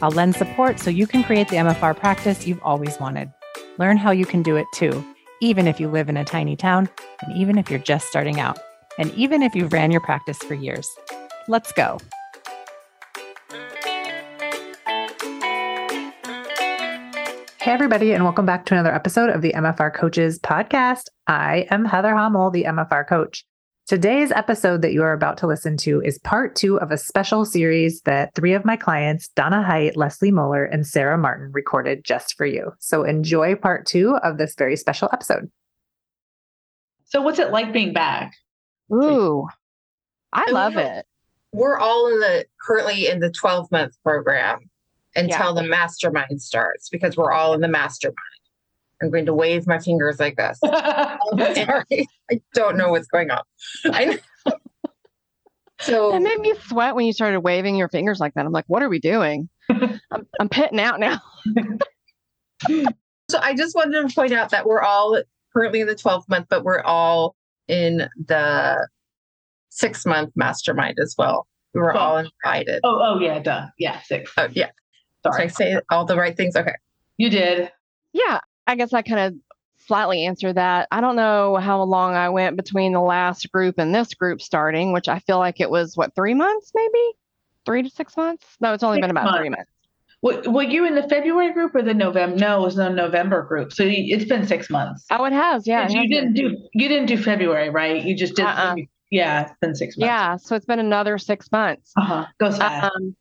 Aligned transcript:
I'll 0.00 0.10
lend 0.12 0.36
support 0.36 0.78
so 0.78 0.90
you 0.90 1.08
can 1.08 1.24
create 1.24 1.48
the 1.48 1.56
MFR 1.56 1.96
practice 1.96 2.46
you've 2.46 2.62
always 2.62 3.00
wanted. 3.00 3.32
Learn 3.78 3.96
how 3.96 4.12
you 4.12 4.24
can 4.24 4.42
do 4.42 4.56
it 4.56 4.66
too, 4.72 5.04
even 5.40 5.66
if 5.66 5.80
you 5.80 5.88
live 5.88 6.08
in 6.08 6.16
a 6.16 6.24
tiny 6.24 6.54
town, 6.54 6.88
and 7.22 7.36
even 7.36 7.58
if 7.58 7.68
you're 7.68 7.80
just 7.80 8.06
starting 8.06 8.38
out, 8.38 8.58
and 8.98 9.12
even 9.14 9.42
if 9.42 9.56
you've 9.56 9.72
ran 9.72 9.90
your 9.90 10.00
practice 10.00 10.38
for 10.38 10.54
years. 10.54 10.88
Let's 11.48 11.72
go. 11.72 11.98
Hey, 17.60 17.72
everybody, 17.72 18.12
and 18.12 18.22
welcome 18.22 18.46
back 18.46 18.66
to 18.66 18.74
another 18.74 18.94
episode 18.94 19.30
of 19.30 19.42
the 19.42 19.52
MFR 19.52 19.92
Coaches 19.92 20.38
Podcast. 20.38 21.06
I 21.26 21.66
am 21.70 21.84
Heather 21.84 22.12
Hommel, 22.12 22.52
the 22.52 22.64
MFR 22.64 23.06
coach. 23.08 23.44
Today's 23.88 24.30
episode 24.32 24.82
that 24.82 24.92
you 24.92 25.02
are 25.02 25.14
about 25.14 25.38
to 25.38 25.46
listen 25.46 25.78
to 25.78 26.02
is 26.02 26.18
part 26.18 26.54
two 26.54 26.78
of 26.78 26.90
a 26.90 26.98
special 26.98 27.46
series 27.46 28.02
that 28.02 28.34
three 28.34 28.52
of 28.52 28.62
my 28.62 28.76
clients, 28.76 29.28
Donna 29.28 29.62
Height, 29.62 29.96
Leslie 29.96 30.30
Moeller, 30.30 30.66
and 30.66 30.86
Sara 30.86 31.16
Martin, 31.16 31.50
recorded 31.52 32.04
just 32.04 32.36
for 32.36 32.44
you. 32.44 32.70
So 32.80 33.02
enjoy 33.02 33.54
part 33.54 33.86
two 33.86 34.16
of 34.16 34.36
this 34.36 34.54
very 34.58 34.76
special 34.76 35.08
episode. 35.10 35.50
So, 37.06 37.22
what's 37.22 37.38
it 37.38 37.50
like 37.50 37.72
being 37.72 37.94
back? 37.94 38.34
Ooh, 38.92 39.48
I 40.34 40.50
love 40.50 40.76
it. 40.76 41.06
We're 41.52 41.78
all 41.78 42.08
in 42.08 42.20
the 42.20 42.44
currently 42.60 43.08
in 43.08 43.20
the 43.20 43.30
12 43.30 43.72
month 43.72 43.94
program 44.04 44.58
until 45.16 45.54
yeah. 45.54 45.62
the 45.62 45.66
mastermind 45.66 46.42
starts 46.42 46.90
because 46.90 47.16
we're 47.16 47.32
all 47.32 47.54
in 47.54 47.62
the 47.62 47.68
mastermind. 47.68 48.18
I'm 49.02 49.10
going 49.10 49.26
to 49.26 49.34
wave 49.34 49.66
my 49.66 49.78
fingers 49.78 50.18
like 50.18 50.36
this. 50.36 50.58
Um, 51.30 51.38
sorry. 51.54 52.08
I 52.30 52.40
don't 52.54 52.76
know 52.76 52.90
what's 52.90 53.08
going 53.08 53.30
on. 53.30 53.42
I 53.86 54.04
know. 54.04 54.52
so 55.80 56.14
it 56.16 56.20
made 56.20 56.38
me 56.38 56.54
sweat 56.66 56.94
when 56.94 57.06
you 57.06 57.12
started 57.12 57.40
waving 57.40 57.76
your 57.76 57.88
fingers 57.88 58.18
like 58.18 58.34
that. 58.34 58.46
I'm 58.46 58.52
like, 58.52 58.64
what 58.66 58.82
are 58.82 58.88
we 58.88 58.98
doing? 58.98 59.48
I'm, 59.70 60.26
I'm 60.40 60.48
pitting 60.48 60.80
out 60.80 61.00
now. 61.00 61.20
so 62.68 63.38
I 63.40 63.54
just 63.54 63.74
wanted 63.74 64.08
to 64.08 64.14
point 64.14 64.32
out 64.32 64.50
that 64.50 64.64
we're 64.64 64.80
all 64.80 65.20
currently 65.52 65.80
in 65.80 65.86
the 65.86 65.94
12th 65.94 66.28
month, 66.28 66.46
but 66.48 66.64
we're 66.64 66.80
all 66.80 67.34
in 67.66 68.08
the 68.26 68.88
six 69.68 70.06
month 70.06 70.32
mastermind 70.34 70.98
as 71.02 71.14
well. 71.18 71.46
We 71.74 71.80
were 71.80 71.94
all 71.94 72.16
invited. 72.16 72.80
Oh, 72.84 72.98
oh 73.00 73.20
yeah, 73.20 73.38
duh. 73.40 73.66
Yeah, 73.78 74.00
six. 74.02 74.32
Oh 74.36 74.48
yeah. 74.52 74.70
Sorry. 75.22 75.42
Did 75.42 75.44
I 75.44 75.48
say 75.48 75.80
all 75.90 76.04
the 76.04 76.16
right 76.16 76.36
things? 76.36 76.56
Okay. 76.56 76.74
You 77.18 77.28
did. 77.28 77.70
Yeah, 78.12 78.40
I 78.68 78.76
guess 78.76 78.92
I 78.92 79.02
kind 79.02 79.20
of 79.20 79.40
flatly 79.78 80.26
answer 80.26 80.52
that. 80.52 80.86
I 80.92 81.00
don't 81.00 81.16
know 81.16 81.56
how 81.56 81.82
long 81.82 82.14
I 82.14 82.28
went 82.28 82.56
between 82.56 82.92
the 82.92 83.00
last 83.00 83.50
group 83.50 83.76
and 83.78 83.94
this 83.94 84.12
group 84.12 84.42
starting, 84.42 84.92
which 84.92 85.08
I 85.08 85.18
feel 85.20 85.38
like 85.38 85.60
it 85.60 85.70
was 85.70 85.96
what 85.96 86.14
three 86.14 86.34
months, 86.34 86.70
maybe 86.74 87.12
three 87.64 87.82
to 87.82 87.90
six 87.90 88.16
months. 88.16 88.44
No, 88.60 88.74
it's 88.74 88.82
only 88.82 88.98
six 88.98 89.04
been 89.04 89.10
about 89.10 89.24
months. 89.24 89.38
three 89.38 89.48
months. 89.48 89.70
Were, 90.20 90.42
were 90.50 90.62
you 90.64 90.84
in 90.84 90.94
the 90.94 91.08
February 91.08 91.52
group 91.52 91.74
or 91.74 91.82
the 91.82 91.94
November? 91.94 92.36
No, 92.36 92.60
it 92.60 92.64
was 92.66 92.76
the 92.76 92.90
November 92.90 93.42
group. 93.42 93.72
So 93.72 93.84
it's 93.86 94.24
been 94.24 94.46
six 94.46 94.68
months. 94.68 95.06
Oh, 95.10 95.24
it 95.24 95.32
has. 95.32 95.66
Yeah. 95.66 95.86
It 95.86 95.92
you 95.92 96.00
has 96.00 96.08
didn't 96.10 96.34
been. 96.34 96.50
do 96.50 96.68
you 96.74 96.88
didn't 96.88 97.06
do 97.06 97.16
February, 97.16 97.70
right? 97.70 98.04
You 98.04 98.14
just 98.14 98.34
did. 98.36 98.44
Uh-uh. 98.44 98.76
Yeah, 99.10 99.42
it's 99.42 99.52
been 99.62 99.74
six 99.74 99.96
months. 99.96 100.06
Yeah, 100.06 100.36
so 100.36 100.54
it's 100.56 100.66
been 100.66 100.80
another 100.80 101.16
six 101.16 101.50
months. 101.50 101.92
Uh 101.96 102.02
huh. 102.02 102.26
Goes 102.38 102.58
fast. 102.58 102.92
Um, 102.94 103.16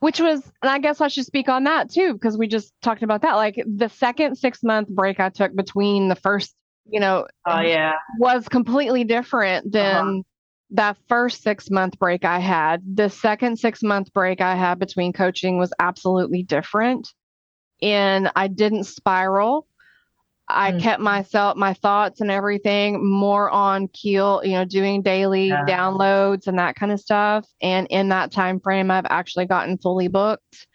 which 0.00 0.18
was 0.18 0.42
and 0.62 0.70
i 0.70 0.78
guess 0.78 1.00
i 1.00 1.08
should 1.08 1.24
speak 1.24 1.48
on 1.48 1.64
that 1.64 1.90
too 1.90 2.14
because 2.14 2.36
we 2.36 2.48
just 2.48 2.72
talked 2.82 3.02
about 3.02 3.22
that. 3.22 3.34
Like 3.34 3.62
the 3.66 3.88
second 3.88 4.36
six 4.36 4.62
month 4.62 4.88
break 4.88 5.20
i 5.20 5.28
took 5.28 5.54
between 5.54 6.08
the 6.08 6.16
first 6.16 6.54
you 6.86 6.98
know 6.98 7.26
oh 7.46 7.60
yeah. 7.60 7.94
was 8.18 8.48
completely 8.48 9.04
different 9.04 9.70
than 9.70 9.96
uh-huh. 9.96 10.22
that 10.70 10.96
first 11.08 11.42
six 11.42 11.70
month 11.70 11.98
break 11.98 12.24
i 12.24 12.40
had. 12.40 12.82
The 12.96 13.08
second 13.08 13.58
six 13.58 13.82
month 13.82 14.12
break 14.12 14.40
i 14.40 14.56
had 14.56 14.78
between 14.78 15.12
coaching 15.12 15.58
was 15.58 15.72
absolutely 15.78 16.42
different 16.42 17.08
and 17.82 18.30
i 18.36 18.48
didn't 18.48 18.84
spiral 18.84 19.66
I 20.54 20.72
mm. 20.72 20.80
kept 20.80 21.00
myself, 21.00 21.56
my 21.56 21.74
thoughts 21.74 22.20
and 22.20 22.30
everything 22.30 23.04
more 23.08 23.50
on 23.50 23.88
keel, 23.88 24.40
you 24.44 24.52
know, 24.52 24.64
doing 24.64 25.02
daily 25.02 25.48
yeah. 25.48 25.64
downloads 25.64 26.46
and 26.46 26.58
that 26.58 26.76
kind 26.76 26.92
of 26.92 27.00
stuff. 27.00 27.46
And 27.60 27.86
in 27.90 28.08
that 28.10 28.32
time 28.32 28.60
frame, 28.60 28.90
I've 28.90 29.06
actually 29.08 29.46
gotten 29.46 29.78
fully 29.78 30.08
booked. 30.08 30.66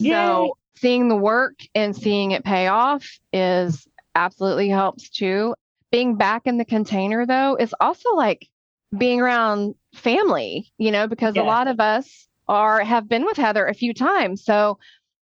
Yay. 0.00 0.10
So 0.10 0.56
seeing 0.76 1.08
the 1.08 1.16
work 1.16 1.60
and 1.74 1.96
seeing 1.96 2.32
it 2.32 2.44
pay 2.44 2.66
off 2.66 3.18
is 3.32 3.86
absolutely 4.14 4.68
helps 4.68 5.08
too. 5.08 5.54
Being 5.90 6.16
back 6.16 6.46
in 6.46 6.58
the 6.58 6.64
container 6.64 7.26
though 7.26 7.56
is 7.56 7.74
also 7.80 8.14
like 8.14 8.48
being 8.96 9.20
around 9.20 9.74
family, 9.94 10.72
you 10.78 10.90
know, 10.90 11.06
because 11.06 11.36
yeah. 11.36 11.42
a 11.42 11.44
lot 11.44 11.68
of 11.68 11.80
us 11.80 12.28
are 12.48 12.80
have 12.80 13.08
been 13.08 13.24
with 13.24 13.36
Heather 13.36 13.66
a 13.66 13.74
few 13.74 13.94
times. 13.94 14.44
So 14.44 14.78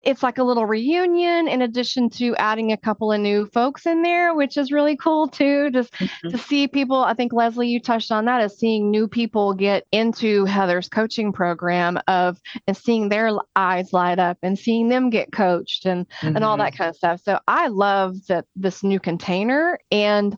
it's 0.04 0.22
like 0.22 0.38
a 0.38 0.42
little 0.42 0.66
reunion 0.66 1.48
in 1.48 1.62
addition 1.62 2.08
to 2.08 2.34
adding 2.36 2.72
a 2.72 2.76
couple 2.76 3.12
of 3.12 3.20
new 3.20 3.46
folks 3.46 3.86
in 3.86 4.02
there 4.02 4.34
which 4.34 4.56
is 4.56 4.72
really 4.72 4.96
cool 4.96 5.28
too 5.28 5.70
just 5.70 5.92
mm-hmm. 5.94 6.28
to 6.28 6.38
see 6.38 6.68
people 6.68 6.96
i 6.96 7.14
think 7.14 7.32
leslie 7.32 7.68
you 7.68 7.80
touched 7.80 8.12
on 8.12 8.24
that 8.24 8.42
is 8.42 8.56
seeing 8.58 8.90
new 8.90 9.08
people 9.08 9.54
get 9.54 9.86
into 9.92 10.44
heather's 10.44 10.88
coaching 10.88 11.32
program 11.32 11.98
of 12.08 12.40
and 12.66 12.76
seeing 12.76 13.08
their 13.08 13.30
eyes 13.56 13.92
light 13.92 14.18
up 14.18 14.38
and 14.42 14.58
seeing 14.58 14.88
them 14.88 15.10
get 15.10 15.32
coached 15.32 15.86
and 15.86 16.08
mm-hmm. 16.20 16.36
and 16.36 16.44
all 16.44 16.56
that 16.56 16.72
mm-hmm. 16.72 16.78
kind 16.78 16.90
of 16.90 16.96
stuff 16.96 17.20
so 17.22 17.38
i 17.48 17.68
love 17.68 18.14
that 18.28 18.44
this 18.56 18.82
new 18.82 19.00
container 19.00 19.78
and 19.90 20.36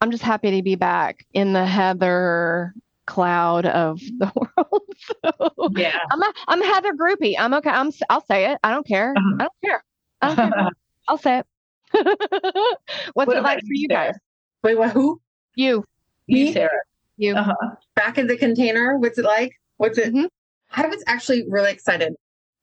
i'm 0.00 0.10
just 0.10 0.22
happy 0.22 0.50
to 0.56 0.62
be 0.62 0.74
back 0.74 1.24
in 1.32 1.52
the 1.52 1.64
heather 1.64 2.74
cloud 3.10 3.66
of 3.66 4.00
the 4.18 4.32
world. 4.34 4.82
so 5.22 5.70
yeah, 5.76 5.98
I'm 6.10 6.22
a 6.22 6.32
I'm 6.48 6.62
Heather 6.62 6.92
groupie. 6.94 7.34
I'm 7.38 7.52
okay. 7.54 7.70
I'm 7.70 7.90
I'll 8.08 8.24
say 8.24 8.52
it. 8.52 8.58
I 8.62 8.70
don't 8.70 8.86
care. 8.86 9.12
Uh-huh. 9.16 9.36
I 9.40 9.42
don't 9.42 9.52
care. 9.64 9.84
I 10.22 10.34
don't 10.34 10.52
care. 10.52 10.68
I'll 11.08 11.18
say 11.18 11.38
it. 11.40 11.46
What's 13.14 13.26
what 13.26 13.36
it 13.36 13.42
like 13.42 13.58
for 13.58 13.72
you 13.72 13.88
guys? 13.88 14.14
Wait, 14.62 14.78
what? 14.78 14.92
Who? 14.92 15.20
You. 15.56 15.84
Me, 16.28 16.52
Sara. 16.52 16.70
You. 17.16 17.34
Uh-huh. 17.34 17.54
Back 17.96 18.16
in 18.16 18.28
the 18.28 18.36
container. 18.36 18.96
What's 18.96 19.18
it 19.18 19.24
like? 19.24 19.52
What's 19.78 19.98
it? 19.98 20.14
Mm-hmm. 20.14 20.26
I 20.80 20.86
was 20.86 21.02
actually 21.08 21.44
really 21.48 21.72
excited. 21.72 22.14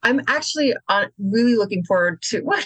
I'm 0.03 0.21
actually 0.27 0.73
on 0.87 1.07
really 1.19 1.55
looking 1.55 1.83
forward 1.83 2.21
to 2.23 2.41
what 2.41 2.65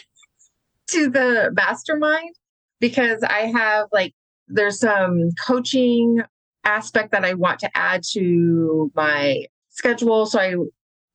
to 0.91 1.09
the 1.09 1.51
mastermind 1.53 2.35
because 2.79 3.23
I 3.23 3.47
have 3.47 3.87
like 3.91 4.13
there's 4.47 4.79
some 4.79 5.29
coaching 5.43 6.21
aspect 6.63 7.11
that 7.11 7.25
I 7.25 7.33
want 7.33 7.59
to 7.59 7.77
add 7.77 8.03
to 8.11 8.91
my 8.95 9.45
schedule. 9.69 10.25
So 10.25 10.39
I 10.39 10.55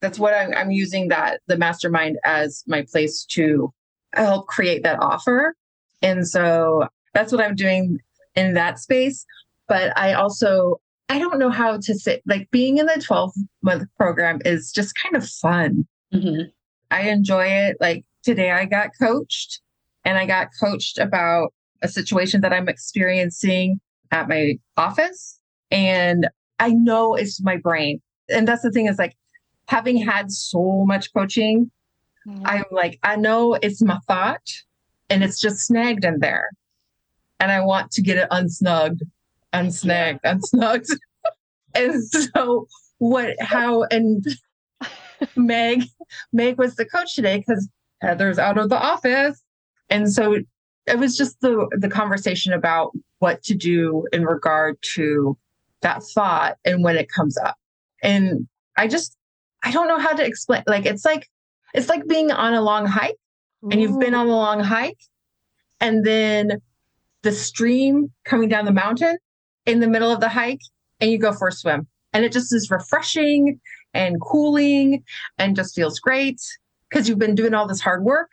that's 0.01 0.19
what 0.19 0.35
I'm, 0.35 0.53
I'm 0.55 0.71
using 0.71 1.09
that 1.09 1.41
the 1.47 1.57
mastermind 1.57 2.19
as 2.25 2.63
my 2.67 2.85
place 2.91 3.25
to 3.31 3.73
help 4.13 4.47
create 4.47 4.83
that 4.83 5.01
offer. 5.01 5.55
And 6.03 6.27
so 6.27 6.89
that's 7.15 7.33
what 7.33 7.43
I'm 7.43 7.55
doing 7.55 7.99
in 8.35 8.55
that 8.55 8.79
space. 8.79 9.25
But 9.69 9.97
I 9.97 10.13
also 10.13 10.81
I 11.09 11.19
don't 11.19 11.39
know 11.39 11.51
how 11.51 11.79
to 11.79 11.95
say 11.95 12.21
like 12.27 12.51
being 12.51 12.79
in 12.79 12.87
the 12.87 13.01
12 13.05 13.33
month 13.63 13.85
program 13.97 14.41
is 14.45 14.73
just 14.73 14.95
kind 14.97 15.17
of 15.17 15.29
fun. 15.29 15.87
Mm-hmm. 16.13 16.49
I 16.91 17.03
enjoy 17.03 17.47
it. 17.47 17.77
Like 17.81 18.05
today 18.23 18.51
I 18.51 18.65
got 18.65 18.91
coached 19.01 19.61
and 20.05 20.19
I 20.19 20.27
got 20.27 20.49
coached 20.61 20.99
about 20.99 21.53
a 21.83 21.89
situation 21.89 22.41
that 22.41 22.53
I'm 22.53 22.69
experiencing 22.69 23.81
at 24.11 24.29
my 24.29 24.59
office 24.77 25.39
and 25.71 26.29
I 26.59 26.71
know 26.71 27.15
it's 27.15 27.43
my 27.43 27.57
brain. 27.57 28.01
And 28.29 28.47
that's 28.47 28.63
the 28.63 28.71
thing 28.71 28.87
is 28.87 28.99
like 28.99 29.17
having 29.69 29.97
had 29.97 30.31
so 30.31 30.85
much 30.87 31.13
coaching, 31.13 31.71
mm-hmm. 32.27 32.47
I'm 32.47 32.65
like, 32.71 32.99
I 33.03 33.17
know 33.17 33.55
it's 33.55 33.83
my 33.83 33.99
thought 34.07 34.47
and 35.11 35.23
it's 35.23 35.41
just 35.41 35.67
snagged 35.67 36.05
in 36.05 36.21
there. 36.21 36.51
And 37.39 37.53
I 37.53 37.61
want 37.61 37.91
to 37.93 38.03
get 38.03 38.17
it 38.17 38.31
unsnugged, 38.31 39.03
unsnagged, 39.53 40.21
unsnugged. 40.25 40.89
and 41.75 42.03
so 42.05 42.67
what 42.99 43.35
how 43.41 43.83
and 43.85 44.25
Meg 45.37 45.85
Meg 46.33 46.59
was 46.59 46.77
the 46.77 46.87
coach 46.87 47.15
today 47.15 47.39
because 47.39 47.69
Heather's 48.01 48.39
out 48.39 48.59
of 48.59 48.71
the 48.71 48.79
office. 48.79 49.43
And 49.91 50.13
so 50.13 50.37
it 50.87 50.99
was 50.99 51.17
just 51.17 51.41
the 51.41 51.69
the 51.79 51.89
conversation 51.89 52.53
about 52.53 52.93
what 53.19 53.43
to 53.45 53.55
do 53.55 54.07
in 54.13 54.25
regard 54.25 54.79
to 54.95 55.37
that 55.83 56.03
thought 56.15 56.57
and 56.65 56.83
when 56.83 56.97
it 56.97 57.09
comes 57.11 57.37
up. 57.39 57.57
And 58.03 58.47
I 58.77 58.89
just, 58.89 59.17
I 59.63 59.71
don't 59.71 59.89
know 59.89 59.99
how 59.99 60.13
to 60.13 60.25
explain. 60.25 60.63
Like, 60.67 60.87
it's 60.87 61.05
like, 61.05 61.29
it's 61.75 61.89
like 61.89 62.07
being 62.07 62.31
on 62.31 62.55
a 62.55 62.61
long 62.61 62.87
hike 62.87 63.17
and 63.63 63.81
you've 63.81 63.99
been 63.99 64.15
on 64.15 64.27
a 64.27 64.37
long 64.37 64.61
hike 64.61 65.01
and 65.81 66.05
then 66.05 66.61
the 67.23 67.33
stream 67.33 68.13
coming 68.25 68.49
down 68.49 68.65
the 68.65 68.73
mountain 68.73 69.19
in 69.67 69.81
the 69.81 69.89
middle 69.89 70.11
of 70.11 70.21
the 70.21 70.29
hike 70.29 70.61
and 71.01 71.11
you 71.11 71.19
go 71.19 71.33
for 71.33 71.49
a 71.49 71.53
swim 71.53 71.87
and 72.13 72.25
it 72.25 72.33
just 72.33 72.55
is 72.55 72.71
refreshing 72.71 73.61
and 73.93 74.21
cooling 74.21 75.03
and 75.39 75.57
just 75.57 75.75
feels 75.75 75.99
great 75.99 76.41
because 76.89 77.09
you've 77.09 77.19
been 77.19 77.35
doing 77.35 77.55
all 77.55 77.67
this 77.67 77.81
hard 77.81 78.05
work 78.05 78.31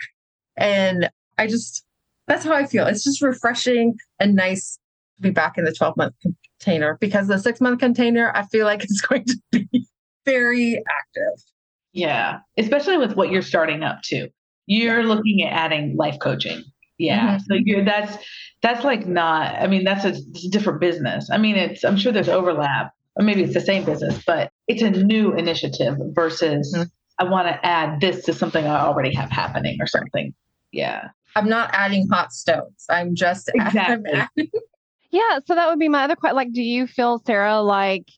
and 0.57 1.09
i 1.37 1.47
just 1.47 1.83
that's 2.27 2.45
how 2.45 2.53
i 2.53 2.65
feel. 2.65 2.85
It's 2.87 3.03
just 3.03 3.21
refreshing 3.21 3.97
and 4.19 4.35
nice 4.35 4.79
to 5.17 5.21
be 5.21 5.29
back 5.29 5.57
in 5.57 5.65
the 5.65 5.73
12 5.73 5.97
month 5.97 6.15
container 6.59 6.97
because 6.99 7.27
the 7.27 7.37
six 7.37 7.59
month 7.61 7.79
container 7.79 8.31
i 8.35 8.43
feel 8.43 8.65
like 8.65 8.83
it's 8.83 9.01
going 9.01 9.25
to 9.25 9.37
be 9.51 9.87
very 10.25 10.77
active. 10.77 11.43
Yeah 11.91 12.39
especially 12.57 12.97
with 12.97 13.15
what 13.15 13.29
you're 13.29 13.41
starting 13.41 13.83
up 13.83 14.01
to 14.05 14.29
you're 14.65 15.03
looking 15.03 15.43
at 15.43 15.51
adding 15.51 15.95
life 15.97 16.17
coaching. 16.19 16.63
Yeah 16.97 17.37
mm-hmm. 17.37 17.43
so 17.47 17.59
you're 17.65 17.85
that's 17.85 18.17
that's 18.61 18.83
like 18.83 19.05
not 19.07 19.55
i 19.55 19.67
mean 19.67 19.83
that's 19.83 20.05
a, 20.05 20.09
a, 20.09 20.49
different 20.49 20.79
business. 20.79 21.29
I 21.31 21.37
mean 21.37 21.55
it's 21.55 21.83
i'm 21.83 21.97
sure 21.97 22.11
there's 22.11 22.29
overlap 22.29 22.93
or 23.15 23.23
maybe 23.23 23.43
it's 23.43 23.53
the 23.53 23.61
same 23.61 23.83
business 23.83 24.23
but 24.25 24.51
it's 24.67 24.81
a 24.81 24.89
new 24.89 25.33
initiative 25.33 25.97
versus 26.13 26.73
mm-hmm. 26.73 26.83
i 27.19 27.29
want 27.29 27.47
to 27.47 27.65
add 27.65 27.99
this 28.01 28.25
to 28.25 28.33
something 28.33 28.65
i 28.65 28.79
already 28.79 29.13
have 29.13 29.29
happening 29.29 29.77
or 29.81 29.87
something. 29.87 30.33
Yeah 30.71 31.09
i'm 31.35 31.47
not 31.47 31.69
adding 31.73 32.07
hot 32.09 32.31
stones 32.31 32.85
i'm 32.89 33.15
just 33.15 33.49
exactly. 33.55 34.11
adding 34.11 34.49
yeah 35.11 35.39
so 35.45 35.55
that 35.55 35.69
would 35.69 35.79
be 35.79 35.89
my 35.89 36.03
other 36.03 36.15
question 36.15 36.35
like 36.35 36.51
do 36.51 36.61
you 36.61 36.87
feel 36.87 37.21
sara 37.25 37.61
like 37.61 38.09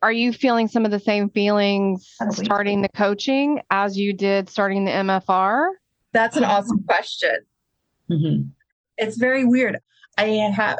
are 0.00 0.12
you 0.12 0.32
feeling 0.32 0.68
some 0.68 0.84
of 0.84 0.90
the 0.90 1.00
same 1.00 1.28
feelings 1.30 2.14
starting 2.30 2.82
the 2.82 2.88
coaching 2.90 3.60
as 3.70 3.98
you 3.98 4.12
did 4.12 4.48
starting 4.48 4.84
the 4.84 4.92
mfr 4.92 5.68
that's 6.12 6.36
an 6.36 6.44
awesome 6.44 6.82
question 6.84 7.36
mm-hmm. 8.10 8.42
it's 8.96 9.16
very 9.16 9.44
weird 9.44 9.78
I 10.18 10.50
have 10.52 10.78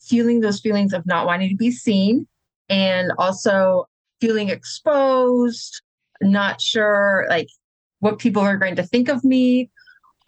feeling 0.00 0.40
those 0.40 0.60
feelings 0.60 0.92
of 0.92 1.06
not 1.06 1.24
wanting 1.24 1.50
to 1.50 1.56
be 1.56 1.70
seen 1.70 2.26
and 2.68 3.12
also 3.18 3.86
feeling 4.20 4.48
exposed, 4.48 5.80
not 6.20 6.60
sure 6.60 7.26
like 7.30 7.48
what 8.00 8.18
people 8.18 8.42
are 8.42 8.56
going 8.56 8.74
to 8.76 8.82
think 8.82 9.08
of 9.08 9.22
me. 9.22 9.70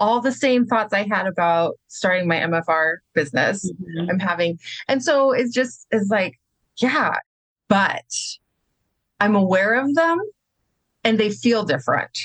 All 0.03 0.21
the 0.21 0.33
same 0.33 0.67
thoughts 0.67 0.93
I 0.93 1.05
had 1.05 1.27
about 1.27 1.79
starting 1.89 2.27
my 2.27 2.37
MFR 2.37 2.97
business, 3.15 3.71
mm-hmm. 3.71 4.11
I'm 4.11 4.19
having. 4.19 4.59
And 4.89 5.03
so 5.03 5.33
it's 5.33 5.55
just 5.55 5.87
is 5.93 6.09
like, 6.11 6.39
yeah, 6.79 7.17
but 7.69 8.05
I'm 9.21 9.37
aware 9.37 9.75
of 9.75 9.95
them 9.95 10.19
and 11.05 11.19
they 11.19 11.31
feel 11.31 11.65
different. 11.65 12.19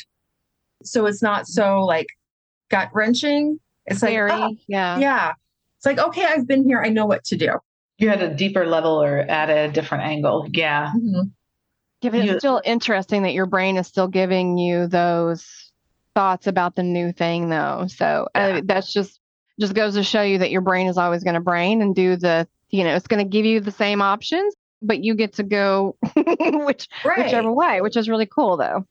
So 0.83 1.05
it's 1.05 1.21
not 1.21 1.47
so 1.47 1.83
like 1.85 2.07
gut 2.69 2.89
wrenching. 2.93 3.59
It's 3.85 4.01
like, 4.01 4.17
oh, 4.17 4.55
yeah. 4.67 4.97
Yeah 4.97 5.33
it's 5.77 5.85
like, 5.85 5.99
okay, 5.99 6.25
I've 6.25 6.47
been 6.47 6.63
here. 6.63 6.81
I 6.81 6.89
know 6.89 7.05
what 7.05 7.23
to 7.25 7.37
do. 7.37 7.53
You 7.99 8.09
had 8.09 8.21
a 8.21 8.33
deeper 8.33 8.65
level 8.65 9.01
or 9.01 9.19
at 9.19 9.49
a 9.49 9.71
different 9.71 10.03
angle. 10.05 10.47
Yeah. 10.51 10.91
Mm-hmm. 10.95 11.29
Yeah, 12.01 12.09
but 12.11 12.25
it's 12.25 12.39
still 12.39 12.61
interesting 12.63 13.23
that 13.23 13.33
your 13.33 13.47
brain 13.47 13.77
is 13.77 13.87
still 13.87 14.07
giving 14.07 14.57
you 14.57 14.87
those 14.87 15.66
thoughts 16.17 16.47
about 16.47 16.75
the 16.75 16.81
new 16.81 17.11
thing, 17.11 17.47
though. 17.49 17.85
So 17.87 18.27
uh, 18.33 18.39
yeah. 18.39 18.57
uh, 18.57 18.61
that's 18.65 18.91
just 18.91 19.19
just 19.59 19.75
goes 19.75 19.93
to 19.93 20.03
show 20.03 20.23
you 20.23 20.39
that 20.39 20.49
your 20.49 20.61
brain 20.61 20.87
is 20.87 20.97
always 20.97 21.23
going 21.23 21.35
to 21.35 21.39
brain 21.39 21.79
and 21.79 21.93
do 21.93 22.15
the, 22.15 22.47
you 22.71 22.83
know, 22.83 22.95
it's 22.95 23.05
going 23.05 23.23
to 23.23 23.29
give 23.29 23.45
you 23.45 23.59
the 23.59 23.71
same 23.71 24.01
options, 24.01 24.55
but 24.81 25.03
you 25.03 25.13
get 25.13 25.33
to 25.33 25.43
go 25.43 25.95
which 26.15 26.87
right. 27.05 27.19
whichever 27.19 27.51
way, 27.51 27.81
which 27.81 27.95
is 27.95 28.09
really 28.09 28.25
cool, 28.25 28.57
though. 28.57 28.83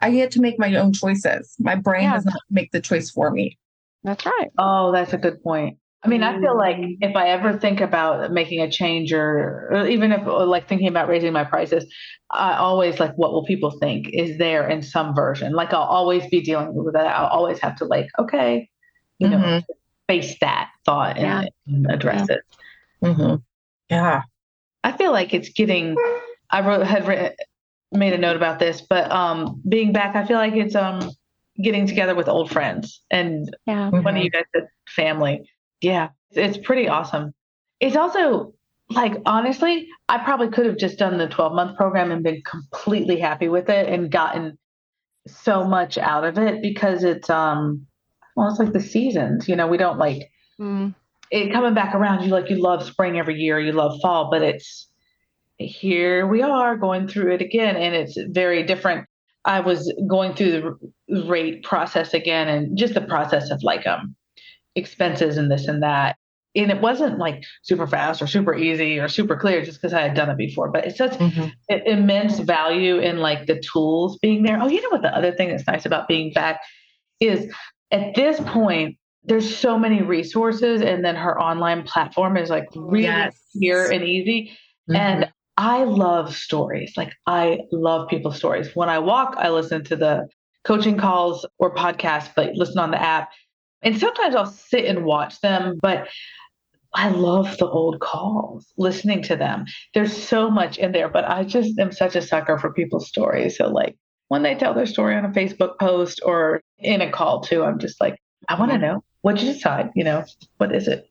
I 0.00 0.10
get 0.10 0.30
to 0.32 0.40
make 0.40 0.58
my 0.58 0.74
own 0.76 0.94
choices. 0.94 1.54
My 1.58 1.74
brain 1.74 2.04
yeah. 2.04 2.14
does 2.14 2.24
not 2.24 2.40
make 2.50 2.72
the 2.72 2.80
choice 2.80 3.10
for 3.10 3.30
me. 3.30 3.58
That's 4.02 4.24
right. 4.24 4.48
Oh, 4.56 4.90
that's 4.90 5.12
a 5.12 5.18
good 5.18 5.42
point. 5.42 5.76
I 6.02 6.08
mean, 6.08 6.22
I 6.22 6.40
feel 6.40 6.56
like 6.56 6.76
mm. 6.76 6.96
if 7.02 7.14
I 7.14 7.28
ever 7.28 7.58
think 7.58 7.80
about 7.80 8.32
making 8.32 8.60
a 8.60 8.70
change 8.70 9.12
or, 9.12 9.68
or, 9.70 9.86
even 9.86 10.12
if 10.12 10.26
like 10.26 10.66
thinking 10.66 10.88
about 10.88 11.08
raising 11.08 11.32
my 11.32 11.44
prices, 11.44 11.92
I 12.30 12.56
always 12.56 12.98
like 12.98 13.14
what 13.16 13.32
will 13.32 13.44
people 13.44 13.70
think 13.70 14.08
is 14.12 14.38
there 14.38 14.66
in 14.66 14.82
some 14.82 15.14
version. 15.14 15.52
Like 15.52 15.74
I'll 15.74 15.82
always 15.82 16.26
be 16.28 16.40
dealing 16.40 16.72
with 16.72 16.94
that. 16.94 17.06
I'll 17.06 17.26
always 17.26 17.58
have 17.60 17.76
to 17.76 17.84
like, 17.84 18.08
okay, 18.18 18.70
you 19.18 19.28
mm-hmm. 19.28 19.42
know, 19.42 19.60
face 20.08 20.36
that 20.40 20.70
thought 20.86 21.18
yeah. 21.20 21.40
and, 21.40 21.50
and, 21.66 21.92
address 21.92 22.26
yeah. 22.30 22.36
it. 22.36 22.42
Mm-hmm. 23.04 23.34
Yeah. 23.90 24.22
I 24.82 24.92
feel 24.92 25.12
like 25.12 25.34
it's 25.34 25.50
getting, 25.50 25.96
I 26.48 26.66
wrote, 26.66 26.86
had 26.86 27.06
written, 27.06 27.32
made 27.92 28.14
a 28.14 28.18
note 28.18 28.36
about 28.36 28.58
this, 28.58 28.80
but 28.80 29.10
um, 29.12 29.60
being 29.68 29.92
back, 29.92 30.16
I 30.16 30.24
feel 30.24 30.38
like 30.38 30.54
it's 30.54 30.74
um, 30.74 31.10
getting 31.60 31.86
together 31.86 32.14
with 32.14 32.28
old 32.28 32.50
friends 32.50 33.02
and 33.10 33.54
yeah. 33.66 33.90
one 33.90 33.98
of 33.98 34.04
mm-hmm. 34.04 34.16
you 34.16 34.30
guys 34.30 34.44
said 34.54 34.68
family 34.88 35.42
yeah, 35.80 36.08
it's 36.32 36.58
pretty 36.58 36.88
awesome. 36.88 37.32
It's 37.80 37.96
also 37.96 38.54
like 38.90 39.14
honestly, 39.24 39.88
I 40.08 40.18
probably 40.18 40.48
could 40.48 40.66
have 40.66 40.76
just 40.76 40.98
done 40.98 41.18
the 41.18 41.28
12 41.28 41.54
month 41.54 41.76
program 41.76 42.10
and 42.10 42.22
been 42.22 42.42
completely 42.42 43.18
happy 43.18 43.48
with 43.48 43.68
it 43.68 43.88
and 43.88 44.10
gotten 44.10 44.58
so 45.26 45.64
much 45.64 45.96
out 45.96 46.24
of 46.24 46.38
it 46.38 46.62
because 46.62 47.04
it's 47.04 47.30
um 47.30 47.86
well 48.36 48.48
it's 48.48 48.58
like 48.58 48.72
the 48.72 48.80
seasons, 48.80 49.48
you 49.48 49.56
know, 49.56 49.68
we 49.68 49.76
don't 49.76 49.98
like 49.98 50.30
mm. 50.60 50.94
it 51.30 51.52
coming 51.52 51.74
back 51.74 51.94
around, 51.94 52.24
you 52.24 52.30
like 52.30 52.50
you 52.50 52.60
love 52.60 52.84
spring 52.84 53.18
every 53.18 53.36
year, 53.36 53.60
you 53.60 53.72
love 53.72 53.98
fall, 54.02 54.28
but 54.30 54.42
it's 54.42 54.88
here 55.58 56.26
we 56.26 56.42
are 56.42 56.76
going 56.76 57.06
through 57.06 57.32
it 57.34 57.42
again 57.42 57.76
and 57.76 57.94
it's 57.94 58.18
very 58.30 58.62
different. 58.64 59.06
I 59.44 59.60
was 59.60 59.92
going 60.08 60.34
through 60.34 60.78
the 61.08 61.22
rate 61.24 61.62
process 61.62 62.12
again 62.12 62.48
and 62.48 62.76
just 62.76 62.94
the 62.94 63.00
process 63.00 63.50
of 63.50 63.62
like 63.62 63.86
um 63.86 64.16
expenses 64.76 65.36
and 65.36 65.50
this 65.50 65.68
and 65.68 65.82
that. 65.82 66.16
And 66.56 66.70
it 66.70 66.80
wasn't 66.80 67.18
like 67.18 67.44
super 67.62 67.86
fast 67.86 68.20
or 68.20 68.26
super 68.26 68.54
easy 68.56 68.98
or 68.98 69.08
super 69.08 69.36
clear 69.36 69.64
just 69.64 69.80
because 69.80 69.94
I 69.94 70.00
had 70.00 70.14
done 70.14 70.30
it 70.30 70.36
before, 70.36 70.70
but 70.70 70.84
it's 70.84 70.98
such 70.98 71.12
mm-hmm. 71.12 71.48
immense 71.86 72.40
value 72.40 72.98
in 72.98 73.18
like 73.18 73.46
the 73.46 73.62
tools 73.72 74.18
being 74.20 74.42
there. 74.42 74.58
Oh, 74.60 74.66
you 74.66 74.82
know 74.82 74.88
what? 74.88 75.02
The 75.02 75.16
other 75.16 75.30
thing 75.32 75.50
that's 75.50 75.66
nice 75.66 75.86
about 75.86 76.08
being 76.08 76.32
back 76.32 76.60
is 77.20 77.52
at 77.92 78.14
this 78.14 78.40
point, 78.40 78.96
there's 79.22 79.54
so 79.54 79.78
many 79.78 80.02
resources, 80.02 80.80
and 80.80 81.04
then 81.04 81.14
her 81.14 81.40
online 81.40 81.82
platform 81.82 82.36
is 82.36 82.48
like 82.48 82.66
really 82.74 83.04
yes. 83.04 83.36
clear 83.52 83.90
and 83.90 84.02
easy. 84.02 84.50
Mm-hmm. 84.88 84.96
And 84.96 85.32
I 85.56 85.84
love 85.84 86.34
stories. 86.34 86.94
Like 86.96 87.12
I 87.26 87.60
love 87.70 88.08
people's 88.08 88.38
stories. 88.38 88.74
When 88.74 88.88
I 88.88 88.98
walk, 88.98 89.34
I 89.36 89.50
listen 89.50 89.84
to 89.84 89.96
the 89.96 90.26
coaching 90.64 90.96
calls 90.96 91.44
or 91.58 91.74
podcasts, 91.74 92.30
but 92.34 92.54
listen 92.54 92.78
on 92.78 92.90
the 92.90 93.00
app. 93.00 93.30
And 93.82 93.98
sometimes 93.98 94.34
I'll 94.34 94.46
sit 94.46 94.84
and 94.84 95.04
watch 95.04 95.40
them, 95.40 95.78
but 95.80 96.08
I 96.92 97.08
love 97.08 97.56
the 97.58 97.68
old 97.68 98.00
calls, 98.00 98.72
listening 98.76 99.22
to 99.22 99.36
them. 99.36 99.64
There's 99.94 100.16
so 100.16 100.50
much 100.50 100.78
in 100.78 100.92
there, 100.92 101.08
but 101.08 101.24
I 101.24 101.44
just 101.44 101.78
am 101.78 101.92
such 101.92 102.16
a 102.16 102.22
sucker 102.22 102.58
for 102.58 102.72
people's 102.72 103.08
stories. 103.08 103.56
So, 103.56 103.68
like, 103.68 103.96
when 104.28 104.42
they 104.42 104.54
tell 104.54 104.74
their 104.74 104.86
story 104.86 105.16
on 105.16 105.24
a 105.24 105.30
Facebook 105.30 105.78
post 105.78 106.20
or 106.24 106.60
in 106.78 107.00
a 107.00 107.10
call 107.10 107.40
too, 107.40 107.64
I'm 107.64 107.78
just 107.78 108.00
like, 108.00 108.16
I 108.48 108.58
want 108.58 108.72
to 108.72 108.78
know 108.78 109.04
what 109.22 109.40
you 109.40 109.52
decide, 109.52 109.90
you 109.94 110.04
know, 110.04 110.24
what 110.58 110.74
is 110.74 110.88
it? 110.88 111.06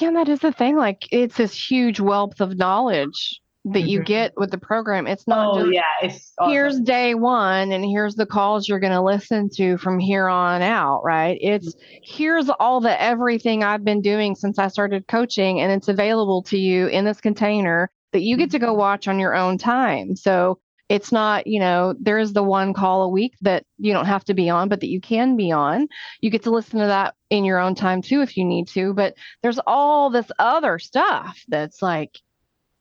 Yeah, 0.00 0.08
and 0.08 0.16
that 0.16 0.28
is 0.28 0.40
the 0.40 0.52
thing. 0.52 0.76
Like, 0.76 1.06
it's 1.12 1.36
this 1.36 1.54
huge 1.54 2.00
wealth 2.00 2.40
of 2.40 2.56
knowledge 2.56 3.40
that 3.66 3.82
you 3.82 4.00
mm-hmm. 4.00 4.06
get 4.06 4.32
with 4.36 4.50
the 4.50 4.58
program. 4.58 5.06
It's 5.06 5.26
not 5.26 5.54
oh, 5.54 5.60
just 5.60 5.72
yeah, 5.72 5.82
it's 6.02 6.32
awesome. 6.38 6.52
here's 6.52 6.80
day 6.80 7.14
one 7.14 7.72
and 7.72 7.84
here's 7.84 8.14
the 8.14 8.26
calls 8.26 8.68
you're 8.68 8.80
going 8.80 8.92
to 8.92 9.00
listen 9.00 9.48
to 9.54 9.78
from 9.78 9.98
here 9.98 10.28
on 10.28 10.60
out, 10.60 11.02
right? 11.02 11.38
It's 11.40 11.74
mm-hmm. 11.74 11.96
here's 12.02 12.50
all 12.60 12.80
the 12.80 13.00
everything 13.00 13.64
I've 13.64 13.84
been 13.84 14.02
doing 14.02 14.34
since 14.34 14.58
I 14.58 14.68
started 14.68 15.06
coaching 15.08 15.60
and 15.60 15.72
it's 15.72 15.88
available 15.88 16.42
to 16.44 16.58
you 16.58 16.88
in 16.88 17.04
this 17.06 17.20
container 17.20 17.90
that 18.12 18.22
you 18.22 18.36
get 18.36 18.50
to 18.50 18.58
go 18.58 18.68
mm-hmm. 18.68 18.78
watch 18.78 19.08
on 19.08 19.18
your 19.18 19.34
own 19.34 19.56
time. 19.56 20.14
So 20.14 20.60
it's 20.90 21.10
not, 21.10 21.46
you 21.46 21.60
know, 21.60 21.94
there 21.98 22.18
is 22.18 22.34
the 22.34 22.42
one 22.42 22.74
call 22.74 23.02
a 23.02 23.08
week 23.08 23.34
that 23.40 23.64
you 23.78 23.94
don't 23.94 24.04
have 24.04 24.24
to 24.24 24.34
be 24.34 24.50
on, 24.50 24.68
but 24.68 24.80
that 24.80 24.90
you 24.90 25.00
can 25.00 25.36
be 25.36 25.50
on. 25.50 25.88
You 26.20 26.28
get 26.28 26.42
to 26.42 26.50
listen 26.50 26.80
to 26.80 26.86
that 26.86 27.14
in 27.30 27.46
your 27.46 27.58
own 27.58 27.74
time 27.74 28.02
too 28.02 28.20
if 28.20 28.36
you 28.36 28.44
need 28.44 28.68
to. 28.68 28.92
But 28.92 29.14
there's 29.42 29.58
all 29.66 30.10
this 30.10 30.30
other 30.38 30.78
stuff 30.78 31.42
that's 31.48 31.80
like, 31.80 32.18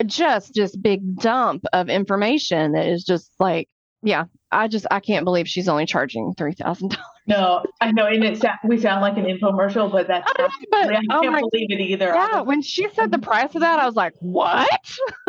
just 0.03 0.53
just 0.53 0.81
big 0.81 1.17
dump 1.17 1.63
of 1.73 1.89
information 1.89 2.73
that 2.73 2.87
is 2.87 3.03
just 3.03 3.31
like 3.39 3.67
yeah 4.01 4.25
i 4.51 4.67
just 4.67 4.85
i 4.91 4.99
can't 4.99 5.25
believe 5.25 5.47
she's 5.47 5.67
only 5.67 5.85
charging 5.85 6.33
$3000 6.35 6.97
no 7.27 7.63
i 7.81 7.91
know 7.91 8.05
and 8.05 8.23
it 8.23 8.43
we 8.65 8.77
sound 8.77 9.01
like 9.01 9.17
an 9.17 9.25
infomercial 9.25 9.91
but 9.91 10.07
that's 10.07 10.31
but, 10.71 10.93
i 10.93 10.99
oh 11.11 11.21
can't 11.21 11.31
my, 11.33 11.41
believe 11.51 11.71
it 11.71 11.81
either. 11.81 12.07
Yeah 12.07 12.41
when 12.41 12.61
she 12.61 12.87
said 12.93 13.11
the 13.11 13.19
price 13.19 13.55
of 13.55 13.61
that 13.61 13.79
i 13.79 13.85
was 13.85 13.95
like 13.95 14.13
what? 14.19 14.69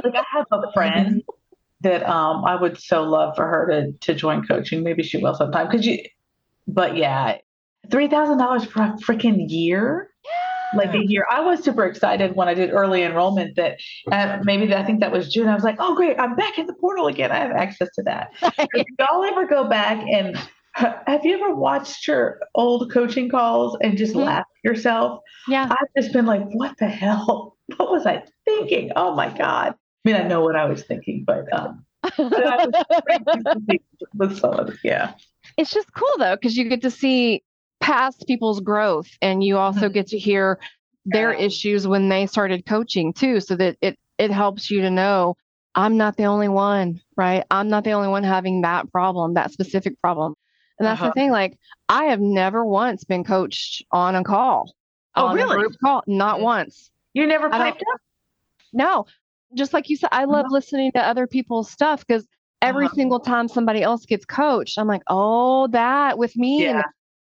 Like 0.02 0.14
i 0.14 0.25
have 0.33 0.47
a 0.50 0.73
friend 0.73 1.23
that 1.83 2.09
um 2.09 2.45
i 2.45 2.61
would 2.61 2.78
so 2.78 3.02
love 3.04 3.37
for 3.37 3.47
her 3.47 3.66
to 3.69 3.93
to 3.93 4.14
join 4.14 4.47
coaching. 4.47 4.83
Maybe 4.83 5.02
she 5.02 5.19
will 5.19 5.35
sometime. 5.35 5.69
Because 5.69 5.87
you 5.87 5.99
but 6.66 6.97
yeah 6.97 7.38
$3000 7.88 8.66
for 8.66 8.83
a 8.83 8.97
freaking 8.97 9.45
year 9.49 10.11
like 10.76 10.95
a 10.95 11.04
year. 11.04 11.26
I 11.31 11.40
was 11.40 11.62
super 11.62 11.85
excited 11.85 12.37
when 12.37 12.49
I 12.49 12.54
did 12.54 12.71
early 12.71 13.02
enrollment 13.02 13.57
that 13.57 13.78
uh, 14.11 14.38
maybe 14.45 14.75
I 14.75 14.85
think 14.85 15.00
that 15.00 15.12
was 15.12 15.33
June. 15.33 15.49
I 15.49 15.54
was 15.54 15.64
like, 15.64 15.76
oh, 15.78 15.95
great, 15.95 16.19
I'm 16.19 16.37
back 16.37 16.59
in 16.59 16.66
the 16.66 16.75
portal 16.75 17.07
again. 17.07 17.31
I 17.33 17.38
have 17.38 17.52
access 17.52 17.88
to 17.97 18.02
that. 18.04 18.31
if 18.43 18.87
y'all 18.99 19.25
ever 19.25 19.47
go 19.47 19.69
back 19.69 20.04
and 20.11 20.37
Have 20.76 21.25
you 21.25 21.35
ever 21.35 21.54
watched 21.54 22.07
your 22.09 22.40
old 22.54 22.93
coaching 22.93 23.28
calls 23.28 23.76
and 23.81 23.97
just 23.97 24.12
mm-hmm. 24.12 24.26
laughed 24.26 24.50
yourself? 24.64 25.21
Yeah. 25.47 25.69
I've 25.71 26.02
just 26.02 26.12
been 26.12 26.26
like, 26.26 26.43
what 26.52 26.76
the 26.78 26.88
hell? 26.88 27.52
What 27.78 27.90
was 27.90 28.04
I 28.04 28.23
thinking? 28.45 28.90
Oh 28.95 29.14
my 29.14 29.35
God. 29.38 29.73
I 29.73 29.75
mean, 30.04 30.16
I 30.16 30.28
know 30.28 30.43
what 30.43 30.54
I 30.54 30.66
was 30.66 30.83
thinking, 30.83 31.25
but 31.26 31.50
um, 31.50 31.87
with 34.14 34.38
someone, 34.38 34.76
yeah. 34.85 35.14
It's 35.57 35.73
just 35.73 35.90
cool 35.95 36.12
though, 36.19 36.37
because 36.37 36.59
you 36.59 36.69
get 36.69 36.83
to 36.83 36.90
see 36.90 37.43
past 37.84 38.24
people's 38.26 38.60
growth 38.60 39.10
and 39.20 39.44
you 39.44 39.58
also 39.58 39.80
mm-hmm. 39.80 39.92
get 39.92 40.06
to 40.06 40.18
hear 40.18 40.58
their 41.04 41.32
issues 41.32 41.86
when 41.86 42.08
they 42.08 42.26
started 42.26 42.64
coaching 42.64 43.12
too. 43.12 43.40
So 43.40 43.56
that 43.56 43.76
it 43.82 43.98
it 44.16 44.30
helps 44.30 44.70
you 44.70 44.80
to 44.80 44.90
know 44.90 45.36
I'm 45.74 45.98
not 45.98 46.16
the 46.16 46.24
only 46.24 46.48
one, 46.48 47.00
right? 47.16 47.44
I'm 47.50 47.68
not 47.68 47.84
the 47.84 47.92
only 47.92 48.08
one 48.08 48.22
having 48.22 48.62
that 48.62 48.90
problem, 48.90 49.34
that 49.34 49.52
specific 49.52 50.00
problem. 50.00 50.34
And 50.78 50.86
that's 50.86 51.00
uh-huh. 51.00 51.10
the 51.10 51.12
thing. 51.12 51.30
Like, 51.30 51.58
I 51.88 52.04
have 52.04 52.20
never 52.20 52.64
once 52.64 53.04
been 53.04 53.22
coached 53.22 53.84
on 53.90 54.14
a 54.14 54.24
call. 54.24 54.74
Oh, 55.14 55.34
really? 55.34 55.56
group 55.56 55.76
call, 55.82 56.02
not 56.06 56.40
once. 56.40 56.90
You 57.12 57.26
never 57.26 57.50
piped 57.50 57.84
up? 57.92 58.00
No. 58.72 59.06
Just 59.54 59.72
like 59.72 59.88
you 59.88 59.96
said, 59.96 60.08
I 60.10 60.24
love 60.24 60.46
uh-huh. 60.46 60.54
listening 60.54 60.92
to 60.92 61.00
other 61.00 61.26
people's 61.26 61.70
stuff 61.70 62.04
because 62.06 62.26
every 62.62 62.86
uh-huh. 62.86 62.94
single 62.94 63.20
time 63.20 63.46
somebody 63.46 63.82
else 63.82 64.06
gets 64.06 64.24
coached, 64.24 64.78
I'm 64.78 64.88
like, 64.88 65.02
oh, 65.08 65.66
that 65.68 66.18
with 66.18 66.36
me. 66.36 66.62
Yeah. 66.62 66.70
And 66.70 66.84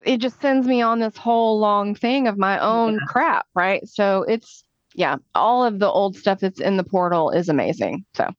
it 0.07 0.19
just 0.19 0.41
sends 0.41 0.65
me 0.65 0.81
on 0.81 0.99
this 0.99 1.17
whole 1.17 1.59
long 1.59 1.93
thing 1.93 2.27
of 2.27 2.37
my 2.37 2.57
own 2.59 2.93
yeah. 2.93 3.05
crap, 3.07 3.45
right? 3.53 3.87
So 3.87 4.23
it's, 4.23 4.63
yeah, 4.95 5.17
all 5.35 5.63
of 5.63 5.79
the 5.79 5.89
old 5.89 6.15
stuff 6.15 6.39
that's 6.39 6.59
in 6.59 6.77
the 6.77 6.83
portal 6.83 7.29
is 7.29 7.49
amazing. 7.49 8.05
So, 8.15 8.29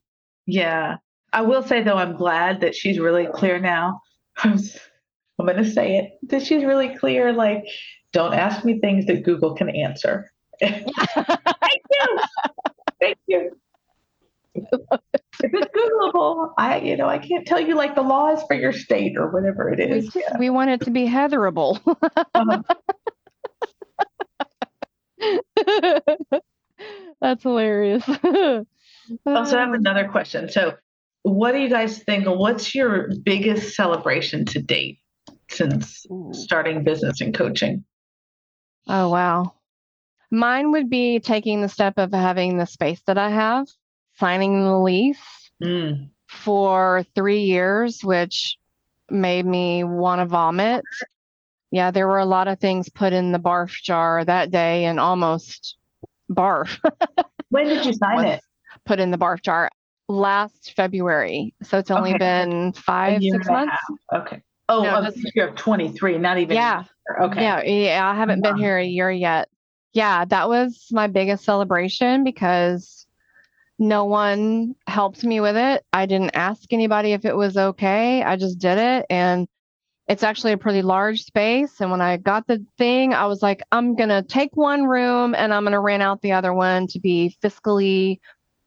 yeah. 0.46 0.96
I 1.32 1.42
will 1.42 1.62
say, 1.62 1.82
though, 1.82 1.98
I'm 1.98 2.16
glad 2.16 2.62
that 2.62 2.75
she's 2.75 2.98
really 2.98 3.26
clear 3.26 3.60
now. 3.60 4.00
I'm 4.38 4.58
going 5.38 5.62
to 5.62 5.70
say 5.70 5.98
it 5.98 6.12
that 6.30 6.42
she's 6.42 6.64
really 6.64 6.96
clear. 6.96 7.32
Like, 7.32 7.64
don't 8.12 8.34
ask 8.34 8.64
me 8.64 8.80
things 8.80 9.06
that 9.06 9.22
Google 9.22 9.54
can 9.54 9.68
answer. 9.68 10.30
Thank 10.60 10.87
you. 10.96 12.18
Thank 13.00 13.18
you. 13.26 13.56
if 14.73 15.00
it's 15.41 15.67
Googleable, 15.75 16.53
I 16.59 16.79
you 16.81 16.97
know 16.97 17.09
I 17.09 17.19
can't 17.19 17.47
tell 17.47 17.61
you 17.61 17.75
like 17.75 17.95
the 17.95 18.03
laws 18.03 18.43
for 18.47 18.55
your 18.55 18.73
state 18.73 19.17
or 19.17 19.31
whatever 19.31 19.69
it 19.71 19.81
is. 19.81 20.15
We, 20.15 20.23
yeah. 20.23 20.38
we 20.38 20.50
want 20.50 20.71
it 20.71 20.81
to 20.83 20.91
be 20.91 21.07
Heatherable. 21.07 21.81
uh-huh. 22.35 22.62
That's 27.21 27.43
hilarious. 27.43 28.05
I 28.07 28.65
also, 29.27 29.57
I 29.57 29.61
have 29.61 29.73
another 29.73 30.09
question. 30.09 30.49
So, 30.49 30.77
what 31.23 31.53
do 31.53 31.59
you 31.59 31.69
guys 31.69 32.03
think? 32.05 32.27
What's 32.27 32.75
your 32.75 33.11
biggest 33.25 33.75
celebration 33.75 34.45
to 34.47 34.62
date? 34.62 35.00
since 35.50 36.07
starting 36.33 36.85
business 36.85 37.21
and 37.21 37.35
coaching? 37.35 37.85
Oh, 38.87 39.09
wow. 39.11 39.55
Mine 40.31 40.73
would 40.73 40.91
be 40.91 41.21
taking 41.21 41.62
the 41.62 41.69
step 41.69 41.95
of 41.97 42.12
having 42.12 42.59
the 42.59 42.67
space 42.67 43.00
that 43.07 43.19
I 43.19 43.31
have, 43.31 43.67
signing 44.18 44.64
the 44.64 44.78
lease 44.78 45.50
mm. 45.62 46.08
for 46.26 47.04
three 47.14 47.42
years, 47.42 48.02
which 48.02 48.58
made 49.10 49.46
me 49.46 49.84
want 49.84 50.20
to 50.20 50.26
vomit. 50.26 50.84
Yeah, 51.70 51.90
there 51.90 52.08
were 52.08 52.18
a 52.18 52.26
lot 52.26 52.48
of 52.48 52.58
things 52.58 52.88
put 52.88 53.12
in 53.12 53.32
the 53.32 53.38
barf 53.38 53.70
jar 53.82 54.25
that 54.25 54.50
day 54.50 54.84
and 54.84 54.98
almost 54.98 55.76
barf. 56.30 56.78
when 57.50 57.66
did 57.66 57.84
you 57.84 57.92
sign 57.92 58.25
it? 58.25 58.40
Put 58.84 59.00
in 59.00 59.10
the 59.10 59.18
barf 59.18 59.42
jar 59.42 59.70
last 60.08 60.72
February. 60.75 61.54
So 61.62 61.78
it's 61.78 61.90
only 61.90 62.10
okay. 62.10 62.18
been 62.18 62.72
five, 62.72 63.22
six 63.22 63.46
months. 63.48 63.76
Okay. 64.14 64.42
Oh, 64.70 64.82
no, 64.82 65.02
just, 65.02 65.18
you're 65.34 65.50
23, 65.52 66.18
not 66.18 66.38
even. 66.38 66.54
Yeah. 66.56 66.84
Okay. 67.20 67.42
Yeah. 67.42 67.62
Yeah. 67.62 68.08
I 68.08 68.14
haven't 68.14 68.42
been 68.42 68.56
here 68.56 68.78
a 68.78 68.84
year 68.84 69.10
yet. 69.10 69.48
Yeah. 69.92 70.25
That 70.26 70.48
was 70.48 70.87
my 70.90 71.06
biggest 71.06 71.44
celebration 71.44 72.25
because 72.25 73.06
no 73.78 74.04
one 74.04 74.75
helped 74.87 75.23
me 75.25 75.40
with 75.40 75.56
it. 75.56 75.85
I 75.92 76.06
didn't 76.06 76.35
ask 76.35 76.73
anybody 76.73 77.12
if 77.12 77.25
it 77.25 77.37
was 77.37 77.56
okay. 77.56 78.23
I 78.23 78.37
just 78.37 78.58
did 78.58 78.78
it. 78.78 79.06
And 79.08 79.47
it's 80.08 80.23
actually 80.23 80.52
a 80.52 80.58
pretty 80.58 80.82
large 80.82 81.23
space. 81.23 81.80
And 81.80 81.90
when 81.90 82.00
I 82.00 82.16
got 82.16 82.47
the 82.47 82.64
thing, 82.78 83.14
I 83.14 83.26
was 83.26 83.42
like, 83.42 83.62
I'm 83.70 83.94
going 83.94 84.08
to 84.08 84.23
take 84.23 84.56
one 84.56 84.85
room 84.85 85.35
and 85.35 85.52
I'm 85.52 85.62
going 85.62 85.73
to 85.73 85.80
rent 85.80 86.02
out 86.02 86.23
the 86.23 86.32
other 86.32 86.52
one 86.52 86.87
to 86.88 86.99
be 86.99 87.37
fiscally, 87.42 88.18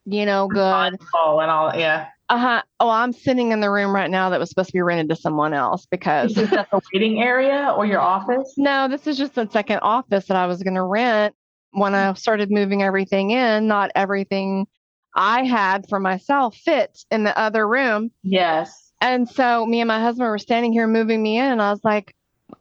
you 0.06 0.26
know, 0.26 0.48
good. 0.48 0.96
Oh, 1.16 1.40
and 1.40 1.52
all, 1.52 1.76
yeah. 1.76 2.08
Uh 2.30 2.38
huh. 2.38 2.62
Oh, 2.80 2.90
I'm 2.90 3.12
sitting 3.12 3.52
in 3.52 3.60
the 3.60 3.70
room 3.70 3.94
right 3.94 4.10
now 4.10 4.30
that 4.30 4.40
was 4.40 4.48
supposed 4.50 4.70
to 4.70 4.74
be 4.74 4.82
rented 4.82 5.10
to 5.10 5.16
someone 5.18 5.54
else 5.54 5.86
because. 5.92 6.38
Is 6.38 6.50
that 6.52 6.70
the 6.72 6.80
waiting 6.94 7.22
area 7.22 7.74
or 7.76 7.86
your 7.86 8.00
office? 8.00 8.54
No, 8.56 8.88
this 8.88 9.06
is 9.08 9.18
just 9.18 9.36
the 9.36 9.50
second 9.50 9.80
office 9.80 10.28
that 10.28 10.38
I 10.38 10.46
was 10.48 10.64
going 10.64 10.76
to 10.76 10.84
rent 10.84 11.36
when 11.72 11.94
I 11.94 12.14
started 12.14 12.50
moving 12.50 12.84
everything 12.84 13.32
in. 13.32 13.68
Not 13.68 13.92
everything 13.96 14.68
I 15.16 15.44
had 15.44 15.88
for 15.90 16.00
myself 16.00 16.56
fit 16.56 17.04
in 17.12 17.24
the 17.24 17.38
other 17.38 17.68
room. 17.68 18.12
Yes. 18.24 18.92
And 19.02 19.28
so 19.28 19.66
me 19.66 19.82
and 19.82 19.88
my 19.88 20.00
husband 20.00 20.30
were 20.30 20.38
standing 20.38 20.72
here 20.72 20.88
moving 20.88 21.22
me 21.22 21.38
in, 21.40 21.46
and 21.46 21.62
I 21.62 21.72
was 21.72 21.84
like, 21.84 22.16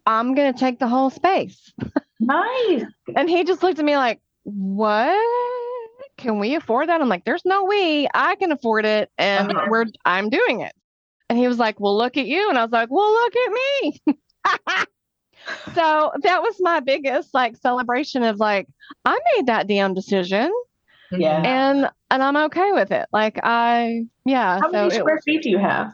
I'm 0.07 0.35
going 0.35 0.53
to 0.53 0.59
take 0.59 0.79
the 0.79 0.89
whole 0.89 1.11
space. 1.11 1.73
Nice. 2.19 2.85
and 3.17 3.29
he 3.29 3.45
just 3.45 3.63
looked 3.63 3.79
at 3.79 3.85
me 3.85 3.97
like, 3.97 4.21
What? 4.45 5.19
can 6.21 6.39
we 6.39 6.55
afford 6.55 6.89
that? 6.89 7.01
I'm 7.01 7.09
like, 7.09 7.25
there's 7.25 7.45
no 7.45 7.65
way 7.65 8.07
I 8.13 8.37
can 8.37 8.53
afford 8.53 8.85
it. 8.85 9.11
And 9.19 9.51
uh-huh. 9.51 9.67
we're, 9.69 9.87
I'm 10.05 10.29
doing 10.29 10.61
it. 10.61 10.73
And 11.29 11.39
he 11.39 11.49
was 11.49 11.59
like, 11.59 11.81
well, 11.81 11.97
look 11.97 12.17
at 12.17 12.27
you. 12.27 12.49
And 12.49 12.59
I 12.59 12.63
was 12.63 12.73
like, 12.73 12.91
well, 12.91 13.11
look 13.11 13.35
at 13.37 13.53
me. 13.53 14.03
so 15.75 16.13
that 16.23 16.43
was 16.43 16.57
my 16.61 16.81
biggest 16.81 17.33
like 17.33 17.57
celebration 17.57 18.23
of 18.23 18.39
like, 18.39 18.69
I 19.05 19.19
made 19.37 19.47
that 19.47 19.67
damn 19.67 19.95
decision. 19.95 20.53
Yeah. 21.13 21.43
And, 21.43 21.91
and 22.11 22.23
I'm 22.23 22.37
okay 22.37 22.73
with 22.73 22.93
it. 22.93 23.07
Like 23.13 23.39
I, 23.43 24.03
yeah. 24.25 24.61
How 24.61 24.71
so 24.71 24.73
many 24.73 24.91
square 24.91 25.21
feet 25.25 25.43
do 25.43 25.51
you 25.51 25.59
have? 25.59 25.93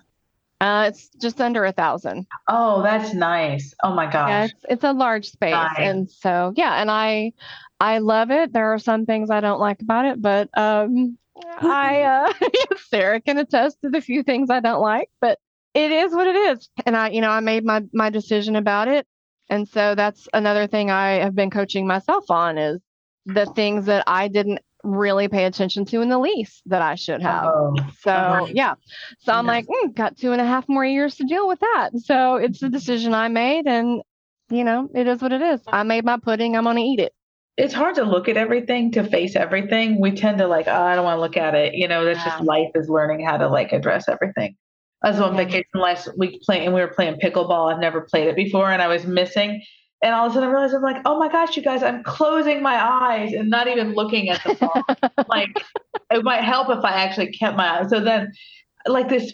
Uh, 0.60 0.86
it's 0.88 1.10
just 1.20 1.40
under 1.40 1.64
a 1.64 1.72
thousand. 1.72 2.26
Oh, 2.48 2.82
that's 2.82 3.12
nice. 3.12 3.74
Oh 3.82 3.94
my 3.94 4.06
gosh. 4.06 4.28
Yeah, 4.28 4.44
it's, 4.44 4.64
it's 4.68 4.84
a 4.84 4.92
large 4.92 5.28
space. 5.28 5.52
Nice. 5.52 5.76
And 5.78 6.10
so, 6.10 6.52
yeah. 6.56 6.80
And 6.80 6.90
I, 6.90 7.32
I 7.80 7.98
love 7.98 8.30
it. 8.30 8.52
There 8.52 8.72
are 8.72 8.78
some 8.78 9.04
things 9.04 9.30
I 9.30 9.40
don't 9.40 9.60
like 9.60 9.82
about 9.82 10.06
it, 10.06 10.22
but 10.22 10.48
um, 10.56 11.18
I 11.58 12.02
uh, 12.02 12.32
Sara 12.88 13.20
can 13.20 13.38
attest 13.38 13.78
to 13.82 13.90
the 13.90 14.00
few 14.00 14.22
things 14.22 14.50
I 14.50 14.60
don't 14.60 14.80
like, 14.80 15.10
but 15.20 15.38
it 15.74 15.92
is 15.92 16.14
what 16.14 16.26
it 16.26 16.36
is. 16.36 16.68
And 16.86 16.96
I, 16.96 17.10
you 17.10 17.20
know, 17.20 17.30
I 17.30 17.40
made 17.40 17.64
my 17.64 17.82
my 17.92 18.08
decision 18.08 18.56
about 18.56 18.88
it, 18.88 19.06
and 19.50 19.68
so 19.68 19.94
that's 19.94 20.26
another 20.32 20.66
thing 20.66 20.90
I 20.90 21.12
have 21.22 21.34
been 21.34 21.50
coaching 21.50 21.86
myself 21.86 22.30
on 22.30 22.56
is 22.56 22.80
the 23.26 23.46
things 23.46 23.86
that 23.86 24.04
I 24.06 24.28
didn't 24.28 24.60
really 24.86 25.28
pay 25.28 25.44
attention 25.44 25.84
to 25.86 26.00
in 26.00 26.08
the 26.08 26.18
lease 26.18 26.62
that 26.66 26.82
I 26.82 26.94
should 26.94 27.22
have. 27.22 27.44
Oh, 27.44 27.74
so 28.00 28.10
uh-huh. 28.10 28.46
yeah, 28.52 28.74
so 29.18 29.32
I'm 29.32 29.46
like, 29.46 29.66
mm, 29.66 29.94
got 29.94 30.16
two 30.16 30.32
and 30.32 30.40
a 30.40 30.46
half 30.46 30.68
more 30.68 30.84
years 30.84 31.16
to 31.16 31.24
deal 31.24 31.48
with 31.48 31.60
that. 31.60 31.90
So 31.98 32.36
it's 32.36 32.62
a 32.62 32.68
decision 32.68 33.14
I 33.14 33.28
made, 33.28 33.66
and 33.66 34.02
you 34.50 34.64
know, 34.64 34.88
it 34.94 35.06
is 35.06 35.20
what 35.20 35.32
it 35.32 35.42
is. 35.42 35.60
I 35.66 35.82
made 35.82 36.04
my 36.04 36.18
pudding. 36.18 36.56
I'm 36.56 36.64
gonna 36.64 36.80
eat 36.80 37.00
it 37.00 37.12
it's 37.56 37.72
hard 37.72 37.94
to 37.94 38.04
look 38.04 38.28
at 38.28 38.36
everything 38.36 38.90
to 38.92 39.02
face 39.02 39.34
everything 39.34 40.00
we 40.00 40.10
tend 40.10 40.38
to 40.38 40.46
like 40.46 40.68
oh 40.68 40.82
i 40.82 40.94
don't 40.94 41.04
want 41.04 41.16
to 41.16 41.20
look 41.20 41.36
at 41.36 41.54
it 41.54 41.74
you 41.74 41.88
know 41.88 42.04
that's 42.04 42.18
yeah. 42.18 42.32
just 42.32 42.44
life 42.44 42.70
is 42.74 42.88
learning 42.88 43.24
how 43.24 43.36
to 43.36 43.48
like 43.48 43.72
address 43.72 44.08
everything 44.08 44.54
i 45.02 45.10
was 45.10 45.20
on 45.20 45.36
vacation 45.36 45.64
last 45.74 46.08
week 46.16 46.40
playing 46.42 46.66
and 46.66 46.74
we 46.74 46.80
were 46.80 46.88
playing 46.88 47.18
pickleball 47.22 47.72
i've 47.72 47.80
never 47.80 48.02
played 48.02 48.28
it 48.28 48.36
before 48.36 48.70
and 48.70 48.82
i 48.82 48.88
was 48.88 49.06
missing 49.06 49.62
and 50.02 50.14
all 50.14 50.26
of 50.26 50.32
a 50.32 50.34
sudden 50.34 50.48
i 50.48 50.52
realized 50.52 50.74
i'm 50.74 50.82
like 50.82 51.00
oh 51.04 51.18
my 51.18 51.28
gosh 51.28 51.56
you 51.56 51.62
guys 51.62 51.82
i'm 51.82 52.02
closing 52.02 52.62
my 52.62 52.74
eyes 52.74 53.32
and 53.32 53.48
not 53.50 53.68
even 53.68 53.94
looking 53.94 54.28
at 54.28 54.42
the 54.44 54.54
ball 54.54 55.10
like 55.28 55.50
it 56.10 56.22
might 56.22 56.42
help 56.42 56.68
if 56.70 56.84
i 56.84 56.90
actually 56.90 57.30
kept 57.32 57.56
my 57.56 57.80
eyes 57.80 57.90
so 57.90 58.00
then 58.00 58.32
like 58.86 59.08
this 59.08 59.32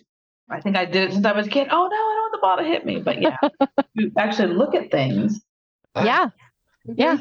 i 0.51 0.61
think 0.61 0.77
i 0.77 0.85
did 0.85 1.11
it 1.11 1.13
since 1.13 1.27
i 1.27 1.33
was 1.33 1.47
a 1.47 1.51
kid 1.51 1.69
oh 1.71 1.77
no 1.77 1.85
i 1.85 1.89
don't 1.89 1.97
want 1.97 2.33
the 2.33 2.39
ball 2.41 2.57
to 2.57 2.65
hit 2.65 2.87
me 2.87 2.99
but 2.99 3.21
yeah 3.21 3.37
you 3.95 4.13
actually 4.17 4.53
look 4.53 4.75
at 4.75 4.91
things 4.91 5.41
yeah 5.97 6.29
yeah 6.97 7.19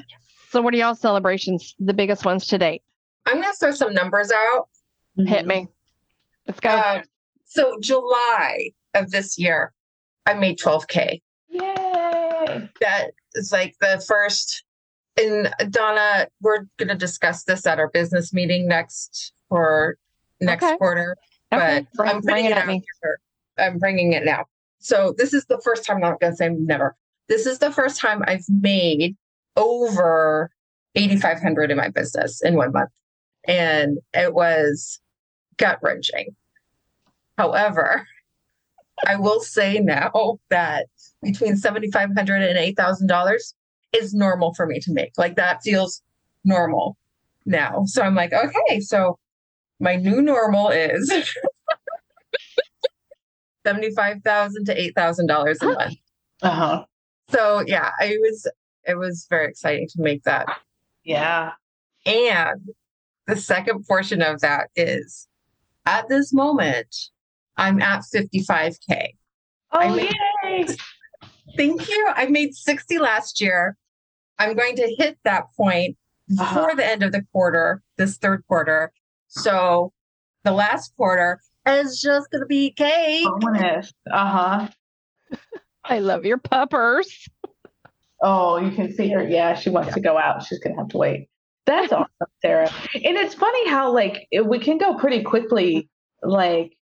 so, 0.52 0.62
what 0.62 0.74
are 0.74 0.78
y'all 0.78 0.96
celebrations, 0.96 1.76
the 1.80 1.94
biggest 1.94 2.26
ones 2.26 2.46
to 2.48 2.58
date? 2.58 2.82
I'm 3.26 3.36
going 3.36 3.54
to 3.54 3.58
throw 3.58 3.72
some 3.72 3.94
numbers 3.94 4.34
out. 4.34 4.68
Hit 5.16 5.48
me. 5.48 5.70
Let's 6.46 6.60
go. 6.60 6.72
Uh, 6.72 7.04
so, 7.46 7.78
July 7.80 8.72
of 8.94 9.12
this 9.12 9.40
year, 9.40 9.72
I 10.26 10.34
made 10.34 10.60
12K. 10.60 11.22
Yay. 11.52 12.70
That 12.82 13.12
is 13.34 13.52
like 13.52 13.76
the 13.80 14.04
first. 14.08 14.64
And 15.22 15.48
uh, 15.60 15.66
Donna, 15.70 16.28
we're 16.42 16.66
going 16.78 16.90
to 16.90 16.96
discuss 16.96 17.44
this 17.44 17.66
at 17.66 17.80
our 17.80 17.90
business 17.90 18.34
meeting 18.34 18.68
next 18.68 19.34
for 19.50 19.98
next 20.40 20.64
okay. 20.64 20.78
quarter. 20.78 21.18
Okay. 21.54 21.86
But 21.96 22.08
I'm 22.08 22.22
bringing 22.22 22.52
it, 22.52 22.58
it 22.58 22.58
out. 22.58 22.70
Here. 22.70 23.20
I'm 23.58 23.78
bringing 23.78 24.14
it 24.14 24.24
now. 24.24 24.46
So 24.80 25.14
this 25.18 25.34
is 25.34 25.46
the 25.46 25.62
first 25.64 25.86
time 25.86 25.98
I'm 25.98 26.02
not 26.02 26.20
going 26.20 26.34
to 26.34 26.38
say 26.38 26.50
never. 26.50 26.96
This 27.28 27.46
is 27.46 27.60
the 27.60 27.72
first 27.72 28.00
time 28.00 28.24
I've 28.26 28.46
made 28.50 29.16
over 29.56 30.50
8,500 30.96 31.72
in 31.72 31.78
my 31.78 31.90
business 31.90 32.42
in 32.42 32.56
one 32.56 32.72
month. 32.72 32.90
And 33.48 34.00
it 34.14 34.34
was 34.34 35.00
gut 35.58 35.80
wrenching. 35.82 36.36
However, 37.38 38.08
I 39.08 39.16
will 39.16 39.42
say 39.42 39.80
now 39.80 40.40
that 40.50 40.88
between 41.22 41.56
$7,500 41.56 42.18
and 42.18 42.78
$8,000 42.78 43.54
is 43.94 44.14
normal 44.14 44.54
for 44.54 44.66
me 44.66 44.80
to 44.80 44.92
make. 44.92 45.12
Like 45.18 45.36
that 45.36 45.62
feels 45.64 46.02
normal 46.44 46.98
now. 47.46 47.84
So 47.86 48.02
I'm 48.02 48.16
like, 48.16 48.34
okay, 48.34 48.80
so 48.80 49.18
my 49.80 49.96
new 49.96 50.22
normal 50.22 50.70
is 50.70 51.12
75,000 53.66 54.66
to 54.66 54.76
$8,000 54.94 55.62
a 55.62 55.66
month. 55.66 55.96
Uh-huh. 56.42 56.86
So 57.30 57.64
yeah, 57.66 57.92
I 58.00 58.18
was 58.22 58.48
it 58.88 58.98
was 58.98 59.28
very 59.30 59.48
exciting 59.48 59.88
to 59.90 60.02
make 60.02 60.24
that. 60.24 60.48
Yeah. 61.04 61.52
And 62.06 62.70
the 63.28 63.36
second 63.36 63.86
portion 63.88 64.22
of 64.22 64.42
that 64.42 64.70
is 64.76 65.28
at 65.86 66.10
this 66.10 66.34
moment, 66.34 66.96
I'm 67.58 67.82
at 67.82 68.04
55K. 68.14 69.16
Oh, 69.74 69.96
made, 69.96 70.14
yay. 70.44 70.68
Thank 71.58 71.90
you. 71.90 72.10
I 72.16 72.26
made 72.28 72.56
60 72.56 73.00
last 73.00 73.42
year. 73.42 73.78
I'm 74.40 74.56
going 74.56 74.76
to 74.78 74.96
hit 74.98 75.18
that 75.24 75.46
point 75.56 75.98
uh-huh. 76.40 76.54
before 76.54 76.76
the 76.76 76.86
end 76.86 77.04
of 77.04 77.12
the 77.12 77.24
quarter, 77.32 77.82
this 77.98 78.18
third 78.18 78.44
quarter. 78.48 78.92
So 79.28 79.94
the 80.44 80.52
last 80.52 80.94
quarter 80.98 81.40
is 81.68 82.02
just 82.02 82.32
going 82.32 82.42
to 82.42 82.48
be 82.48 82.72
cake. 82.72 83.28
Uh 83.28 83.78
huh. 84.12 84.68
I 85.84 86.00
love 86.00 86.26
your 86.26 86.38
puppers. 86.38 87.28
Oh, 88.22 88.58
you 88.58 88.72
can 88.72 88.94
see 88.94 89.10
her. 89.10 89.28
Yeah, 89.28 89.56
she 89.56 89.70
wants 89.70 89.90
yeah. 89.90 89.96
to 89.96 90.00
go 90.02 90.18
out. 90.18 90.44
She's 90.44 90.60
going 90.60 90.76
to 90.76 90.82
have 90.82 90.90
to 90.90 90.98
wait. 90.98 91.28
That's 91.66 91.92
awesome, 91.92 92.08
Sara. 92.42 92.70
And 92.94 93.18
it's 93.18 93.34
funny 93.34 93.70
how 93.70 93.94
like 93.94 94.28
we 94.46 94.60
can 94.60 94.78
go 94.78 94.96
pretty 94.96 95.24
quickly, 95.24 95.90
like 96.24 96.76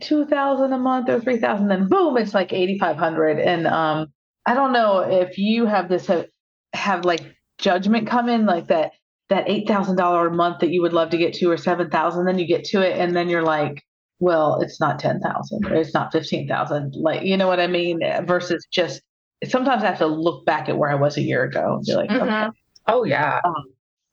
two 0.00 0.26
thousand 0.26 0.72
a 0.72 0.78
month 0.78 1.08
or 1.08 1.20
three 1.20 1.38
thousand, 1.38 1.68
then 1.68 1.88
boom, 1.88 2.16
it's 2.16 2.34
like 2.34 2.52
eighty 2.52 2.78
five 2.78 2.96
hundred. 2.96 3.38
And 3.38 3.66
um, 3.66 4.08
I 4.46 4.54
don't 4.54 4.72
know 4.72 5.00
if 5.00 5.38
you 5.38 5.66
have 5.66 5.88
this 5.88 6.06
have, 6.06 6.26
have 6.72 7.04
like 7.04 7.20
judgment 7.58 8.06
come 8.06 8.28
in 8.28 8.46
like 8.46 8.68
that 8.68 8.92
that 9.28 9.48
eight 9.48 9.66
thousand 9.66 9.96
dollar 9.96 10.28
a 10.28 10.34
month 10.34 10.60
that 10.60 10.70
you 10.70 10.82
would 10.82 10.92
love 10.92 11.10
to 11.10 11.18
get 11.18 11.34
to 11.34 11.50
or 11.50 11.56
seven 11.56 11.90
thousand, 11.90 12.26
then 12.26 12.38
you 12.38 12.46
get 12.46 12.64
to 12.64 12.80
it 12.80 12.98
and 12.98 13.16
then 13.16 13.28
you're 13.28 13.42
like, 13.42 13.82
well, 14.18 14.60
it's 14.60 14.80
not 14.80 14.98
ten 14.98 15.20
thousand 15.20 15.66
or 15.66 15.74
it's 15.74 15.94
not 15.94 16.12
fifteen 16.12 16.48
thousand. 16.48 16.94
Like 16.96 17.22
you 17.22 17.36
know 17.36 17.48
what 17.48 17.60
I 17.60 17.66
mean? 17.66 18.00
Versus 18.24 18.66
just 18.70 19.02
sometimes 19.44 19.82
I 19.82 19.86
have 19.86 19.98
to 19.98 20.06
look 20.06 20.44
back 20.46 20.68
at 20.68 20.78
where 20.78 20.90
I 20.90 20.94
was 20.94 21.16
a 21.16 21.22
year 21.22 21.44
ago 21.44 21.76
and 21.76 21.84
be 21.84 21.94
like, 21.94 22.10
mm-hmm. 22.10 22.22
okay. 22.22 22.58
Oh 22.86 23.04
yeah. 23.04 23.40
Um, 23.44 23.64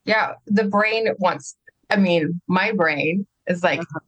yeah. 0.05 0.33
The 0.47 0.65
brain 0.65 1.07
wants 1.19 1.55
I 1.89 1.97
mean, 1.97 2.41
my 2.47 2.71
brain 2.71 3.27
is 3.47 3.63
like, 3.63 3.79
uh-huh. 3.79 3.99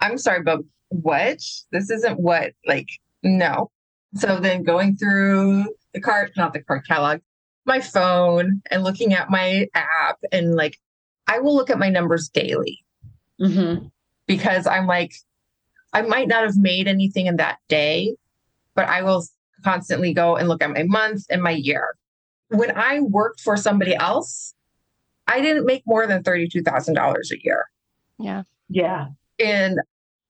I'm 0.00 0.18
sorry, 0.18 0.42
but 0.42 0.60
what? 0.88 1.40
This 1.72 1.90
isn't 1.90 2.20
what 2.20 2.52
like 2.66 2.88
no. 3.22 3.70
So 4.14 4.38
then 4.38 4.62
going 4.62 4.96
through 4.96 5.66
the 5.92 6.00
cart, 6.00 6.32
not 6.36 6.52
the 6.52 6.62
cart 6.62 6.86
catalog, 6.86 7.20
my 7.66 7.80
phone 7.80 8.62
and 8.70 8.82
looking 8.82 9.12
at 9.12 9.30
my 9.30 9.66
app 9.74 10.18
and 10.32 10.54
like 10.54 10.78
I 11.26 11.38
will 11.40 11.54
look 11.54 11.70
at 11.70 11.78
my 11.78 11.90
numbers 11.90 12.28
daily 12.28 12.82
mm-hmm. 13.40 13.86
because 14.26 14.66
I'm 14.66 14.86
like, 14.86 15.12
I 15.92 16.02
might 16.02 16.28
not 16.28 16.44
have 16.44 16.56
made 16.56 16.88
anything 16.88 17.26
in 17.26 17.36
that 17.36 17.58
day, 17.68 18.16
but 18.74 18.88
I 18.88 19.02
will 19.02 19.24
constantly 19.62 20.14
go 20.14 20.36
and 20.36 20.48
look 20.48 20.62
at 20.62 20.70
my 20.70 20.84
month 20.84 21.26
and 21.30 21.42
my 21.42 21.50
year. 21.50 21.96
When 22.48 22.76
I 22.76 23.00
worked 23.00 23.40
for 23.40 23.56
somebody 23.56 23.94
else, 23.94 24.54
I 25.26 25.40
didn't 25.42 25.66
make 25.66 25.82
more 25.86 26.06
than 26.06 26.22
$32,000 26.22 26.96
a 27.30 27.44
year. 27.44 27.66
Yeah. 28.18 28.42
Yeah. 28.70 29.08
And 29.38 29.80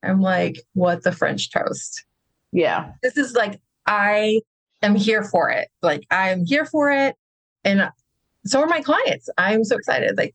I'm 0.02 0.20
like, 0.20 0.56
what 0.74 1.02
the 1.02 1.12
French 1.12 1.50
toast? 1.50 2.04
Yeah. 2.52 2.92
This 3.02 3.16
is 3.16 3.34
like, 3.34 3.60
I 3.86 4.40
am 4.82 4.94
here 4.94 5.24
for 5.24 5.50
it. 5.50 5.68
Like, 5.82 6.04
I'm 6.10 6.44
here 6.44 6.64
for 6.64 6.90
it. 6.90 7.16
And 7.64 7.90
so 8.46 8.60
are 8.60 8.66
my 8.66 8.80
clients. 8.80 9.28
I'm 9.36 9.64
so 9.64 9.76
excited. 9.76 10.16
Like 10.16 10.34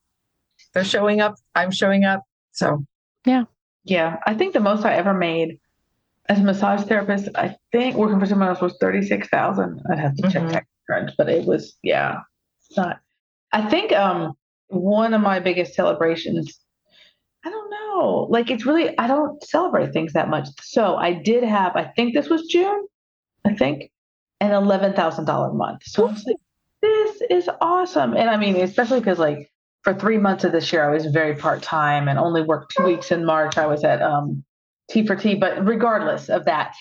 they're 0.74 0.84
showing 0.84 1.22
up. 1.22 1.36
I'm 1.56 1.72
showing 1.72 2.04
up. 2.04 2.24
So 2.52 2.86
yeah. 3.26 3.46
Yeah. 3.84 4.18
I 4.26 4.34
think 4.34 4.54
the 4.54 4.60
most 4.60 4.86
I 4.86 4.94
ever 4.96 5.14
made 5.14 5.60
as 6.30 6.40
a 6.40 6.44
massage 6.44 6.84
therapist, 6.84 7.30
I 7.36 7.56
think 7.72 7.96
working 7.96 8.20
for 8.20 8.26
someone 8.26 8.50
else 8.50 8.62
was 8.62 8.78
36,000. 8.80 9.82
I'd 9.92 10.00
have 10.00 10.16
to 10.16 10.22
check 10.24 10.44
mm-hmm. 10.44 10.58
crunch, 10.86 11.12
but 11.18 11.30
it 11.30 11.46
was, 11.46 11.78
yeah, 11.84 12.20
it's 12.60 12.78
not. 12.78 13.00
I 13.52 13.70
think 13.70 13.92
um 13.92 14.34
one 14.68 15.14
of 15.14 15.22
my 15.22 15.40
biggest 15.40 15.74
celebrations, 15.76 16.60
I 17.46 17.50
don't 17.50 17.70
know, 17.70 17.83
like 18.30 18.50
it's 18.50 18.66
really, 18.66 18.98
I 18.98 19.08
don't 19.08 19.44
celebrate 19.44 19.94
things 19.94 20.14
that 20.14 20.30
much. 20.30 20.48
So 20.62 20.96
I 20.96 21.14
did 21.14 21.44
have, 21.44 21.76
I 21.76 21.86
think 21.96 22.14
this 22.14 22.30
was 22.30 22.44
June, 22.44 22.88
I 23.46 23.54
think, 23.54 23.92
an 24.40 24.52
$11,000 24.52 25.56
month. 25.56 25.82
So 25.86 26.08
I 26.08 26.12
was 26.12 26.24
like, 26.26 26.38
this 26.82 27.22
is 27.30 27.50
awesome. 27.62 28.16
And 28.16 28.30
I 28.30 28.38
mean, 28.38 28.58
especially 28.58 29.00
because 29.00 29.20
like 29.20 29.52
for 29.84 29.94
three 29.94 30.18
months 30.18 30.44
of 30.44 30.52
this 30.52 30.72
year, 30.72 30.88
I 30.88 30.94
was 30.94 31.06
very 31.06 31.36
part 31.36 31.62
time 31.62 32.08
and 32.08 32.20
only 32.20 32.42
worked 32.42 32.74
two 32.76 32.84
weeks 32.84 33.12
in 33.12 33.26
March. 33.26 33.58
I 33.58 33.68
was 33.68 33.84
at 33.84 34.02
um, 34.02 34.44
T 34.90 35.06
for 35.06 35.16
T, 35.16 35.36
but 35.36 35.66
regardless 35.66 36.30
of 36.30 36.46
that. 36.46 36.74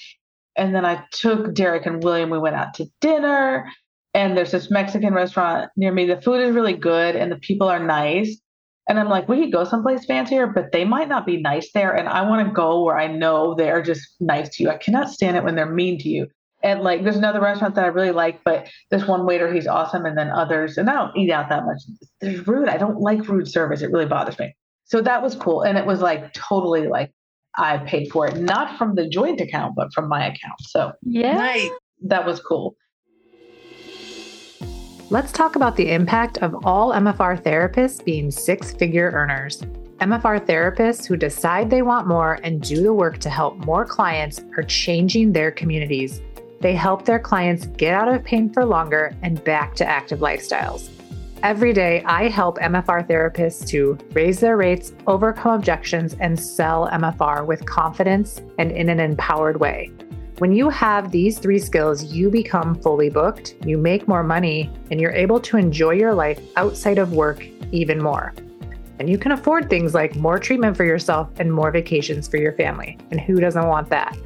And 0.56 0.74
then 0.74 0.84
I 0.84 1.04
took 1.12 1.54
Derek 1.54 1.86
and 1.86 2.02
William, 2.02 2.30
we 2.30 2.38
went 2.38 2.56
out 2.56 2.74
to 2.74 2.86
dinner. 3.00 3.66
And 4.14 4.36
there's 4.36 4.50
this 4.50 4.70
Mexican 4.70 5.14
restaurant 5.14 5.70
near 5.76 5.92
me. 5.92 6.06
The 6.06 6.20
food 6.20 6.40
is 6.40 6.54
really 6.54 6.74
good 6.74 7.16
and 7.16 7.32
the 7.32 7.36
people 7.36 7.68
are 7.68 7.84
nice. 7.84 8.40
And 8.88 8.98
I'm 8.98 9.08
like, 9.08 9.28
we 9.28 9.40
could 9.40 9.52
go 9.52 9.64
someplace 9.64 10.04
fancier, 10.04 10.46
but 10.48 10.72
they 10.72 10.84
might 10.84 11.08
not 11.08 11.24
be 11.24 11.40
nice 11.40 11.70
there. 11.72 11.92
And 11.92 12.08
I 12.08 12.22
want 12.22 12.46
to 12.46 12.52
go 12.52 12.82
where 12.82 12.98
I 12.98 13.06
know 13.06 13.54
they're 13.54 13.82
just 13.82 14.16
nice 14.20 14.48
to 14.56 14.64
you. 14.64 14.70
I 14.70 14.76
cannot 14.76 15.10
stand 15.10 15.36
it 15.36 15.44
when 15.44 15.54
they're 15.54 15.70
mean 15.70 15.98
to 15.98 16.08
you 16.08 16.26
and 16.62 16.80
like 16.80 17.02
there's 17.02 17.16
another 17.16 17.40
restaurant 17.40 17.74
that 17.74 17.84
I 17.84 17.88
really 17.88 18.12
like, 18.12 18.42
but 18.44 18.68
this 18.90 19.06
one 19.06 19.26
waiter 19.26 19.52
he's 19.52 19.66
awesome, 19.66 20.04
and 20.04 20.16
then 20.16 20.30
others, 20.30 20.78
and 20.78 20.88
I 20.88 20.94
don't 20.94 21.16
eat 21.16 21.30
out 21.30 21.48
that 21.48 21.64
much. 21.64 21.78
They're 22.20 22.42
rude. 22.42 22.68
I 22.68 22.76
don't 22.76 23.00
like 23.00 23.28
rude 23.28 23.48
service. 23.48 23.82
It 23.82 23.90
really 23.90 24.06
bothers 24.06 24.38
me. 24.38 24.54
So 24.84 25.00
that 25.02 25.22
was 25.22 25.34
cool, 25.34 25.62
and 25.62 25.76
it 25.76 25.86
was 25.86 26.00
like 26.00 26.32
totally 26.34 26.86
like 26.86 27.12
I 27.56 27.78
paid 27.78 28.10
for 28.10 28.26
it, 28.26 28.36
not 28.36 28.78
from 28.78 28.94
the 28.94 29.08
joint 29.08 29.40
account, 29.40 29.74
but 29.76 29.92
from 29.92 30.08
my 30.08 30.24
account. 30.24 30.60
So 30.60 30.92
yeah, 31.02 31.36
nice. 31.36 31.70
that 32.02 32.24
was 32.24 32.40
cool. 32.40 32.76
Let's 35.12 35.30
talk 35.30 35.56
about 35.56 35.76
the 35.76 35.90
impact 35.90 36.38
of 36.38 36.64
all 36.64 36.92
MFR 36.92 37.42
therapists 37.42 38.02
being 38.02 38.30
six 38.30 38.72
figure 38.72 39.10
earners. 39.12 39.60
MFR 40.00 40.40
therapists 40.46 41.06
who 41.06 41.18
decide 41.18 41.68
they 41.68 41.82
want 41.82 42.08
more 42.08 42.40
and 42.42 42.62
do 42.62 42.82
the 42.82 42.94
work 42.94 43.18
to 43.18 43.28
help 43.28 43.58
more 43.66 43.84
clients 43.84 44.40
are 44.56 44.62
changing 44.62 45.32
their 45.32 45.50
communities 45.50 46.22
they 46.62 46.74
help 46.74 47.04
their 47.04 47.18
clients 47.18 47.66
get 47.66 47.92
out 47.92 48.08
of 48.08 48.22
pain 48.22 48.48
for 48.48 48.64
longer 48.64 49.14
and 49.22 49.42
back 49.42 49.74
to 49.74 49.84
active 49.84 50.20
lifestyles. 50.20 50.88
Every 51.42 51.72
day, 51.72 52.04
I 52.04 52.28
help 52.28 52.58
MFR 52.58 53.08
therapists 53.08 53.66
to 53.70 53.98
raise 54.12 54.38
their 54.38 54.56
rates, 54.56 54.92
overcome 55.08 55.54
objections, 55.54 56.14
and 56.20 56.38
sell 56.38 56.88
MFR 56.92 57.44
with 57.44 57.66
confidence 57.66 58.40
and 58.58 58.70
in 58.70 58.88
an 58.88 59.00
empowered 59.00 59.58
way. 59.58 59.90
When 60.42 60.50
you 60.50 60.70
have 60.70 61.12
these 61.12 61.38
three 61.38 61.60
skills, 61.60 62.02
you 62.12 62.28
become 62.28 62.74
fully 62.74 63.08
booked, 63.08 63.54
you 63.64 63.78
make 63.78 64.08
more 64.08 64.24
money, 64.24 64.68
and 64.90 65.00
you're 65.00 65.12
able 65.12 65.38
to 65.38 65.56
enjoy 65.56 65.92
your 65.92 66.14
life 66.14 66.40
outside 66.56 66.98
of 66.98 67.12
work 67.12 67.46
even 67.70 68.02
more. 68.02 68.34
And 68.98 69.08
you 69.08 69.18
can 69.18 69.30
afford 69.30 69.70
things 69.70 69.94
like 69.94 70.16
more 70.16 70.40
treatment 70.40 70.76
for 70.76 70.84
yourself 70.84 71.30
and 71.38 71.52
more 71.52 71.70
vacations 71.70 72.26
for 72.26 72.38
your 72.38 72.54
family. 72.54 72.98
And 73.12 73.20
who 73.20 73.38
doesn't 73.38 73.68
want 73.68 73.88
that? 73.90 74.18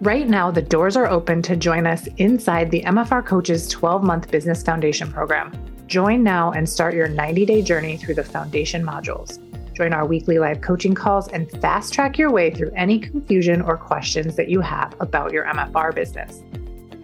Right 0.00 0.28
now, 0.28 0.52
the 0.52 0.62
doors 0.62 0.96
are 0.96 1.08
open 1.08 1.42
to 1.42 1.56
join 1.56 1.84
us 1.84 2.06
inside 2.18 2.70
the 2.70 2.82
MFR 2.82 3.26
Coaches 3.26 3.66
12 3.66 4.04
month 4.04 4.30
business 4.30 4.62
foundation 4.62 5.12
program. 5.12 5.50
Join 5.88 6.22
now 6.22 6.52
and 6.52 6.68
start 6.68 6.94
your 6.94 7.08
90 7.08 7.44
day 7.44 7.60
journey 7.60 7.96
through 7.96 8.14
the 8.14 8.22
foundation 8.22 8.86
modules. 8.86 9.40
Join 9.74 9.92
our 9.92 10.06
weekly 10.06 10.38
live 10.38 10.60
coaching 10.60 10.94
calls 10.94 11.26
and 11.28 11.50
fast 11.60 11.92
track 11.92 12.16
your 12.16 12.30
way 12.30 12.50
through 12.50 12.70
any 12.76 13.00
confusion 13.00 13.60
or 13.60 13.76
questions 13.76 14.36
that 14.36 14.48
you 14.48 14.60
have 14.60 14.94
about 15.00 15.32
your 15.32 15.44
MFR 15.46 15.92
business. 15.92 16.42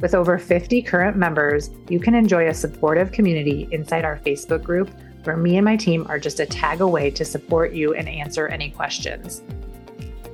With 0.01 0.15
over 0.15 0.39
50 0.39 0.81
current 0.83 1.17
members, 1.17 1.71
you 1.89 1.99
can 1.99 2.15
enjoy 2.15 2.47
a 2.47 2.55
supportive 2.55 3.11
community 3.11 3.69
inside 3.73 4.05
our 4.05 4.19
Facebook 4.21 4.63
group 4.63 4.89
where 5.25 5.37
me 5.37 5.57
and 5.57 5.65
my 5.65 5.77
team 5.77 6.07
are 6.09 6.19
just 6.19 6.39
a 6.39 6.47
tag 6.47 6.81
away 6.81 7.11
to 7.11 7.25
support 7.25 7.73
you 7.73 7.93
and 7.95 8.09
answer 8.09 8.47
any 8.47 8.71
questions. 8.71 9.43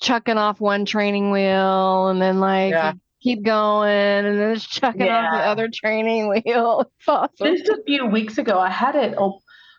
chucking 0.01 0.37
off 0.37 0.61
one 0.61 0.85
training 0.85 1.31
wheel 1.31 2.09
and 2.09 2.21
then 2.21 2.39
like 2.39 2.73
yeah. 2.73 2.93
keep 3.23 3.43
going 3.43 3.91
and 3.91 4.39
then 4.39 4.53
it's 4.53 4.67
chucking 4.67 5.07
yeah. 5.07 5.27
off 5.27 5.33
the 5.33 5.39
other 5.41 5.69
training 5.73 6.29
wheel. 6.29 6.91
It's 6.99 7.09
awesome. 7.09 7.57
Just 7.57 7.69
a 7.69 7.83
few 7.87 8.07
weeks 8.07 8.39
ago, 8.39 8.59
I 8.59 8.71
had 8.71 8.95
it. 8.95 9.15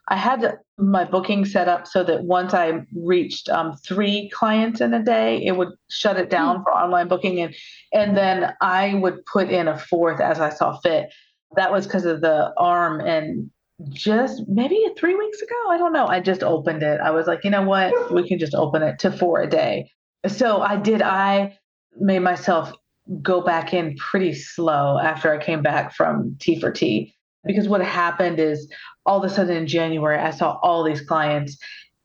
I 0.10 0.16
had 0.16 0.60
my 0.78 1.04
booking 1.04 1.44
set 1.44 1.68
up 1.68 1.86
so 1.86 2.04
that 2.04 2.24
once 2.24 2.54
I 2.54 2.86
reached 2.96 3.50
um, 3.50 3.76
three 3.86 4.30
clients 4.30 4.80
in 4.80 4.94
a 4.94 5.04
day, 5.04 5.44
it 5.46 5.58
would 5.58 5.70
shut 5.90 6.18
it 6.18 6.30
down 6.30 6.60
mm. 6.60 6.64
for 6.64 6.74
online 6.74 7.08
booking, 7.08 7.42
and 7.42 7.54
and 7.94 8.16
then 8.16 8.54
I 8.62 8.96
would 8.96 9.26
put 9.26 9.50
in 9.50 9.68
a 9.68 9.78
fourth 9.78 10.22
as 10.22 10.40
I 10.40 10.50
saw 10.50 10.78
fit. 10.80 11.14
That 11.56 11.72
was 11.72 11.86
because 11.88 12.06
of 12.06 12.22
the 12.22 12.54
arm 12.58 13.02
and 13.02 13.50
just 13.90 14.44
maybe 14.48 14.84
three 14.98 15.16
weeks 15.16 15.42
ago. 15.42 15.56
I 15.70 15.78
don't 15.78 15.94
know. 15.94 16.08
I 16.08 16.20
just 16.20 16.44
opened 16.44 16.84
it. 16.84 17.00
I 17.02 17.12
was 17.12 17.28
like, 17.28 17.44
you 17.44 17.50
know 17.50 17.64
what? 17.64 18.14
We 18.14 18.28
can 18.28 18.40
just 18.40 18.56
open 18.56 18.82
it 18.84 19.00
to 19.00 19.12
four 19.12 19.42
a 19.42 19.50
day. 19.50 19.92
So 20.28 20.62
I 20.62 20.78
did. 20.78 21.02
I 21.02 21.58
made 22.00 22.20
myself 22.20 22.74
go 23.22 23.42
back 23.42 23.74
in 23.74 23.96
pretty 23.98 24.34
slow 24.34 25.00
after 25.00 25.34
I 25.34 25.38
came 25.38 25.62
back 25.62 25.94
from 25.94 26.36
T 26.40 26.60
for 26.60 26.72
T 26.72 27.14
because 27.48 27.68
what 27.68 27.82
happened 27.82 28.40
is 28.40 28.72
all 29.06 29.24
of 29.24 29.30
a 29.30 29.34
sudden 29.34 29.56
in 29.56 29.68
January 29.68 30.20
I 30.20 30.32
saw 30.32 30.60
all 30.62 30.84
these 30.84 31.02
clients. 31.02 31.58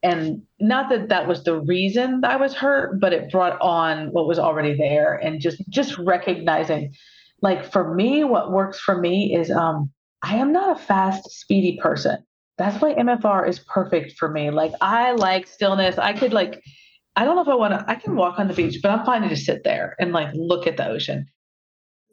And 0.04 0.42
not 0.58 0.88
that 0.90 1.10
that 1.10 1.28
was 1.28 1.44
the 1.44 1.60
reason 1.60 2.24
I 2.24 2.36
was 2.36 2.54
hurt 2.54 3.00
but 3.00 3.12
it 3.12 3.30
brought 3.30 3.60
on 3.60 4.08
what 4.08 4.26
was 4.26 4.38
already 4.38 4.76
there 4.76 5.14
and 5.14 5.40
just 5.40 5.62
just 5.68 5.96
recognizing 5.98 6.92
like 7.40 7.70
for 7.70 7.94
me 7.94 8.24
what 8.24 8.50
works 8.50 8.80
for 8.80 8.98
me 8.98 9.34
is 9.34 9.50
um 9.50 9.90
I 10.22 10.36
am 10.36 10.52
not 10.52 10.76
a 10.76 10.80
fast 10.80 11.30
speedy 11.30 11.78
person. 11.82 12.18
That's 12.58 12.80
why 12.80 12.94
MFR 12.94 13.48
is 13.48 13.58
perfect 13.58 14.12
for 14.18 14.28
me. 14.28 14.50
Like 14.50 14.72
I 14.80 15.12
like 15.12 15.46
stillness. 15.46 15.98
I 15.98 16.12
could 16.12 16.32
like 16.32 16.62
I 17.16 17.24
don't 17.24 17.36
know 17.36 17.42
if 17.42 17.48
I 17.48 17.54
want 17.54 17.74
to, 17.74 17.84
I 17.90 17.94
can 17.94 18.16
walk 18.16 18.38
on 18.38 18.48
the 18.48 18.54
beach, 18.54 18.78
but 18.82 18.90
I'm 18.90 19.04
fine 19.04 19.22
to 19.22 19.28
just 19.28 19.44
sit 19.44 19.64
there 19.64 19.96
and 19.98 20.12
like 20.12 20.30
look 20.34 20.66
at 20.66 20.76
the 20.76 20.88
ocean. 20.88 21.26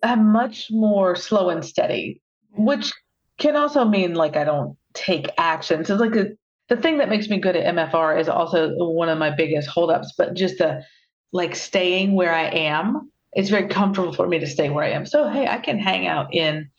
I'm 0.04 0.32
much 0.32 0.68
more 0.72 1.15
slow 1.15 1.50
and 1.50 1.63
steady, 1.63 2.22
which 2.52 2.92
can 3.39 3.56
also 3.56 3.86
mean 3.86 4.13
like 4.13 4.36
I 4.36 4.43
don't 4.43 4.78
take 4.93 5.30
action. 5.38 5.86
So 5.86 5.95
like 5.95 6.15
a, 6.15 6.28
the 6.67 6.78
thing 6.78 6.99
that 6.99 7.10
makes 7.10 7.30
me 7.30 7.39
good 7.39 7.56
at 7.56 7.73
MFR 7.73 8.19
is 8.19 8.30
also 8.30 8.75
one 8.78 9.10
of 9.10 9.17
my 9.17 9.32
biggest 9.32 9.67
holdups, 9.67 10.13
but 10.17 10.36
just 10.36 10.60
the 10.60 10.84
like 11.32 11.56
staying 11.56 12.13
where 12.13 12.34
I 12.34 12.45
am. 12.45 13.12
It's 13.34 13.49
very 13.49 13.67
comfortable 13.67 14.13
for 14.13 14.28
me 14.28 14.39
to 14.39 14.47
stay 14.47 14.69
where 14.69 14.84
I 14.84 14.91
am. 14.91 15.06
So 15.06 15.28
hey, 15.30 15.47
I 15.47 15.58
can 15.58 15.80
hang 15.80 16.08
out 16.08 16.34
in 16.34 16.69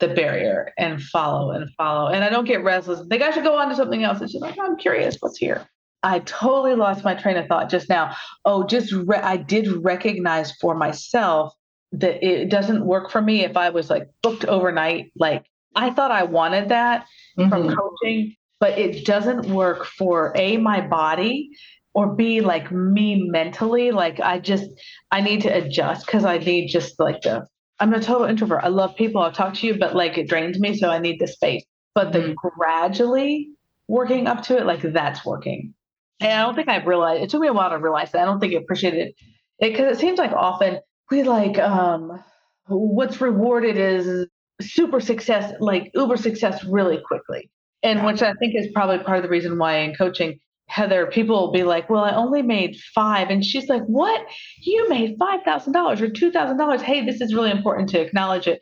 the 0.00 0.08
barrier 0.08 0.72
and 0.78 1.02
follow 1.02 1.50
and 1.50 1.70
follow. 1.76 2.08
And 2.08 2.24
I 2.24 2.30
don't 2.30 2.46
get 2.46 2.62
restless 2.62 3.06
think 3.08 3.22
I 3.22 3.30
should 3.30 3.44
go 3.44 3.56
on 3.56 3.68
to 3.68 3.76
something 3.76 4.04
else. 4.04 4.20
It's 4.20 4.32
just 4.32 4.42
like, 4.42 4.58
I'm 4.60 4.76
curious 4.76 5.16
what's 5.20 5.38
here. 5.38 5.66
I 6.02 6.20
totally 6.20 6.74
lost 6.74 7.04
my 7.04 7.14
train 7.14 7.36
of 7.36 7.46
thought 7.46 7.68
just 7.68 7.88
now. 7.88 8.14
Oh, 8.44 8.64
just 8.64 8.92
re- 8.92 9.18
I 9.18 9.36
did 9.36 9.66
recognize 9.84 10.52
for 10.52 10.76
myself 10.76 11.52
that 11.92 12.24
it 12.24 12.48
doesn't 12.48 12.84
work 12.84 13.10
for 13.10 13.20
me 13.20 13.44
if 13.44 13.56
I 13.56 13.70
was 13.70 13.90
like 13.90 14.08
booked 14.22 14.44
overnight. 14.44 15.10
Like 15.16 15.46
I 15.74 15.90
thought 15.90 16.10
I 16.10 16.24
wanted 16.24 16.70
that 16.70 17.06
mm-hmm. 17.38 17.48
from 17.48 17.74
coaching, 17.74 18.34
but 18.60 18.78
it 18.78 19.04
doesn't 19.04 19.46
work 19.46 19.84
for 19.84 20.32
A, 20.36 20.56
my 20.56 20.80
body, 20.80 21.50
or 21.94 22.14
B, 22.14 22.40
like 22.40 22.70
me 22.72 23.28
mentally. 23.28 23.90
Like 23.90 24.20
I 24.20 24.38
just, 24.38 24.68
I 25.10 25.20
need 25.20 25.42
to 25.42 25.48
adjust 25.48 26.06
because 26.06 26.24
I 26.24 26.38
need 26.38 26.68
just 26.68 26.98
like 26.98 27.22
the, 27.22 27.46
I'm 27.80 27.94
a 27.94 28.00
total 28.00 28.26
introvert. 28.26 28.64
I 28.64 28.68
love 28.68 28.96
people. 28.96 29.22
I'll 29.22 29.32
talk 29.32 29.54
to 29.54 29.66
you, 29.66 29.78
but 29.78 29.94
like 29.94 30.18
it 30.18 30.28
drains 30.28 30.58
me. 30.58 30.76
So 30.76 30.90
I 30.90 30.98
need 30.98 31.20
the 31.20 31.28
space. 31.28 31.64
But 31.94 32.12
the 32.12 32.20
mm-hmm. 32.20 32.48
gradually 32.56 33.50
working 33.88 34.26
up 34.26 34.42
to 34.44 34.56
it, 34.56 34.66
like 34.66 34.82
that's 34.82 35.24
working. 35.24 35.74
And 36.20 36.32
I 36.32 36.42
don't 36.42 36.54
think 36.54 36.68
I've 36.68 36.86
realized 36.86 37.22
it 37.22 37.30
took 37.30 37.40
me 37.40 37.48
a 37.48 37.52
while 37.52 37.70
to 37.70 37.78
realize 37.78 38.12
that. 38.12 38.22
I 38.22 38.24
don't 38.24 38.40
think 38.40 38.54
I 38.54 38.58
appreciated 38.58 39.08
it 39.08 39.14
because 39.60 39.86
it, 39.86 39.92
it 39.92 39.98
seems 39.98 40.18
like 40.18 40.32
often 40.32 40.80
we 41.10 41.22
like 41.22 41.58
um 41.58 42.22
what's 42.66 43.20
rewarded 43.20 43.76
is 43.76 44.26
super 44.60 45.00
success, 45.00 45.54
like 45.60 45.90
uber 45.94 46.16
success 46.16 46.64
really 46.64 47.00
quickly. 47.06 47.50
And 47.82 48.04
which 48.04 48.22
I 48.22 48.32
think 48.34 48.54
is 48.56 48.68
probably 48.74 48.98
part 48.98 49.18
of 49.18 49.22
the 49.22 49.28
reason 49.28 49.56
why 49.56 49.78
in 49.78 49.94
coaching, 49.94 50.40
Heather, 50.66 51.06
people 51.06 51.40
will 51.40 51.52
be 51.52 51.62
like, 51.62 51.88
Well, 51.88 52.04
I 52.04 52.14
only 52.14 52.42
made 52.42 52.76
five. 52.94 53.30
And 53.30 53.44
she's 53.44 53.68
like, 53.68 53.82
What? 53.84 54.20
You 54.60 54.88
made 54.88 55.16
five 55.18 55.42
thousand 55.42 55.72
dollars 55.72 56.00
or 56.00 56.10
two 56.10 56.30
thousand 56.30 56.58
dollars. 56.58 56.82
Hey, 56.82 57.04
this 57.04 57.20
is 57.20 57.34
really 57.34 57.50
important 57.50 57.88
to 57.90 58.00
acknowledge 58.00 58.46
it. 58.46 58.60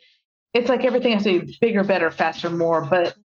It's 0.53 0.69
like 0.69 0.85
everything 0.85 1.13
has 1.13 1.23
to 1.23 1.41
be 1.41 1.57
bigger, 1.59 1.83
better, 1.83 2.09
faster, 2.11 2.49
more. 2.49 2.85
But 2.85 3.15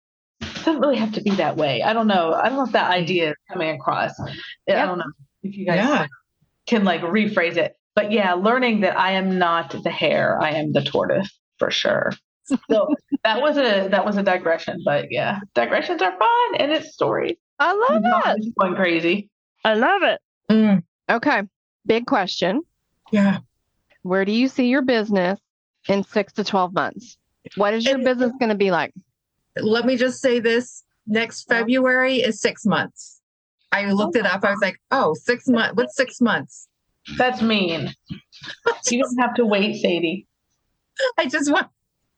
it 0.41 0.65
doesn't 0.65 0.81
really 0.81 0.97
have 0.97 1.13
to 1.13 1.23
be 1.23 1.31
that 1.33 1.57
way. 1.57 1.83
I 1.83 1.93
don't 1.93 2.09
know. 2.09 2.33
I 2.33 2.49
don't 2.49 2.59
know 2.59 2.65
if 2.65 2.73
that 2.73 2.91
idea 2.91 3.31
is 3.31 3.37
coming 3.51 3.71
across. 3.71 4.19
Yep. 4.67 4.79
I 4.79 4.87
don't 4.87 4.99
know 4.99 5.13
if 5.43 5.57
you 5.57 5.67
guys 5.67 5.77
yeah. 5.77 6.07
can 6.67 6.85
like 6.85 7.03
rephrase 7.03 7.57
it. 7.57 7.77
But 7.95 8.11
yeah, 8.11 8.35
learning 8.35 8.81
that 8.81 8.99
I 8.99 9.13
am 9.13 9.39
not 9.39 9.77
the 9.85 9.91
hare, 9.91 10.41
I 10.41 10.53
am 10.53 10.73
the 10.73 10.83
tortoise 10.83 11.31
for 11.59 11.71
sure. 11.71 12.13
So 12.45 12.95
that 13.25 13.41
was 13.41 13.57
a 13.57 13.89
that 13.89 14.05
was 14.05 14.17
a 14.17 14.23
digression, 14.23 14.83
but 14.85 15.07
yeah, 15.11 15.41
digressions 15.55 16.03
are 16.03 16.17
fun 16.19 16.55
and 16.59 16.73
it's 16.73 16.93
stories. 16.93 17.37
I 17.59 17.73
love 17.73 18.03
it. 18.37 18.55
Going 18.59 18.75
crazy. 18.75 19.31
I 19.65 19.75
love 19.75 20.03
it. 20.03 20.21
Mm. 20.51 20.83
Okay, 21.09 21.43
big 21.87 22.07
question. 22.07 22.63
Yeah. 23.13 23.39
Where 24.03 24.25
do 24.25 24.33
you 24.33 24.49
see 24.49 24.67
your 24.67 24.83
business 24.83 25.39
in 25.89 26.03
six 26.05 26.33
to 26.35 26.45
twelve 26.45 26.75
months? 26.75 27.17
What 27.57 27.75
is 27.75 27.87
your 27.87 27.99
business 27.99 28.33
going 28.39 28.51
to 28.51 28.57
be 28.57 28.71
like? 28.71 28.93
let 29.57 29.85
me 29.85 29.97
just 29.97 30.21
say 30.21 30.41
this 30.41 30.83
next 31.07 31.45
February 31.49 32.17
is 32.17 32.41
six 32.41 32.65
months. 32.65 33.21
I 33.71 33.91
looked 33.91 34.17
it 34.17 34.27
up. 34.27 34.45
I 34.45 34.51
was 34.51 34.61
like, 34.61 34.79
oh, 34.91 35.15
six 35.15 35.49
months. 35.49 35.75
What's 35.75 35.97
six 35.97 36.21
months? 36.21 36.69
That's 37.17 37.41
mean. 37.41 37.93
you 38.91 39.03
don't 39.03 39.19
have 39.19 39.35
to 39.35 39.47
wait, 39.47 39.81
Sadie. 39.81 40.27
I 41.19 41.27
just 41.27 41.51
want, 41.51 41.69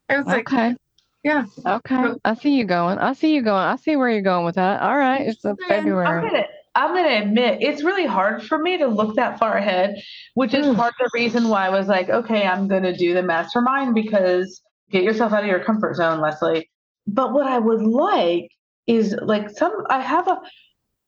I 0.09 0.19
was 0.19 0.27
like, 0.27 0.53
okay. 0.53 0.77
Yeah. 1.23 1.47
Okay. 1.65 2.15
I 2.25 2.35
see 2.35 2.55
you 2.55 2.65
going. 2.65 2.99
I 2.99 3.15
see 3.15 3.35
you 3.35 3.43
going. 3.43 3.57
I 3.63 3.77
see 3.77 3.97
where 3.97 4.11
you're 4.11 4.21
going 4.21 4.45
with 4.45 4.57
that. 4.57 4.83
All 4.83 4.97
right. 4.97 5.23
It's 5.23 5.41
February. 5.69 6.07
I'm 6.07 6.23
gonna, 6.23 6.45
I'm 6.75 6.95
gonna 6.95 7.23
admit 7.23 7.63
it's 7.63 7.83
really 7.83 8.05
hard 8.05 8.43
for 8.43 8.59
me 8.59 8.77
to 8.77 8.87
look 8.87 9.17
that 9.17 9.39
far 9.39 9.57
ahead, 9.57 9.97
which 10.35 10.53
is 10.53 10.67
mm. 10.67 10.77
part 10.77 10.93
of 11.01 11.07
the 11.07 11.11
reason 11.15 11.49
why 11.49 11.67
I 11.67 11.71
was 11.71 11.87
like, 11.87 12.11
okay, 12.11 12.47
I'm 12.47 12.69
gonna 12.69 12.95
do 12.95 13.15
the 13.15 13.23
mastermind 13.23 13.95
because 13.95 14.61
get 14.91 15.03
yourself 15.03 15.33
out 15.33 15.43
of 15.43 15.49
your 15.49 15.65
comfort 15.65 15.97
zone, 15.97 16.21
Leslie. 16.21 16.71
But 17.07 17.33
what 17.33 17.47
I 17.47 17.59
would 17.59 17.83
like 17.83 18.51
is 18.87 19.17
like 19.23 19.49
some 19.49 19.73
I 19.89 20.01
have 20.01 20.29
a 20.29 20.41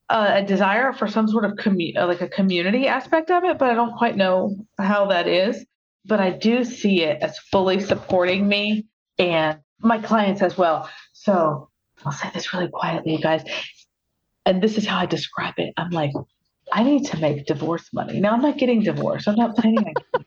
a 0.08 0.42
desire 0.42 0.92
for 0.92 1.08
some 1.08 1.26
sort 1.28 1.44
of 1.44 1.52
commu- 1.52 1.94
like 1.96 2.20
a 2.20 2.28
community 2.28 2.86
aspect 2.86 3.30
of 3.30 3.44
it, 3.44 3.58
but 3.58 3.70
I 3.70 3.74
don't 3.74 3.96
quite 3.96 4.16
know 4.16 4.56
how 4.78 5.06
that 5.06 5.26
is. 5.26 5.66
But 6.06 6.20
I 6.20 6.30
do 6.30 6.64
see 6.64 7.02
it 7.02 7.22
as 7.22 7.38
fully 7.38 7.80
supporting 7.80 8.46
me 8.48 8.86
and 9.18 9.58
my 9.80 9.98
clients 9.98 10.42
as 10.42 10.56
well. 10.56 10.88
So 11.12 11.68
I'll 12.04 12.12
say 12.12 12.30
this 12.32 12.52
really 12.52 12.68
quietly, 12.68 13.12
you 13.12 13.18
guys. 13.20 13.42
And 14.44 14.62
this 14.62 14.78
is 14.78 14.86
how 14.86 14.98
I 14.98 15.06
describe 15.06 15.54
it. 15.56 15.74
I'm 15.76 15.90
like, 15.90 16.12
I 16.72 16.84
need 16.84 17.06
to 17.06 17.18
make 17.18 17.46
divorce 17.46 17.88
money. 17.92 18.20
Now 18.20 18.32
I'm 18.32 18.42
not 18.42 18.58
getting 18.58 18.82
divorced. 18.82 19.26
I'm 19.28 19.34
not 19.34 19.56
planning 19.56 19.78
on 19.78 20.24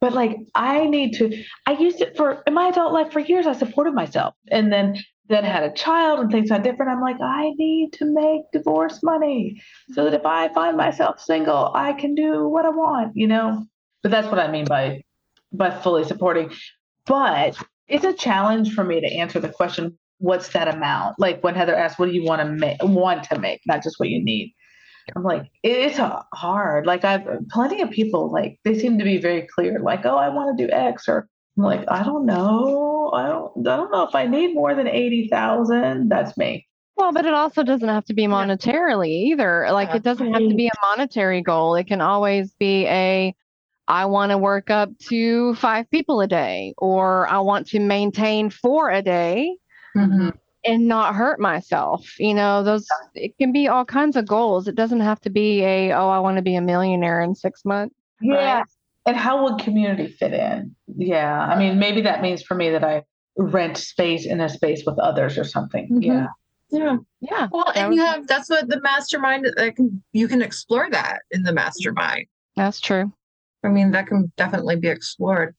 but 0.00 0.12
like 0.12 0.36
I 0.54 0.86
need 0.86 1.12
to 1.18 1.44
I 1.66 1.72
used 1.74 2.00
it 2.00 2.16
for 2.16 2.42
in 2.46 2.54
my 2.54 2.68
adult 2.68 2.92
life 2.92 3.12
for 3.12 3.20
years 3.20 3.46
I 3.46 3.52
supported 3.52 3.94
myself 3.94 4.34
and 4.50 4.72
then 4.72 4.96
then 5.28 5.44
had 5.44 5.62
a 5.62 5.72
child 5.72 6.20
and 6.20 6.30
things 6.30 6.50
got 6.50 6.62
different. 6.62 6.90
I'm 6.90 7.00
like, 7.00 7.20
I 7.20 7.52
need 7.56 7.92
to 7.94 8.04
make 8.04 8.42
divorce 8.52 9.02
money 9.02 9.62
so 9.92 10.04
that 10.04 10.14
if 10.14 10.26
I 10.26 10.52
find 10.52 10.76
myself 10.76 11.20
single, 11.20 11.70
I 11.74 11.92
can 11.92 12.14
do 12.14 12.48
what 12.48 12.66
I 12.66 12.70
want, 12.70 13.12
you 13.14 13.26
know? 13.28 13.64
But 14.02 14.10
that's 14.10 14.28
what 14.28 14.38
I 14.38 14.50
mean 14.50 14.64
by 14.64 15.02
by 15.52 15.70
fully 15.70 16.04
supporting. 16.04 16.50
But 17.06 17.56
it's 17.88 18.04
a 18.04 18.12
challenge 18.12 18.74
for 18.74 18.84
me 18.84 19.00
to 19.00 19.06
answer 19.06 19.38
the 19.40 19.48
question, 19.48 19.98
what's 20.18 20.48
that 20.48 20.74
amount? 20.74 21.18
Like 21.18 21.42
when 21.42 21.54
Heather 21.54 21.74
asked, 21.74 21.98
what 21.98 22.06
do 22.06 22.12
you 22.12 22.24
want 22.24 22.40
to 22.40 22.48
make 22.48 22.78
want 22.82 23.24
to 23.24 23.38
make, 23.38 23.60
not 23.66 23.82
just 23.82 23.98
what 23.98 24.08
you 24.08 24.22
need. 24.22 24.54
I'm 25.16 25.24
like, 25.24 25.50
it's 25.62 25.98
hard. 26.32 26.86
Like 26.86 27.04
I've 27.04 27.26
plenty 27.50 27.82
of 27.82 27.90
people 27.90 28.32
like 28.32 28.58
they 28.64 28.78
seem 28.78 28.98
to 28.98 29.04
be 29.04 29.18
very 29.18 29.48
clear, 29.54 29.78
like, 29.80 30.06
oh, 30.06 30.16
I 30.16 30.28
want 30.28 30.56
to 30.56 30.66
do 30.66 30.72
X, 30.72 31.08
or 31.08 31.28
I'm 31.58 31.64
like, 31.64 31.84
I 31.88 32.02
don't 32.02 32.24
know, 32.24 33.10
I 33.12 33.26
don't, 33.26 33.66
I 33.68 33.76
don't 33.76 33.90
know 33.90 34.06
if 34.06 34.14
I 34.14 34.26
need 34.26 34.54
more 34.54 34.74
than 34.74 34.86
eighty 34.86 35.28
thousand. 35.28 36.08
That's 36.08 36.36
me. 36.36 36.66
Well, 36.96 37.12
but 37.12 37.26
it 37.26 37.34
also 37.34 37.64
doesn't 37.64 37.88
have 37.88 38.04
to 38.06 38.14
be 38.14 38.26
monetarily 38.26 39.08
either. 39.08 39.66
Like 39.72 39.94
it 39.94 40.04
doesn't 40.04 40.32
have 40.32 40.48
to 40.48 40.54
be 40.54 40.68
a 40.68 40.86
monetary 40.86 41.42
goal. 41.42 41.74
It 41.74 41.88
can 41.88 42.00
always 42.00 42.54
be 42.54 42.86
a 42.86 43.34
I 43.92 44.06
want 44.06 44.30
to 44.30 44.38
work 44.38 44.70
up 44.70 44.88
to 45.10 45.54
five 45.56 45.90
people 45.90 46.22
a 46.22 46.26
day, 46.26 46.72
or 46.78 47.28
I 47.28 47.40
want 47.40 47.66
to 47.68 47.78
maintain 47.78 48.48
four 48.48 48.90
a 48.90 49.02
day. 49.02 49.56
Mm-hmm 49.94 50.30
and 50.64 50.86
not 50.86 51.14
hurt 51.14 51.40
myself. 51.40 52.18
You 52.20 52.34
know, 52.34 52.62
those 52.62 52.86
it 53.14 53.36
can 53.36 53.52
be 53.52 53.66
all 53.66 53.84
kinds 53.84 54.14
of 54.16 54.28
goals. 54.28 54.68
It 54.68 54.76
doesn't 54.76 55.00
have 55.00 55.20
to 55.22 55.30
be 55.30 55.62
a 55.64 55.92
oh, 55.92 56.08
I 56.08 56.20
want 56.20 56.36
to 56.36 56.42
be 56.42 56.54
a 56.54 56.60
millionaire 56.60 57.20
in 57.20 57.34
six 57.34 57.64
months. 57.64 57.96
Yeah. 58.20 58.62
And 59.04 59.16
how 59.16 59.42
would 59.42 59.58
community 59.60 60.06
fit 60.06 60.32
in? 60.32 60.74
Yeah. 60.86 61.40
I 61.40 61.58
mean, 61.58 61.80
maybe 61.80 62.02
that 62.02 62.22
means 62.22 62.42
for 62.42 62.54
me 62.54 62.70
that 62.70 62.84
I 62.84 63.02
rent 63.36 63.76
space 63.76 64.24
in 64.24 64.40
a 64.40 64.48
space 64.48 64.84
with 64.86 64.98
others 65.00 65.36
or 65.36 65.42
something. 65.42 65.86
Mm-hmm. 65.86 66.02
Yeah. 66.02 66.26
Yeah. 66.70 66.96
Yeah. 67.20 67.48
Well, 67.50 67.72
and 67.74 67.92
you 67.94 68.00
have 68.00 68.28
that's 68.28 68.48
what 68.48 68.68
the 68.68 68.80
mastermind 68.80 69.46
that 69.56 69.76
can 69.76 70.02
you 70.12 70.28
can 70.28 70.40
explore 70.40 70.88
that 70.90 71.22
in 71.32 71.42
the 71.42 71.52
mastermind. 71.52 72.26
That's 72.54 72.80
true. 72.80 73.12
I 73.64 73.68
mean, 73.68 73.90
that 73.92 74.06
can 74.06 74.32
definitely 74.36 74.76
be 74.76 74.88
explored. 74.88 75.54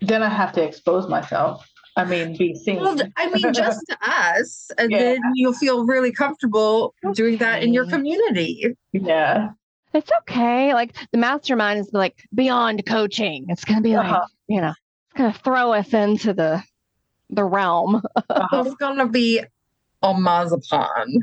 Then 0.00 0.22
I 0.22 0.28
have 0.28 0.52
to 0.52 0.62
expose 0.62 1.08
myself. 1.08 1.66
I 1.96 2.04
mean, 2.04 2.36
be 2.36 2.54
seen. 2.54 2.80
Well, 2.80 2.98
I 3.16 3.30
mean, 3.30 3.54
just 3.54 3.80
to 3.88 3.96
us, 4.02 4.70
and 4.76 4.92
yeah. 4.92 4.98
then 4.98 5.20
you'll 5.34 5.54
feel 5.54 5.86
really 5.86 6.12
comfortable 6.12 6.94
doing 7.14 7.38
that 7.38 7.62
in 7.62 7.72
your 7.72 7.86
community. 7.86 8.76
Yeah. 8.92 9.50
It's 9.94 10.10
okay. 10.20 10.74
Like 10.74 10.94
the 11.12 11.18
mastermind 11.18 11.80
is 11.80 11.90
like 11.94 12.22
beyond 12.34 12.84
coaching. 12.84 13.46
It's 13.48 13.64
going 13.64 13.78
to 13.78 13.82
be 13.82 13.96
like, 13.96 14.10
uh-huh. 14.10 14.26
you 14.46 14.60
know, 14.60 14.74
it's 15.06 15.18
going 15.18 15.32
to 15.32 15.38
throw 15.38 15.72
us 15.72 15.94
into 15.94 16.34
the 16.34 16.62
the 17.30 17.44
realm. 17.44 18.02
Uh-huh. 18.28 18.64
it's 18.66 18.74
going 18.74 18.98
to 18.98 19.06
be 19.06 19.42
amazing. 20.02 21.20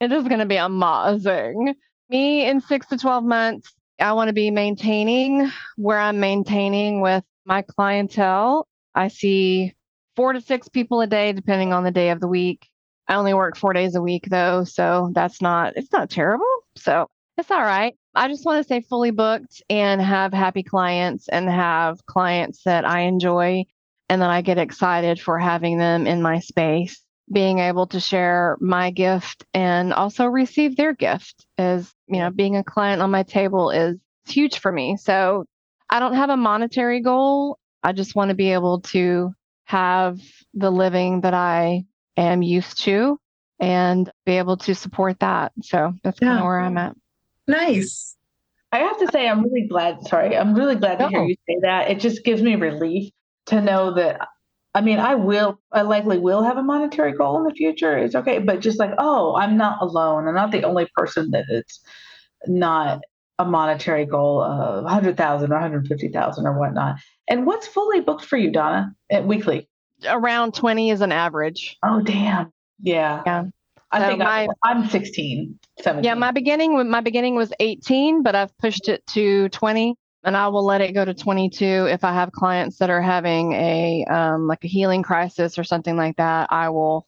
It 0.00 0.12
is 0.12 0.24
going 0.24 0.40
to 0.40 0.46
be 0.46 0.56
amazing. 0.56 1.74
Me 2.10 2.46
in 2.46 2.60
six 2.60 2.86
to 2.88 2.98
12 2.98 3.24
months, 3.24 3.72
I 4.00 4.12
want 4.14 4.28
to 4.28 4.34
be 4.34 4.50
maintaining 4.50 5.50
where 5.76 5.98
I'm 5.98 6.20
maintaining 6.20 7.00
with 7.00 7.24
my 7.44 7.62
clientele. 7.62 8.66
I 8.94 9.08
see 9.08 9.74
four 10.16 10.32
to 10.32 10.40
six 10.40 10.68
people 10.68 11.00
a 11.00 11.06
day, 11.06 11.32
depending 11.32 11.72
on 11.72 11.84
the 11.84 11.90
day 11.90 12.10
of 12.10 12.20
the 12.20 12.28
week. 12.28 12.68
I 13.08 13.16
only 13.16 13.34
work 13.34 13.56
four 13.56 13.72
days 13.72 13.94
a 13.94 14.02
week 14.02 14.28
though, 14.30 14.64
so 14.64 15.10
that's 15.14 15.42
not 15.42 15.74
it's 15.76 15.92
not 15.92 16.10
terrible. 16.10 16.46
So 16.76 17.08
it's 17.36 17.50
all 17.50 17.62
right. 17.62 17.94
I 18.14 18.28
just 18.28 18.44
want 18.44 18.58
to 18.58 18.64
stay 18.64 18.80
fully 18.80 19.10
booked 19.10 19.62
and 19.68 20.00
have 20.00 20.32
happy 20.32 20.62
clients 20.62 21.28
and 21.28 21.48
have 21.48 22.04
clients 22.06 22.62
that 22.64 22.84
I 22.84 23.00
enjoy 23.00 23.64
and 24.08 24.22
that 24.22 24.30
I 24.30 24.42
get 24.42 24.58
excited 24.58 25.20
for 25.20 25.38
having 25.38 25.78
them 25.78 26.06
in 26.06 26.22
my 26.22 26.40
space. 26.40 27.00
Being 27.32 27.60
able 27.60 27.86
to 27.88 28.00
share 28.00 28.56
my 28.60 28.90
gift 28.90 29.44
and 29.54 29.92
also 29.92 30.26
receive 30.26 30.76
their 30.76 30.94
gift 30.94 31.46
is, 31.56 31.92
you 32.08 32.18
know, 32.18 32.30
being 32.30 32.56
a 32.56 32.64
client 32.64 33.02
on 33.02 33.10
my 33.10 33.22
table 33.22 33.70
is 33.70 33.98
huge 34.26 34.58
for 34.58 34.72
me. 34.72 34.96
So 34.96 35.44
I 35.88 36.00
don't 36.00 36.14
have 36.14 36.30
a 36.30 36.36
monetary 36.36 37.00
goal. 37.00 37.58
I 37.82 37.92
just 37.92 38.14
want 38.14 38.30
to 38.30 38.34
be 38.34 38.52
able 38.52 38.80
to 38.80 39.32
have 39.64 40.20
the 40.54 40.70
living 40.70 41.20
that 41.20 41.34
I 41.34 41.84
am 42.16 42.42
used 42.42 42.82
to 42.84 43.20
and 43.60 44.10
be 44.26 44.38
able 44.38 44.56
to 44.56 44.74
support 44.74 45.20
that. 45.20 45.52
So 45.62 45.92
that's 46.02 46.18
kind 46.18 46.38
of 46.38 46.44
where 46.44 46.58
I'm 46.58 46.76
at. 46.78 46.96
Nice. 47.46 48.16
I 48.72 48.78
have 48.78 48.98
to 48.98 49.08
say, 49.12 49.28
I'm 49.28 49.42
really 49.42 49.66
glad. 49.68 50.06
Sorry, 50.06 50.36
I'm 50.36 50.54
really 50.54 50.76
glad 50.76 50.98
to 50.98 51.08
hear 51.08 51.24
you 51.24 51.34
say 51.48 51.58
that. 51.62 51.90
It 51.90 52.00
just 52.00 52.24
gives 52.24 52.42
me 52.42 52.56
relief 52.56 53.12
to 53.46 53.60
know 53.60 53.94
that. 53.94 54.28
I 54.74 54.80
mean, 54.80 54.98
I 54.98 55.16
will, 55.16 55.58
I 55.72 55.82
likely 55.82 56.18
will 56.18 56.42
have 56.42 56.56
a 56.56 56.62
monetary 56.62 57.12
goal 57.12 57.38
in 57.38 57.44
the 57.44 57.54
future. 57.54 57.98
It's 57.98 58.14
okay. 58.14 58.38
But 58.38 58.60
just 58.60 58.78
like, 58.78 58.92
oh, 58.98 59.34
I'm 59.34 59.56
not 59.56 59.78
alone. 59.80 60.28
I'm 60.28 60.34
not 60.34 60.52
the 60.52 60.64
only 60.64 60.88
person 60.94 61.30
that 61.32 61.44
it's 61.48 61.80
not 62.46 63.00
a 63.38 63.44
monetary 63.44 64.06
goal 64.06 64.42
of 64.42 64.84
100,000 64.84 65.50
or 65.50 65.54
150,000 65.54 66.46
or 66.46 66.58
whatnot. 66.58 66.96
And 67.28 67.46
what's 67.46 67.66
fully 67.66 68.00
booked 68.00 68.24
for 68.24 68.36
you, 68.36 68.50
Donna, 68.50 68.94
at 69.10 69.26
weekly? 69.26 69.68
Around 70.06 70.54
20 70.54 70.90
is 70.90 71.00
an 71.00 71.10
average. 71.10 71.76
Oh, 71.82 72.00
damn. 72.00 72.52
Yeah. 72.80 73.22
Yeah. 73.26 73.44
I 73.90 74.00
so 74.00 74.06
think 74.06 74.18
my, 74.20 74.48
I'm, 74.62 74.82
I'm 74.82 74.88
16, 74.88 75.58
17. 75.80 76.04
Yeah, 76.04 76.14
my 76.14 76.30
beginning 76.30 76.88
my 76.88 77.00
beginning 77.00 77.34
was 77.34 77.52
18, 77.58 78.22
but 78.22 78.36
I've 78.36 78.56
pushed 78.58 78.88
it 78.88 79.04
to 79.08 79.48
20 79.48 79.96
and 80.24 80.36
I 80.36 80.48
will 80.48 80.64
let 80.64 80.80
it 80.80 80.92
go 80.92 81.04
to 81.04 81.14
22 81.14 81.64
if 81.90 82.04
I 82.04 82.12
have 82.12 82.32
clients 82.32 82.78
that 82.78 82.90
are 82.90 83.02
having 83.02 83.52
a 83.52 84.04
um, 84.04 84.46
like 84.46 84.64
a 84.64 84.68
healing 84.68 85.02
crisis 85.02 85.58
or 85.58 85.64
something 85.64 85.96
like 85.96 86.16
that. 86.16 86.48
I 86.50 86.68
will 86.68 87.06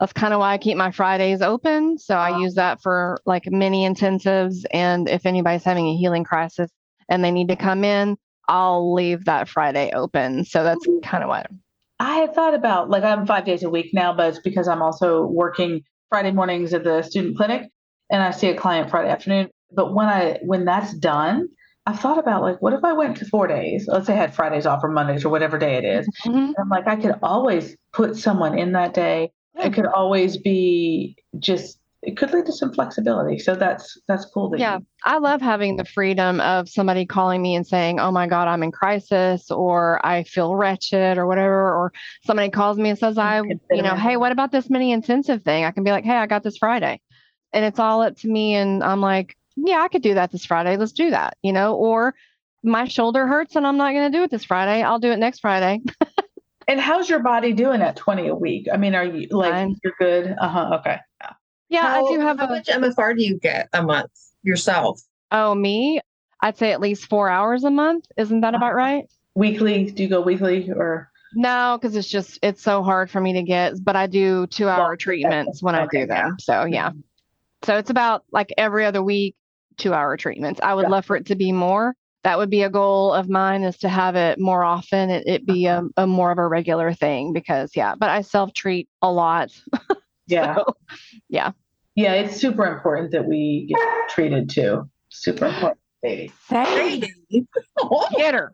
that's 0.00 0.12
kind 0.12 0.32
of 0.32 0.40
why 0.40 0.52
I 0.52 0.58
keep 0.58 0.76
my 0.76 0.92
Fridays 0.92 1.42
open. 1.42 1.98
So 1.98 2.16
I 2.16 2.38
use 2.38 2.54
that 2.54 2.80
for 2.80 3.20
like 3.26 3.50
mini 3.50 3.88
intensives. 3.88 4.64
And 4.70 5.08
if 5.08 5.26
anybody's 5.26 5.64
having 5.64 5.88
a 5.88 5.96
healing 5.96 6.22
crisis 6.22 6.70
and 7.08 7.24
they 7.24 7.32
need 7.32 7.48
to 7.48 7.56
come 7.56 7.82
in, 7.82 8.16
I'll 8.48 8.94
leave 8.94 9.24
that 9.24 9.48
Friday 9.48 9.90
open. 9.92 10.44
So 10.44 10.62
that's 10.62 10.86
kind 11.02 11.24
of 11.24 11.28
what 11.28 11.50
I 11.98 12.18
had 12.18 12.34
thought 12.34 12.54
about. 12.54 12.90
Like 12.90 13.02
I'm 13.02 13.26
five 13.26 13.44
days 13.44 13.64
a 13.64 13.70
week 13.70 13.90
now, 13.92 14.14
but 14.14 14.28
it's 14.28 14.38
because 14.38 14.68
I'm 14.68 14.82
also 14.82 15.26
working 15.26 15.82
Friday 16.10 16.30
mornings 16.30 16.72
at 16.72 16.84
the 16.84 17.02
student 17.02 17.36
clinic 17.36 17.68
and 18.08 18.22
I 18.22 18.30
see 18.30 18.48
a 18.48 18.56
client 18.56 18.90
Friday 18.90 19.08
afternoon. 19.08 19.50
But 19.72 19.94
when 19.94 20.06
I 20.06 20.38
when 20.42 20.64
that's 20.64 20.94
done, 20.94 21.48
I've 21.88 21.98
thought 22.00 22.18
about 22.18 22.42
like, 22.42 22.60
what 22.60 22.72
if 22.74 22.84
I 22.84 22.92
went 22.92 23.16
to 23.16 23.24
four 23.24 23.46
days? 23.46 23.88
Let's 23.88 24.06
say 24.06 24.12
I 24.12 24.16
had 24.16 24.34
Fridays 24.34 24.66
off 24.66 24.84
or 24.84 24.88
Mondays 24.88 25.24
or 25.24 25.30
whatever 25.30 25.58
day 25.58 25.76
it 25.76 25.84
is. 25.84 26.08
Mm-hmm. 26.26 26.52
I'm 26.60 26.68
like, 26.68 26.86
I 26.86 26.96
could 26.96 27.14
always 27.22 27.76
put 27.92 28.16
someone 28.16 28.58
in 28.58 28.72
that 28.72 28.94
day 28.94 29.32
it 29.64 29.72
could 29.74 29.86
always 29.86 30.36
be 30.36 31.16
just 31.38 31.80
it 32.02 32.16
could 32.16 32.32
lead 32.32 32.46
to 32.46 32.52
some 32.52 32.72
flexibility. 32.72 33.38
So 33.38 33.56
that's 33.56 33.98
that's 34.06 34.24
cool. 34.26 34.50
That 34.50 34.60
yeah, 34.60 34.78
you- 34.78 34.86
I 35.04 35.18
love 35.18 35.40
having 35.40 35.76
the 35.76 35.84
freedom 35.84 36.40
of 36.40 36.68
somebody 36.68 37.04
calling 37.04 37.42
me 37.42 37.56
and 37.56 37.66
saying, 37.66 37.98
"Oh 37.98 38.12
my 38.12 38.28
God, 38.28 38.46
I'm 38.46 38.62
in 38.62 38.70
crisis," 38.70 39.50
or 39.50 40.04
"I 40.06 40.22
feel 40.22 40.54
wretched," 40.54 41.18
or 41.18 41.26
whatever. 41.26 41.74
Or 41.74 41.92
somebody 42.24 42.50
calls 42.50 42.78
me 42.78 42.90
and 42.90 42.98
says, 42.98 43.18
"I, 43.18 43.40
you 43.40 43.82
know, 43.82 43.96
hey, 43.96 44.16
what 44.16 44.30
about 44.30 44.52
this 44.52 44.70
mini 44.70 44.92
intensive 44.92 45.42
thing?" 45.42 45.64
I 45.64 45.72
can 45.72 45.82
be 45.82 45.90
like, 45.90 46.04
"Hey, 46.04 46.16
I 46.16 46.26
got 46.26 46.44
this 46.44 46.58
Friday," 46.58 47.00
and 47.52 47.64
it's 47.64 47.80
all 47.80 48.02
up 48.02 48.16
to 48.18 48.28
me. 48.28 48.54
And 48.54 48.84
I'm 48.84 49.00
like, 49.00 49.36
"Yeah, 49.64 49.82
I 49.82 49.88
could 49.88 50.02
do 50.02 50.14
that 50.14 50.32
this 50.32 50.44
Friday. 50.44 50.76
Let's 50.76 50.92
do 50.92 51.10
that," 51.10 51.36
you 51.42 51.52
know. 51.52 51.74
Or 51.74 52.14
my 52.62 52.86
shoulder 52.86 53.26
hurts 53.26 53.56
and 53.56 53.66
I'm 53.66 53.76
not 53.76 53.92
going 53.92 54.10
to 54.10 54.18
do 54.18 54.24
it 54.24 54.30
this 54.30 54.44
Friday. 54.44 54.82
I'll 54.82 54.98
do 54.98 55.12
it 55.12 55.18
next 55.18 55.40
Friday. 55.40 55.80
And 56.68 56.78
how's 56.78 57.08
your 57.08 57.20
body 57.20 57.54
doing 57.54 57.80
at 57.80 57.96
20 57.96 58.28
a 58.28 58.34
week? 58.34 58.68
I 58.70 58.76
mean, 58.76 58.94
are 58.94 59.04
you 59.04 59.26
like 59.30 59.52
Fine. 59.52 59.76
you're 59.82 59.94
good? 59.98 60.36
Uh-huh. 60.38 60.76
Okay. 60.78 60.98
Yeah, 61.20 61.30
yeah 61.70 61.82
how, 61.82 62.06
I 62.06 62.14
do 62.14 62.20
have 62.20 62.38
how 62.38 62.46
a, 62.46 62.50
much 62.50 62.66
MFR 62.66 63.16
do 63.16 63.24
you 63.24 63.38
get 63.38 63.70
a 63.72 63.82
month 63.82 64.10
yourself? 64.42 65.00
Oh, 65.32 65.54
me? 65.54 66.00
I'd 66.42 66.58
say 66.58 66.70
at 66.72 66.80
least 66.82 67.06
four 67.06 67.30
hours 67.30 67.64
a 67.64 67.70
month. 67.70 68.04
Isn't 68.18 68.42
that 68.42 68.54
about 68.54 68.72
uh-huh. 68.72 68.76
right? 68.76 69.04
Weekly? 69.34 69.90
Do 69.90 70.02
you 70.02 70.10
go 70.10 70.20
weekly 70.20 70.70
or 70.70 71.10
no, 71.34 71.78
because 71.80 71.96
it's 71.96 72.08
just 72.08 72.38
it's 72.42 72.62
so 72.62 72.82
hard 72.82 73.10
for 73.10 73.20
me 73.20 73.32
to 73.34 73.42
get. 73.42 73.82
But 73.82 73.96
I 73.96 74.06
do 74.06 74.46
two 74.46 74.68
hour 74.68 74.88
well, 74.88 74.96
treatments 74.96 75.62
when 75.62 75.74
okay, 75.74 76.02
I 76.02 76.02
do 76.02 76.06
them. 76.06 76.36
So 76.38 76.64
yeah. 76.64 76.90
Mm-hmm. 76.90 77.00
So 77.62 77.76
it's 77.78 77.90
about 77.90 78.24
like 78.30 78.52
every 78.58 78.84
other 78.84 79.02
week, 79.02 79.34
two 79.78 79.94
hour 79.94 80.16
treatments. 80.16 80.60
I 80.62 80.74
would 80.74 80.82
yeah. 80.82 80.88
love 80.88 81.06
for 81.06 81.16
it 81.16 81.26
to 81.26 81.34
be 81.34 81.52
more, 81.52 81.94
that 82.24 82.38
would 82.38 82.50
be 82.50 82.62
a 82.62 82.70
goal 82.70 83.12
of 83.12 83.28
mine 83.28 83.62
is 83.62 83.78
to 83.78 83.88
have 83.88 84.16
it 84.16 84.38
more 84.38 84.62
often 84.62 85.10
it, 85.10 85.26
it 85.26 85.46
be 85.46 85.66
a, 85.66 85.82
a, 85.96 86.06
more 86.06 86.30
of 86.30 86.38
a 86.38 86.46
regular 86.46 86.92
thing 86.92 87.32
because 87.32 87.70
yeah 87.74 87.94
but 87.94 88.10
i 88.10 88.20
self 88.20 88.52
treat 88.52 88.88
a 89.02 89.10
lot 89.10 89.50
yeah 90.26 90.56
so, 90.56 90.64
yeah 91.28 91.52
yeah 91.94 92.12
it's 92.12 92.36
super 92.36 92.66
important 92.66 93.12
that 93.12 93.24
we 93.24 93.66
get 93.68 93.78
treated 94.10 94.50
too 94.50 94.88
super 95.08 95.46
important 95.46 95.80
baby 96.02 96.32
hey. 96.48 97.02
hit 98.10 98.34
her 98.34 98.52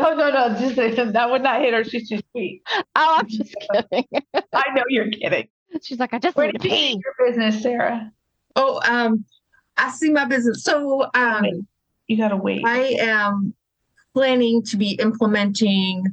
Oh 0.00 0.14
no, 0.14 0.30
no, 0.30 0.56
just 0.56 0.76
that 1.12 1.28
would 1.28 1.42
not 1.42 1.60
hit 1.60 1.74
her. 1.74 1.82
She's 1.82 2.08
too 2.08 2.20
sweet. 2.30 2.62
Oh, 2.70 2.82
I'm 2.94 3.26
just 3.26 3.52
kidding. 3.72 4.06
I 4.52 4.62
know 4.72 4.84
you're 4.88 5.10
kidding. 5.10 5.48
She's 5.82 5.98
like, 5.98 6.14
I 6.14 6.20
just 6.20 6.36
Where 6.36 6.46
need 6.46 6.52
to 6.52 6.68
pee. 6.68 7.02
Your 7.04 7.28
business, 7.28 7.60
Sara. 7.60 8.12
Oh, 8.54 8.80
um, 8.88 9.24
I 9.78 9.90
see 9.90 10.10
my 10.10 10.24
business. 10.24 10.62
So, 10.64 11.06
um, 11.14 11.44
you 12.08 12.16
got 12.16 12.28
to 12.28 12.36
wait. 12.36 12.64
I 12.64 12.96
am 13.00 13.54
planning 14.14 14.62
to 14.64 14.76
be 14.76 14.92
implementing 14.92 16.04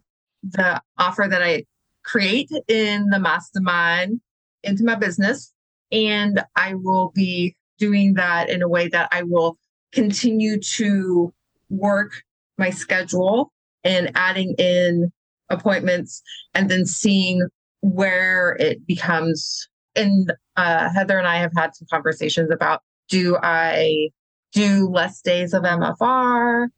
the 0.44 0.82
offer 0.98 1.28
that 1.30 1.42
I 1.42 1.66
create 2.04 2.52
in 2.68 3.08
the 3.08 3.20
mastermind 3.20 4.22
into 4.64 4.84
my 4.84 4.96
business. 4.96 5.54
And 5.92 6.44
I 6.56 6.76
will 6.76 7.12
be 7.16 7.56
doing 7.80 8.14
that 8.16 8.50
in 8.50 8.62
a 8.62 8.68
way 8.68 8.88
that 8.90 9.10
I 9.12 9.24
will 9.24 9.58
continue 9.92 10.60
to 10.60 11.34
work 11.70 12.12
my 12.58 12.70
schedule 12.70 13.52
and 13.84 14.12
adding 14.16 14.56
in 14.58 15.12
appointments 15.50 16.22
and 16.54 16.70
then 16.70 16.86
seeing 16.86 17.48
where 17.82 18.56
it 18.60 18.86
becomes. 18.86 19.68
And 19.96 20.34
uh, 20.56 20.90
Heather 20.90 21.18
and 21.18 21.28
I 21.28 21.38
have 21.38 21.52
had 21.56 21.76
some 21.76 21.88
conversations 21.92 22.52
about 22.52 22.82
do 23.10 23.38
I 23.42 24.10
do 24.54 24.88
less 24.88 25.22
days 25.22 25.54
of 25.54 25.64
MFR? 25.64 26.70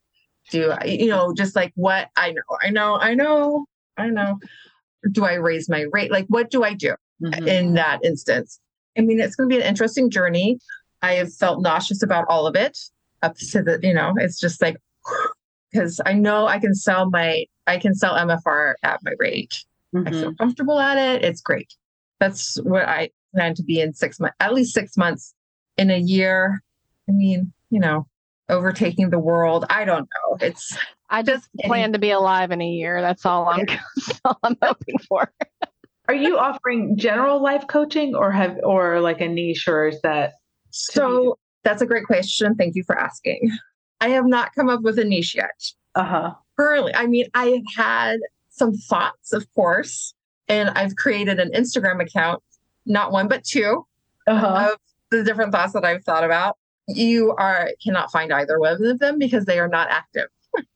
Do 0.50 0.72
I, 0.72 0.86
you 0.86 1.08
know, 1.08 1.34
just 1.34 1.56
like 1.56 1.72
what 1.76 2.10
I 2.16 2.32
know, 2.32 2.42
I 2.62 2.70
know, 2.70 2.98
I 3.00 3.14
know, 3.14 3.66
I 3.98 4.08
know. 4.10 4.40
Do 5.12 5.26
I 5.26 5.36
raise 5.36 5.70
my 5.70 5.86
rate? 5.92 6.12
Like, 6.12 6.26
what 6.28 6.50
do 6.50 6.64
I 6.64 6.74
do 6.74 6.96
mm-hmm. 7.22 7.48
in 7.48 7.74
that 7.76 8.04
instance? 8.04 8.60
I 8.98 9.02
mean, 9.02 9.20
it's 9.20 9.36
going 9.36 9.50
to 9.50 9.56
be 9.56 9.62
an 9.62 9.68
interesting 9.68 10.10
journey. 10.10 10.60
I 11.02 11.14
have 11.14 11.34
felt 11.34 11.62
nauseous 11.62 12.02
about 12.02 12.26
all 12.30 12.48
of 12.48 12.56
it 12.56 12.78
up 13.22 13.36
to 13.38 13.62
the, 13.62 13.80
you 13.82 13.94
know, 13.94 14.14
it's 14.18 14.40
just 14.40 14.62
like, 14.62 14.78
because 15.72 16.02
I 16.06 16.14
know 16.14 16.48
I 16.48 16.60
can 16.60 16.74
sell 16.74 17.10
my, 17.10 17.46
I 17.68 17.78
can 17.78 17.94
sell 17.94 18.16
MFR 18.16 18.76
at 18.84 19.00
my 19.04 19.14
rate. 19.20 19.64
Mm-hmm. 19.96 20.08
I 20.08 20.12
feel 20.12 20.22
mm-hmm. 20.22 20.36
comfortable 20.38 20.80
at 20.80 20.98
it. 20.98 21.24
It's 21.24 21.42
great. 21.42 21.74
That's 22.20 22.60
what 22.64 22.88
I 22.88 23.12
plan 23.34 23.54
to 23.56 23.64
be 23.64 23.82
in 23.82 23.94
six 23.94 24.20
months, 24.20 24.36
at 24.40 24.54
least 24.54 24.74
six 24.74 24.98
months 24.98 25.36
in 25.78 25.92
a 25.92 25.98
year. 25.98 26.62
I 27.10 27.12
mean, 27.12 27.54
you 27.70 27.80
know, 27.80 28.08
overtaking 28.50 29.10
the 29.10 29.20
world. 29.20 29.66
I 29.70 29.86
don't 29.86 30.08
know. 30.08 30.38
It's 30.42 30.78
I 31.10 31.24
just 31.24 31.50
plan 31.64 31.94
to 31.94 32.00
be 32.00 32.12
alive 32.12 32.52
in 32.52 32.62
a 32.62 32.68
year. 32.68 33.02
That's 33.02 33.26
all 33.26 33.48
I'm 33.48 33.66
that's 33.96 34.22
all 34.26 34.40
I'm 34.44 34.58
hoping 34.62 34.98
for. 35.08 35.32
Are 36.08 36.16
you 36.16 36.38
offering 36.38 36.98
general 36.98 37.42
life 37.42 37.66
coaching 37.68 38.16
or 38.16 38.32
have 38.32 38.58
or 38.64 39.02
like 39.02 39.22
a 39.22 39.28
niche 39.28 39.68
or 39.68 39.88
is 39.88 40.02
that 40.02 40.34
so 40.72 41.38
that's 41.64 41.82
a 41.82 41.86
great 41.86 42.06
question. 42.06 42.56
Thank 42.56 42.76
you 42.76 42.84
for 42.84 42.98
asking. 42.98 43.52
I 44.00 44.10
have 44.10 44.26
not 44.26 44.54
come 44.54 44.70
up 44.70 44.82
with 44.82 45.00
a 45.00 45.04
niche 45.04 45.36
yet. 45.36 45.72
Uh-huh. 45.96 46.34
Currently, 46.58 46.96
I 46.96 47.08
mean, 47.08 47.26
I 47.34 47.46
have 47.46 47.64
had 47.76 48.20
some 48.50 48.74
thoughts, 48.74 49.34
of 49.34 49.52
course, 49.54 50.14
and 50.48 50.70
I've 50.70 50.96
created 50.96 51.40
an 51.40 51.52
Instagram 51.52 52.02
account, 52.02 52.42
not 52.86 53.12
one 53.12 53.28
but 53.28 53.44
2 53.44 53.86
uh-huh. 54.28 54.72
of 54.72 54.80
the 55.12 55.24
different 55.24 55.52
thoughts 55.52 55.74
that 55.74 55.86
I've 55.86 56.04
thought 56.04 56.24
about 56.24 56.58
you 56.88 57.36
are 57.38 57.72
cannot 57.84 58.12
find 58.12 58.32
either 58.32 58.60
one 58.60 58.84
of 58.84 59.00
them 59.00 59.20
because 59.20 59.46
they 59.46 59.60
are 59.60 59.68
not 59.68 59.90
active. 59.90 60.28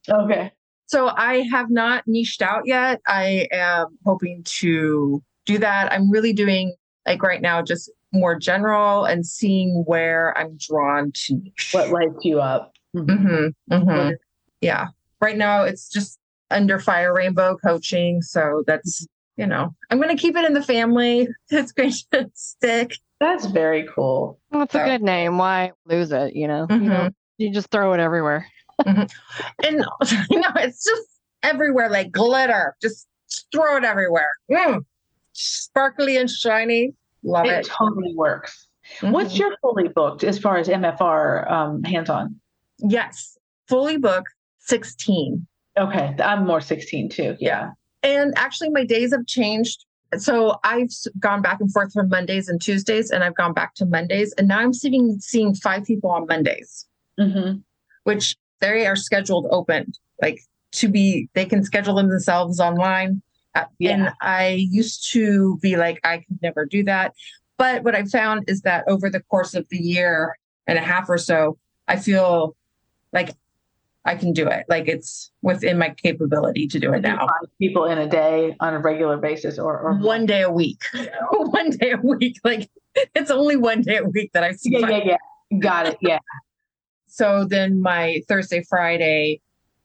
okay. 0.10 0.52
So 0.88 1.08
I 1.08 1.48
have 1.52 1.70
not 1.70 2.04
niched 2.06 2.42
out 2.42 2.64
yet. 2.66 3.02
I 3.08 3.48
am 3.52 3.98
hoping 4.06 4.44
to 4.60 5.24
do 5.46 5.58
that. 5.60 5.92
I'm 5.92 6.12
really 6.12 6.34
doing 6.34 6.74
like 7.06 7.24
right 7.24 7.42
now 7.42 7.62
just 7.62 7.90
more 8.12 8.38
general 8.38 9.06
and 9.06 9.26
seeing 9.26 9.84
where 9.88 10.38
I'm 10.38 10.58
drawn 10.60 11.14
to 11.14 11.36
niche. 11.36 11.70
What 11.72 11.92
lights 11.92 12.26
you 12.26 12.42
up? 12.42 12.74
Mm-hmm. 12.96 13.74
Mm-hmm. 13.74 14.12
Yeah. 14.60 14.88
Right 15.22 15.38
now 15.38 15.64
it's 15.64 15.90
just 15.90 16.20
under 16.50 16.78
fire 16.78 17.14
rainbow 17.14 17.56
coaching. 17.56 18.22
So 18.22 18.64
that's 18.68 19.08
you 19.38 19.48
know, 19.48 19.74
I'm 19.90 19.98
going 19.98 20.16
to 20.16 20.22
keep 20.22 20.36
it 20.36 20.44
in 20.44 20.54
the 20.54 20.62
family. 20.62 21.28
It's 21.50 21.72
going 21.72 21.94
to 22.12 22.30
stick. 22.34 22.98
That's 23.22 23.46
very 23.46 23.88
cool. 23.94 24.40
Well, 24.50 24.64
it's 24.64 24.74
so. 24.74 24.82
a 24.82 24.86
good 24.86 25.04
name. 25.04 25.38
Why 25.38 25.74
lose 25.86 26.12
it? 26.12 26.36
You 26.36 26.48
know, 26.48 26.66
mm-hmm. 26.68 26.84
you 26.84 26.90
know, 26.90 27.10
you 27.38 27.54
just 27.54 27.70
throw 27.70 27.94
it 27.94 28.00
everywhere. 28.00 28.48
Mm-hmm. 28.82 29.04
And 29.64 29.86
you 30.32 30.40
know, 30.40 30.50
it's 30.56 30.84
just 30.84 31.08
everywhere 31.44 31.88
like 31.88 32.12
glitter. 32.12 32.76
Just 32.82 33.08
throw 33.54 33.78
it 33.78 33.84
everywhere. 33.84 34.32
Mm. 34.52 34.84
Sparkly 35.34 36.18
and 36.18 36.28
shiny. 36.28 36.96
Love 37.24 37.46
it. 37.46 37.52
It 37.52 37.66
totally 37.68 38.16
works. 38.16 38.68
Mm-hmm. 38.98 39.12
What's 39.12 39.38
your 39.38 39.56
fully 39.62 39.88
booked 39.88 40.24
as 40.24 40.40
far 40.40 40.58
as 40.58 40.68
MFR 40.68 41.50
um, 41.50 41.84
hands 41.84 42.10
on? 42.10 42.36
Yes, 42.80 43.38
fully 43.68 43.98
booked 43.98 44.34
16. 44.62 45.46
Okay, 45.78 46.16
I'm 46.20 46.48
more 46.48 46.60
16 46.60 47.10
too. 47.10 47.38
Yeah. 47.40 47.70
And 48.02 48.34
actually, 48.36 48.70
my 48.70 48.84
days 48.84 49.12
have 49.14 49.28
changed. 49.28 49.86
So 50.18 50.60
I've 50.64 50.90
gone 51.20 51.42
back 51.42 51.62
and 51.62 51.72
forth 51.72 51.94
from 51.94 52.10
Mondays 52.10 52.50
and 52.50 52.62
Tuesdays, 52.62 53.12
and 53.12 53.24
I've 53.24 53.36
gone 53.36 53.54
back 53.54 53.76
to 53.76 53.86
Mondays. 53.86 54.34
And 54.38 54.48
now 54.48 54.60
I'm 54.60 54.74
seeing 54.74 55.20
seeing 55.20 55.56
five 55.56 55.86
people 55.86 56.12
on 56.12 56.28
Mondays, 56.28 56.86
mm-hmm. 57.20 57.60
which 58.04 58.36
they 58.60 58.86
are 58.88 58.96
scheduled 58.96 59.48
open, 59.52 59.94
like 60.22 60.42
to 60.74 60.90
be. 60.90 61.30
They 61.34 61.46
can 61.46 61.64
schedule 61.64 61.96
them 61.96 62.10
themselves 62.10 62.60
online. 62.60 63.22
Uh, 63.56 63.66
yeah. 63.80 63.92
And 63.92 64.10
I 64.22 64.66
used 64.70 65.12
to 65.12 65.58
be 65.62 65.76
like, 65.76 66.00
I 66.04 66.18
could 66.18 66.40
never 66.42 66.66
do 66.66 66.84
that. 66.86 67.14
But 67.58 67.84
what 67.84 67.96
I've 67.96 68.10
found 68.10 68.46
is 68.48 68.62
that 68.62 68.86
over 68.88 69.10
the 69.10 69.20
course 69.22 69.54
of 69.54 69.68
the 69.70 69.78
year 69.78 70.38
and 70.68 70.78
a 70.78 70.82
half 70.82 71.10
or 71.10 71.18
so, 71.18 71.58
I 71.88 71.98
feel 71.98 72.56
like 73.14 73.36
I 74.06 74.16
can 74.16 74.34
do 74.34 74.48
it. 74.48 74.66
Like 74.68 74.88
it's 74.88 75.32
within 75.42 75.78
my 75.78 75.90
capability 75.90 76.68
to 76.68 76.80
do 76.80 76.94
it 76.94 77.02
now. 77.02 77.28
people 77.60 77.86
in 77.86 78.00
a 78.00 78.08
day 78.08 78.56
on 78.60 78.74
a 78.74 78.80
regular 78.80 79.18
basis 79.18 79.60
or, 79.60 79.80
or 79.80 79.94
one 79.94 80.26
day 80.26 80.42
a 80.42 80.52
week. 80.52 80.84
one 81.32 81.70
day 81.72 81.92
a 81.92 81.98
week. 81.98 82.40
Like 82.44 82.70
it's 82.96 83.30
only 83.30 83.56
one 83.56 83.82
day 83.82 83.98
a 83.98 84.06
week 84.06 84.32
that 84.34 84.44
I 84.44 84.54
see. 84.54 84.72
Yeah, 84.72 84.90
yeah, 84.90 85.18
yeah. 85.52 85.60
Got 85.60 85.86
it. 85.88 85.98
Yeah. 86.02 86.20
so 87.08 87.46
then 87.46 87.82
my 87.82 88.22
Thursday, 88.28 88.64
Friday, 88.68 89.42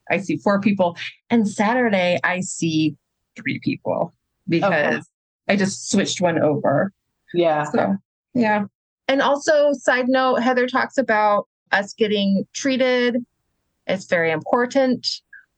I 0.09 0.17
see 0.17 0.37
four 0.37 0.59
people. 0.61 0.97
And 1.29 1.47
Saturday 1.47 2.19
I 2.23 2.39
see 2.39 2.95
three 3.35 3.59
people 3.59 4.13
because 4.49 4.95
okay. 4.95 5.01
I 5.47 5.55
just 5.55 5.91
switched 5.91 6.21
one 6.21 6.39
over. 6.39 6.91
Yeah. 7.33 7.65
So 7.65 7.97
yeah. 8.33 8.65
And 9.07 9.21
also, 9.21 9.71
side 9.73 10.09
note, 10.09 10.41
Heather 10.41 10.67
talks 10.67 10.97
about 10.97 11.47
us 11.71 11.93
getting 11.93 12.45
treated 12.53 13.25
it's 13.87 14.05
very 14.05 14.31
important. 14.31 15.07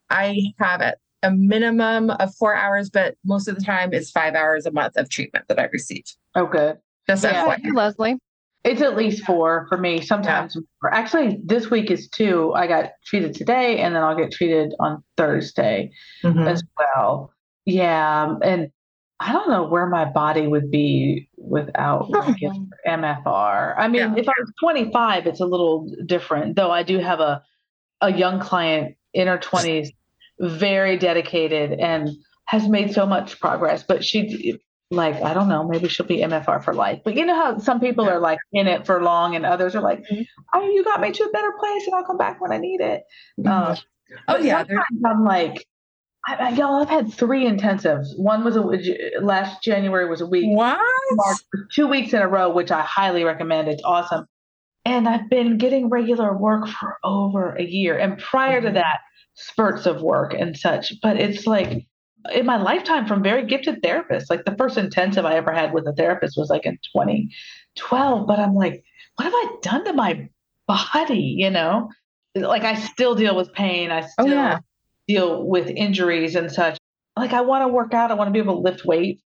I 0.10 0.54
have 0.60 0.82
a, 0.82 0.96
a 1.24 1.32
minimum 1.32 2.10
of 2.12 2.34
four 2.36 2.56
hours, 2.56 2.90
but 2.90 3.16
most 3.26 3.48
of 3.48 3.56
the 3.56 3.64
time 3.64 3.94
it's 3.94 4.12
five 4.12 4.36
hours 4.36 4.66
a 4.66 4.72
month 4.72 4.96
of 4.98 5.10
treatment 5.10 5.46
that 5.48 5.60
I 5.60 5.66
receive. 5.72 6.04
Oh, 6.36 6.46
good. 6.46 6.78
Just 7.08 7.24
yeah, 7.24 7.58
Leslie. 7.74 8.18
It's 8.64 8.82
at 8.82 8.96
least 8.96 9.26
four 9.26 9.66
for 9.70 9.78
me. 9.78 10.02
Sometimes 10.02 10.56
yeah. 10.56 10.90
Actually, 10.92 11.40
this 11.44 11.72
week 11.72 11.90
is 11.90 12.10
two. 12.10 12.54
I 12.54 12.68
got 12.68 12.92
treated 13.06 13.34
today, 13.34 13.80
and 13.80 13.96
then 13.96 14.04
I'll 14.04 14.18
get 14.18 14.32
treated 14.32 14.74
on 14.80 15.04
Thursday 15.18 15.92
mm-hmm. 16.24 16.48
as 16.48 16.62
well. 16.78 17.32
Yeah, 17.66 18.36
and 18.44 18.70
I 19.20 19.34
don't 19.34 19.50
know 19.50 19.68
where 19.68 19.88
my 19.88 20.06
body 20.06 20.48
would 20.48 20.70
be 20.70 21.30
without 21.38 22.10
MFR. 22.88 23.76
I 23.78 23.88
mean, 23.88 24.02
yeah. 24.02 24.16
if 24.16 24.30
I 24.30 24.34
was 24.38 24.52
25, 24.62 25.28
it's 25.28 25.42
a 25.42 25.46
little 25.46 25.90
different. 26.06 26.56
Though 26.56 26.72
I 26.72 26.84
do 26.84 27.00
have 27.00 27.20
a 27.20 27.42
a 28.02 28.12
young 28.12 28.40
client 28.40 28.96
in 29.14 29.28
her 29.28 29.38
20s, 29.38 29.90
very 30.40 30.98
dedicated 30.98 31.74
and 31.80 32.10
has 32.46 32.68
made 32.68 32.94
so 32.94 33.06
much 33.06 33.40
progress. 33.40 33.84
But 33.84 34.04
she, 34.04 34.60
like, 34.92 35.22
I 35.22 35.34
don't 35.34 35.50
know, 35.50 35.68
maybe 35.68 35.88
she'll 35.88 36.06
be 36.06 36.18
MFR 36.18 36.64
for 36.64 36.74
life. 36.74 37.02
But 37.04 37.16
you 37.16 37.26
know 37.26 37.36
how 37.36 37.58
some 37.60 37.80
people 37.80 38.10
are 38.10 38.20
like 38.20 38.40
in 38.54 38.68
it 38.68 38.86
for 38.86 39.04
long 39.04 39.36
and 39.36 39.46
others 39.46 39.76
are 39.76 39.82
like, 39.82 40.00
mm-hmm. 40.00 40.22
oh, 40.54 40.70
you 40.70 40.84
got 40.84 41.02
me 41.02 41.12
to 41.12 41.24
a 41.24 41.30
better 41.30 41.54
place 41.60 41.86
and 41.86 41.96
I'll 41.96 42.06
come 42.06 42.18
back 42.18 42.42
when 42.42 42.52
I 42.52 42.58
need 42.58 42.82
it. 42.82 43.04
Mm-hmm. 43.40 43.48
Uh, 43.48 43.76
oh, 44.28 44.38
yeah. 44.38 44.64
I'm 45.06 45.26
like, 45.26 45.66
I, 46.28 46.36
I, 46.36 46.50
y'all, 46.50 46.82
I've 46.82 46.90
had 46.90 47.14
three 47.14 47.46
intensives. 47.46 48.18
One 48.18 48.44
was 48.44 48.56
a 48.56 48.62
last 49.22 49.64
January 49.64 50.08
was 50.10 50.22
a 50.22 50.26
week. 50.26 50.46
What? 50.48 50.80
Two 51.72 51.88
weeks 51.88 52.14
in 52.14 52.22
a 52.22 52.28
row, 52.28 52.50
which 52.50 52.72
I 52.72 52.82
highly 52.82 53.24
recommend. 53.24 53.68
It's 53.68 53.84
awesome. 53.84 54.26
And 54.90 55.08
I've 55.08 55.30
been 55.30 55.60
getting 55.60 55.88
regular 55.88 56.36
work 56.36 56.68
for 56.68 56.98
over 57.04 57.56
a 57.56 57.64
year. 57.64 57.96
And 57.96 58.18
prior 58.18 58.60
to 58.60 58.68
mm-hmm. 58.70 58.76
that, 58.78 59.02
spurts 59.36 59.86
of 59.86 60.02
work 60.02 60.34
and 60.34 60.58
such. 60.58 60.94
But 61.04 61.18
it's 61.18 61.46
like 61.46 61.86
in 62.34 62.48
my 62.48 62.58
lifetime 62.58 63.06
from 63.06 63.22
very 63.22 63.46
gifted 63.46 63.84
therapists. 63.84 64.32
Like 64.32 64.46
the 64.46 64.56
first 64.58 64.80
intensive 64.80 65.26
I 65.26 65.36
ever 65.36 65.54
had 65.54 65.74
with 65.74 65.88
a 65.88 65.94
therapist 65.94 66.38
was 66.38 66.50
like 66.50 66.66
in 66.66 66.80
2012. 66.96 68.26
But 68.26 68.40
I'm 68.40 68.56
like, 68.56 68.84
what 69.16 69.26
have 69.26 69.34
I 69.36 69.56
done 69.62 69.86
to 69.86 69.94
my 69.94 70.28
body? 70.68 71.36
You 71.38 71.52
know, 71.52 71.90
like 72.34 72.64
I 72.64 72.74
still 72.74 73.14
deal 73.14 73.36
with 73.36 73.54
pain. 73.54 73.92
I 73.92 74.02
oh, 74.02 74.08
still 74.08 74.26
oh, 74.26 74.34
yeah. 74.34 74.60
deal 75.08 75.48
with 75.48 75.70
injuries 75.70 76.36
and 76.36 76.52
such. 76.52 76.80
Like 77.16 77.34
I 77.34 77.42
want 77.42 77.64
to 77.64 77.68
work 77.68 77.94
out. 77.94 78.10
I 78.10 78.16
want 78.16 78.30
to 78.30 78.34
be 78.34 78.40
able 78.40 78.56
to 78.56 78.62
lift 78.62 78.86
weight, 78.86 79.22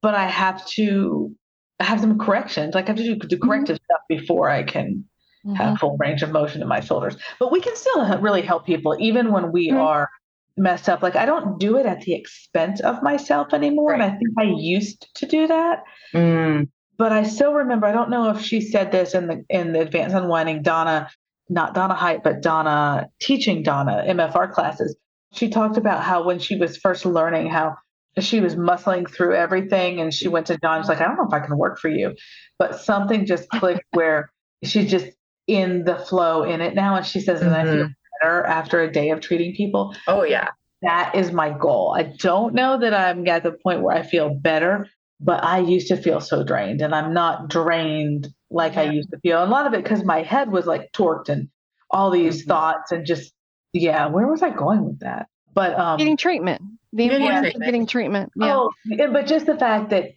but 0.00 0.14
I 0.14 0.28
have 0.28 0.66
to 0.68 1.36
have 1.84 2.00
some 2.00 2.18
corrections. 2.18 2.74
Like 2.74 2.86
I 2.86 2.88
have 2.88 2.96
to 2.96 3.04
do 3.04 3.14
the 3.16 3.26
mm-hmm. 3.26 3.48
corrective 3.48 3.76
mm-hmm. 3.76 3.84
stuff 3.84 4.00
before 4.08 4.50
I 4.50 4.62
can 4.62 5.04
mm-hmm. 5.46 5.54
have 5.54 5.78
full 5.78 5.96
range 5.98 6.22
of 6.22 6.30
motion 6.30 6.62
in 6.62 6.68
my 6.68 6.80
shoulders. 6.80 7.16
But 7.38 7.52
we 7.52 7.60
can 7.60 7.76
still 7.76 8.18
really 8.20 8.42
help 8.42 8.66
people 8.66 8.96
even 8.98 9.32
when 9.32 9.52
we 9.52 9.68
mm-hmm. 9.68 9.78
are 9.78 10.08
messed 10.56 10.88
up. 10.88 11.02
Like 11.02 11.16
I 11.16 11.26
don't 11.26 11.58
do 11.58 11.76
it 11.76 11.86
at 11.86 12.02
the 12.02 12.14
expense 12.14 12.80
of 12.80 13.02
myself 13.02 13.54
anymore. 13.54 13.92
Right. 13.92 14.00
And 14.00 14.12
I 14.12 14.16
think 14.16 14.30
I 14.38 14.44
used 14.44 15.08
to 15.16 15.26
do 15.26 15.46
that. 15.46 15.84
Mm. 16.12 16.68
But 16.96 17.12
I 17.12 17.22
still 17.22 17.54
remember, 17.54 17.86
I 17.86 17.92
don't 17.92 18.10
know 18.10 18.30
if 18.30 18.42
she 18.42 18.60
said 18.60 18.90
this 18.90 19.14
in 19.14 19.28
the 19.28 19.44
in 19.48 19.72
the 19.72 19.80
advanced 19.80 20.16
unwinding 20.16 20.62
Donna, 20.62 21.08
not 21.48 21.72
Donna 21.72 21.94
Height, 21.94 22.24
but 22.24 22.42
Donna 22.42 23.08
teaching 23.20 23.62
Donna 23.62 24.04
MFR 24.08 24.52
classes. 24.52 24.96
She 25.32 25.48
talked 25.48 25.76
about 25.76 26.02
how 26.02 26.24
when 26.24 26.40
she 26.40 26.56
was 26.56 26.76
first 26.76 27.06
learning 27.06 27.50
how 27.50 27.76
she 28.22 28.40
was 28.40 28.56
muscling 28.56 29.08
through 29.10 29.34
everything 29.34 30.00
and 30.00 30.12
she 30.12 30.28
went 30.28 30.46
to 30.46 30.58
John. 30.58 30.82
She's 30.82 30.88
like, 30.88 31.00
I 31.00 31.04
don't 31.04 31.16
know 31.16 31.26
if 31.26 31.32
I 31.32 31.44
can 31.44 31.56
work 31.56 31.78
for 31.78 31.88
you. 31.88 32.14
But 32.58 32.80
something 32.80 33.26
just 33.26 33.48
clicked 33.48 33.84
where 33.92 34.30
she's 34.64 34.90
just 34.90 35.08
in 35.46 35.84
the 35.84 35.96
flow 35.96 36.42
in 36.42 36.60
it 36.60 36.74
now. 36.74 36.96
And 36.96 37.06
she 37.06 37.20
says, 37.20 37.40
mm-hmm. 37.40 37.48
and 37.48 37.56
I 37.56 37.64
feel 37.64 37.84
mm-hmm. 37.84 38.22
better 38.22 38.44
after 38.44 38.80
a 38.80 38.92
day 38.92 39.10
of 39.10 39.20
treating 39.20 39.54
people. 39.54 39.94
Oh, 40.06 40.22
yeah. 40.22 40.48
That 40.82 41.14
is 41.14 41.32
my 41.32 41.50
goal. 41.50 41.94
I 41.96 42.04
don't 42.04 42.54
know 42.54 42.78
that 42.78 42.94
I'm 42.94 43.26
at 43.26 43.42
the 43.42 43.52
point 43.52 43.82
where 43.82 43.96
I 43.96 44.02
feel 44.02 44.32
better, 44.32 44.86
but 45.20 45.42
I 45.42 45.58
used 45.58 45.88
to 45.88 45.96
feel 45.96 46.20
so 46.20 46.44
drained 46.44 46.82
and 46.82 46.94
I'm 46.94 47.12
not 47.12 47.48
drained 47.48 48.28
like 48.50 48.74
yeah. 48.74 48.82
I 48.82 48.90
used 48.90 49.10
to 49.10 49.18
feel. 49.18 49.42
And 49.42 49.50
a 49.50 49.52
lot 49.52 49.66
of 49.66 49.74
it 49.74 49.82
because 49.82 50.04
my 50.04 50.22
head 50.22 50.52
was 50.52 50.66
like 50.66 50.92
torqued 50.92 51.28
and 51.28 51.48
all 51.90 52.10
these 52.10 52.42
mm-hmm. 52.42 52.50
thoughts 52.50 52.92
and 52.92 53.04
just, 53.04 53.32
yeah, 53.72 54.06
where 54.06 54.28
was 54.28 54.42
I 54.42 54.50
going 54.50 54.84
with 54.84 55.00
that? 55.00 55.26
But 55.52 55.76
um, 55.78 55.98
getting 55.98 56.16
treatment, 56.16 56.62
the 56.92 57.04
importance 57.04 57.40
treatment. 57.40 57.54
of 57.54 57.62
getting 57.62 57.86
treatment. 57.86 58.32
Yeah. 58.36 58.56
Oh, 58.56 58.72
but 59.12 59.26
just 59.26 59.46
the 59.46 59.56
fact 59.56 59.90
that 59.90 60.12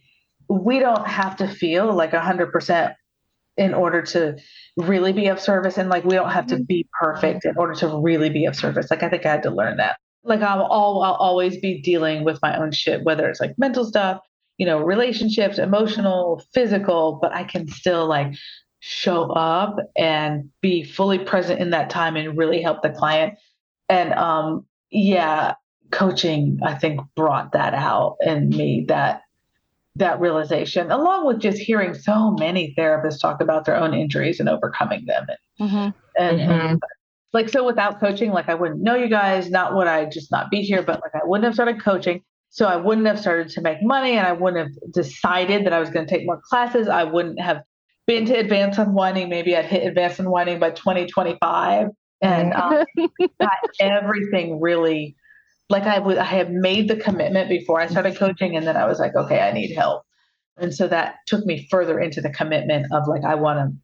we 0.48 0.78
don't 0.78 1.06
have 1.06 1.36
to 1.36 1.48
feel 1.48 1.92
like 1.92 2.12
100% 2.12 2.94
in 3.56 3.74
order 3.74 4.02
to 4.02 4.36
really 4.76 5.12
be 5.12 5.26
of 5.26 5.38
service 5.38 5.76
and 5.76 5.88
like 5.88 6.04
we 6.04 6.14
don't 6.14 6.30
have 6.30 6.46
to 6.46 6.54
mm-hmm. 6.54 6.64
be 6.64 6.88
perfect 6.98 7.44
in 7.44 7.54
order 7.56 7.74
to 7.74 8.00
really 8.00 8.30
be 8.30 8.46
of 8.46 8.56
service 8.56 8.90
like 8.90 9.02
i 9.02 9.08
think 9.08 9.26
i 9.26 9.30
had 9.30 9.42
to 9.42 9.50
learn 9.50 9.76
that 9.76 9.96
like 10.24 10.40
i'll, 10.40 10.62
all, 10.62 11.02
I'll 11.02 11.14
always 11.14 11.58
be 11.58 11.82
dealing 11.82 12.24
with 12.24 12.38
my 12.40 12.56
own 12.56 12.72
shit 12.72 13.04
whether 13.04 13.28
it's 13.28 13.40
like 13.40 13.54
mental 13.58 13.84
stuff 13.84 14.22
you 14.56 14.64
know 14.64 14.78
relationships 14.78 15.58
emotional 15.58 16.42
physical 16.54 17.18
but 17.20 17.32
i 17.32 17.44
can 17.44 17.68
still 17.68 18.06
like 18.06 18.32
show 18.80 19.30
up 19.32 19.76
and 19.96 20.48
be 20.62 20.82
fully 20.82 21.18
present 21.18 21.60
in 21.60 21.70
that 21.70 21.90
time 21.90 22.16
and 22.16 22.38
really 22.38 22.62
help 22.62 22.82
the 22.82 22.90
client 22.90 23.34
and 23.90 24.14
um 24.14 24.64
yeah 24.90 25.54
coaching 25.92 26.58
i 26.64 26.74
think 26.74 27.00
brought 27.14 27.52
that 27.52 27.74
out 27.74 28.16
in 28.24 28.48
me 28.48 28.84
that 28.88 29.22
that 29.96 30.20
realization, 30.20 30.90
along 30.90 31.26
with 31.26 31.38
just 31.38 31.58
hearing 31.58 31.94
so 31.94 32.32
many 32.32 32.74
therapists 32.78 33.20
talk 33.20 33.40
about 33.40 33.64
their 33.64 33.76
own 33.76 33.92
injuries 33.92 34.40
and 34.40 34.48
overcoming 34.48 35.04
them. 35.06 35.26
And, 35.28 35.70
mm-hmm. 35.70 36.22
and, 36.22 36.40
mm-hmm. 36.40 36.50
and, 36.50 36.82
like, 37.32 37.48
so 37.48 37.64
without 37.64 38.00
coaching, 38.00 38.30
like, 38.30 38.48
I 38.48 38.54
wouldn't 38.54 38.80
know 38.80 38.94
you 38.94 39.08
guys, 39.08 39.50
not 39.50 39.74
would 39.74 39.86
I 39.86 40.06
just 40.06 40.30
not 40.30 40.50
be 40.50 40.62
here, 40.62 40.82
but 40.82 41.00
like, 41.02 41.14
I 41.14 41.24
wouldn't 41.24 41.44
have 41.44 41.54
started 41.54 41.82
coaching. 41.82 42.22
So 42.48 42.66
I 42.66 42.76
wouldn't 42.76 43.06
have 43.06 43.18
started 43.18 43.48
to 43.50 43.62
make 43.62 43.82
money 43.82 44.12
and 44.12 44.26
I 44.26 44.32
wouldn't 44.32 44.68
have 44.68 44.92
decided 44.92 45.64
that 45.64 45.72
I 45.72 45.80
was 45.80 45.88
going 45.88 46.06
to 46.06 46.14
take 46.14 46.26
more 46.26 46.40
classes. 46.42 46.88
I 46.88 47.04
wouldn't 47.04 47.40
have 47.40 47.62
been 48.06 48.26
to 48.26 48.34
advanced 48.34 48.78
unwinding. 48.78 49.30
Maybe 49.30 49.56
I'd 49.56 49.64
hit 49.64 49.86
advanced 49.86 50.20
unwinding 50.20 50.58
by 50.58 50.70
2025. 50.70 51.88
And 52.20 52.52
um, 52.52 52.84
everything 53.80 54.60
really 54.60 55.16
like 55.68 55.84
I 55.84 55.98
would 55.98 56.18
I 56.18 56.24
have 56.24 56.50
made 56.50 56.88
the 56.88 56.96
commitment 56.96 57.48
before 57.48 57.80
I 57.80 57.86
started 57.86 58.16
coaching 58.16 58.56
and 58.56 58.66
then 58.66 58.76
I 58.76 58.86
was 58.86 58.98
like, 58.98 59.14
okay, 59.14 59.40
I 59.40 59.52
need 59.52 59.74
help. 59.74 60.02
And 60.58 60.74
so 60.74 60.86
that 60.88 61.16
took 61.26 61.44
me 61.46 61.66
further 61.70 61.98
into 61.98 62.20
the 62.20 62.30
commitment 62.30 62.92
of 62.92 63.08
like 63.08 63.24
I 63.24 63.34
want 63.34 63.58
to 63.58 63.76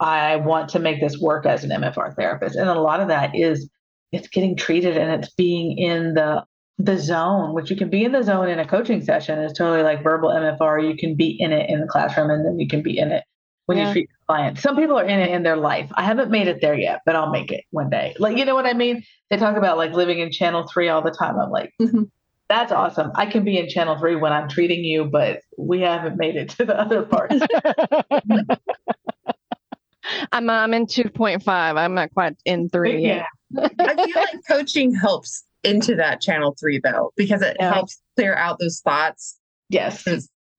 I 0.00 0.36
want 0.36 0.70
to 0.70 0.78
make 0.78 1.00
this 1.00 1.18
work 1.18 1.46
as 1.46 1.64
an 1.64 1.70
MFR 1.70 2.14
therapist. 2.16 2.56
And 2.56 2.68
a 2.68 2.80
lot 2.80 3.00
of 3.00 3.08
that 3.08 3.34
is 3.34 3.68
it's 4.12 4.28
getting 4.28 4.56
treated 4.56 4.96
and 4.96 5.10
it's 5.10 5.32
being 5.34 5.78
in 5.78 6.14
the 6.14 6.44
the 6.78 6.98
zone, 6.98 7.54
which 7.54 7.70
you 7.70 7.76
can 7.76 7.88
be 7.88 8.04
in 8.04 8.12
the 8.12 8.22
zone 8.22 8.48
in 8.48 8.58
a 8.58 8.66
coaching 8.66 9.00
session 9.00 9.38
is 9.38 9.52
totally 9.52 9.82
like 9.82 10.02
verbal 10.02 10.30
MFR. 10.30 10.88
You 10.88 10.96
can 10.96 11.14
be 11.14 11.36
in 11.38 11.52
it 11.52 11.70
in 11.70 11.80
the 11.80 11.86
classroom 11.86 12.30
and 12.30 12.44
then 12.44 12.58
you 12.58 12.66
can 12.66 12.82
be 12.82 12.98
in 12.98 13.12
it 13.12 13.24
when 13.66 13.78
yeah. 13.78 13.88
you 13.88 13.92
treat 13.92 14.10
clients. 14.26 14.62
Some 14.62 14.76
people 14.76 14.98
are 14.98 15.04
in 15.04 15.20
it 15.20 15.30
in 15.30 15.42
their 15.42 15.56
life. 15.56 15.90
I 15.94 16.04
haven't 16.04 16.30
made 16.30 16.48
it 16.48 16.60
there 16.60 16.74
yet, 16.74 17.00
but 17.06 17.16
I'll 17.16 17.30
make 17.30 17.50
it 17.50 17.64
one 17.70 17.90
day. 17.90 18.14
Like, 18.18 18.36
you 18.36 18.44
know 18.44 18.54
what 18.54 18.66
I 18.66 18.74
mean? 18.74 19.02
They 19.30 19.36
talk 19.36 19.56
about 19.56 19.76
like 19.76 19.92
living 19.92 20.18
in 20.18 20.30
channel 20.30 20.66
three 20.66 20.88
all 20.88 21.02
the 21.02 21.10
time. 21.10 21.38
I'm 21.38 21.50
like, 21.50 21.72
mm-hmm. 21.80 22.04
that's 22.48 22.72
awesome. 22.72 23.12
I 23.14 23.26
can 23.26 23.44
be 23.44 23.58
in 23.58 23.68
channel 23.68 23.98
three 23.98 24.16
when 24.16 24.32
I'm 24.32 24.48
treating 24.48 24.84
you, 24.84 25.04
but 25.04 25.40
we 25.56 25.80
haven't 25.80 26.16
made 26.16 26.36
it 26.36 26.50
to 26.50 26.64
the 26.64 26.78
other 26.78 27.02
parts. 27.02 27.36
I'm, 30.32 30.50
I'm 30.50 30.74
in 30.74 30.86
2.5. 30.86 31.48
I'm 31.48 31.94
not 31.94 32.12
quite 32.12 32.36
in 32.44 32.68
three 32.68 33.02
yeah. 33.02 33.24
I 33.56 33.68
feel 33.68 34.06
like 34.16 34.40
coaching 34.48 34.94
helps 34.94 35.44
into 35.62 35.94
that 35.94 36.20
channel 36.20 36.54
three 36.58 36.80
though, 36.82 37.12
because 37.16 37.40
it 37.40 37.56
yeah. 37.58 37.72
helps 37.72 38.02
clear 38.16 38.34
out 38.34 38.58
those 38.58 38.80
thoughts. 38.80 39.38
Yes 39.70 40.06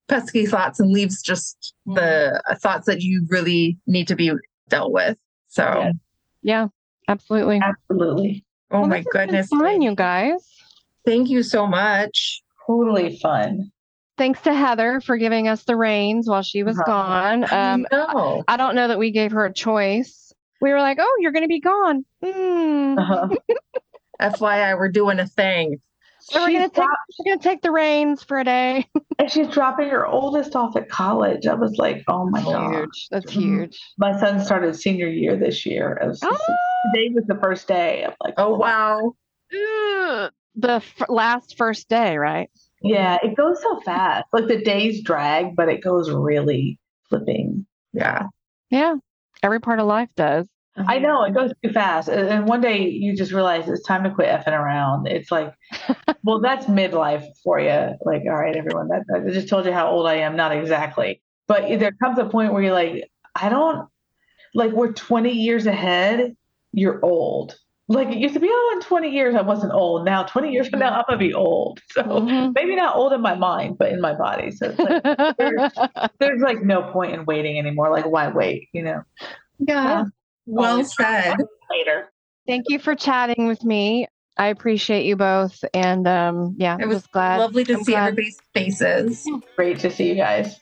pesky 0.07 0.45
thoughts 0.45 0.79
and 0.79 0.91
leaves 0.91 1.21
just 1.21 1.73
the 1.85 2.41
thoughts 2.59 2.85
that 2.85 3.01
you 3.01 3.25
really 3.29 3.77
need 3.87 4.07
to 4.07 4.15
be 4.15 4.31
dealt 4.69 4.91
with. 4.91 5.17
So, 5.47 5.63
yeah, 5.63 5.91
yeah 6.41 6.67
absolutely. 7.07 7.61
Absolutely. 7.61 8.45
Oh 8.71 8.81
well, 8.81 8.89
my 8.89 9.03
goodness. 9.11 9.47
Fun, 9.47 9.81
you 9.81 9.95
guys. 9.95 10.47
Thank 11.05 11.29
you 11.29 11.43
so 11.43 11.67
much. 11.67 12.41
Totally 12.65 13.17
fun. 13.17 13.71
Thanks 14.17 14.41
to 14.41 14.53
Heather 14.53 15.01
for 15.01 15.17
giving 15.17 15.47
us 15.47 15.63
the 15.65 15.75
reins 15.75 16.27
while 16.27 16.41
she 16.41 16.63
was 16.63 16.77
gone. 16.85 17.43
Um, 17.51 17.85
I, 17.91 18.41
I 18.47 18.57
don't 18.57 18.75
know 18.75 18.87
that 18.87 18.97
we 18.97 19.11
gave 19.11 19.31
her 19.33 19.45
a 19.45 19.53
choice. 19.53 20.33
We 20.61 20.71
were 20.71 20.79
like, 20.79 20.97
oh, 21.01 21.17
you're 21.19 21.33
going 21.33 21.43
to 21.43 21.49
be 21.49 21.59
gone. 21.59 22.05
Mm. 22.23 22.97
Uh-huh. 22.97 23.27
FYI, 24.21 24.77
we're 24.77 24.89
doing 24.89 25.19
a 25.19 25.27
thing. 25.27 25.81
So 26.27 26.41
we're 26.41 26.53
gonna, 26.53 26.69
take, 26.69 26.87
we're 27.19 27.33
gonna 27.33 27.41
take 27.41 27.61
the 27.61 27.69
reins 27.69 28.23
for 28.23 28.39
a 28.39 28.43
day. 28.43 28.87
and 29.19 29.29
she's 29.29 29.47
dropping 29.47 29.89
her 29.89 30.07
oldest 30.07 30.55
off 30.55 30.75
at 30.75 30.89
college. 30.89 31.45
I 31.45 31.53
was 31.53 31.77
like, 31.77 32.03
oh 32.07 32.27
my 32.27 32.41
god, 32.41 32.87
that's 33.11 33.31
huge. 33.31 33.79
My 33.99 34.19
son 34.19 34.43
started 34.43 34.75
senior 34.75 35.07
year 35.07 35.37
this 35.37 35.67
year. 35.67 36.01
Was 36.03 36.19
oh. 36.23 36.35
Today 36.95 37.11
was 37.13 37.25
the 37.27 37.39
first 37.41 37.67
day. 37.67 38.03
I'm 38.05 38.13
like, 38.23 38.33
oh, 38.37 38.55
oh 38.55 38.57
wow, 38.57 39.13
the 40.55 40.71
f- 40.71 41.09
last 41.09 41.57
first 41.57 41.89
day, 41.89 42.17
right? 42.17 42.49
Yeah, 42.81 43.19
it 43.21 43.35
goes 43.35 43.61
so 43.61 43.79
fast. 43.81 44.25
Like 44.33 44.47
the 44.47 44.63
days 44.63 45.03
drag, 45.03 45.55
but 45.55 45.69
it 45.69 45.83
goes 45.83 46.09
really 46.09 46.79
flipping. 47.07 47.67
Yeah, 47.93 48.27
yeah. 48.71 48.95
Every 49.43 49.59
part 49.59 49.79
of 49.79 49.85
life 49.85 50.09
does. 50.15 50.47
I 50.77 50.99
know 50.99 51.23
it 51.23 51.33
goes 51.33 51.51
too 51.63 51.71
fast. 51.71 52.09
And 52.09 52.47
one 52.47 52.61
day 52.61 52.89
you 52.89 53.15
just 53.15 53.31
realize 53.31 53.69
it's 53.69 53.85
time 53.85 54.03
to 54.03 54.11
quit 54.11 54.27
effing 54.27 54.57
around. 54.57 55.07
It's 55.07 55.31
like, 55.31 55.53
well, 56.23 56.41
that's 56.41 56.65
midlife 56.65 57.25
for 57.43 57.59
you. 57.59 57.95
Like, 58.05 58.23
all 58.27 58.35
right, 58.35 58.55
everyone, 58.55 58.89
that, 58.89 59.03
that, 59.07 59.23
I 59.25 59.31
just 59.31 59.47
told 59.47 59.65
you 59.65 59.71
how 59.71 59.89
old 59.89 60.07
I 60.07 60.15
am. 60.15 60.35
Not 60.35 60.51
exactly. 60.55 61.21
But 61.47 61.79
there 61.79 61.93
comes 61.93 62.19
a 62.19 62.25
point 62.25 62.51
where 62.51 62.61
you're 62.61 62.73
like, 62.73 63.09
I 63.35 63.49
don't, 63.49 63.87
like, 64.53 64.71
we're 64.71 64.91
20 64.91 65.31
years 65.31 65.65
ahead. 65.65 66.35
You're 66.73 67.03
old. 67.03 67.55
Like 67.87 68.07
it 68.07 68.17
used 68.17 68.33
to 68.33 68.39
be, 68.39 68.49
oh, 68.49 68.71
in 68.73 68.81
20 68.81 69.09
years 69.11 69.35
I 69.35 69.41
wasn't 69.41 69.71
old. 69.71 70.05
Now, 70.05 70.23
20 70.23 70.51
years 70.51 70.67
from 70.67 70.79
now, 70.79 70.89
I'm 70.89 71.03
going 71.07 71.19
to 71.19 71.25
be 71.25 71.33
old. 71.33 71.79
So 71.91 72.01
mm-hmm. 72.01 72.51
maybe 72.55 72.75
not 72.75 72.95
old 72.95 73.13
in 73.13 73.21
my 73.21 73.35
mind, 73.35 73.77
but 73.77 73.91
in 73.91 74.01
my 74.01 74.13
body. 74.13 74.49
So 74.51 74.73
like, 74.77 75.37
there's, 75.37 75.71
there's 76.19 76.41
like 76.41 76.63
no 76.63 76.91
point 76.91 77.13
in 77.13 77.25
waiting 77.25 77.59
anymore. 77.59 77.91
Like, 77.91 78.07
why 78.07 78.29
wait, 78.29 78.69
you 78.73 78.81
know? 78.81 79.03
Yeah. 79.59 80.05
Well 80.45 80.83
said. 80.83 81.37
Later. 81.71 82.11
Thank 82.47 82.65
you 82.69 82.79
for 82.79 82.95
chatting 82.95 83.47
with 83.47 83.63
me. 83.63 84.07
I 84.37 84.47
appreciate 84.47 85.05
you 85.05 85.15
both. 85.15 85.63
And 85.73 86.07
um, 86.07 86.55
yeah, 86.57 86.77
it 86.79 86.87
was 86.87 87.07
glad. 87.07 87.39
Lovely 87.39 87.63
to 87.65 87.75
I'm 87.75 87.83
see 87.83 87.93
glad. 87.93 88.07
everybody's 88.09 88.37
faces. 88.53 89.27
Great 89.55 89.79
to 89.79 89.89
see 89.89 90.09
you 90.09 90.15
guys. 90.15 90.59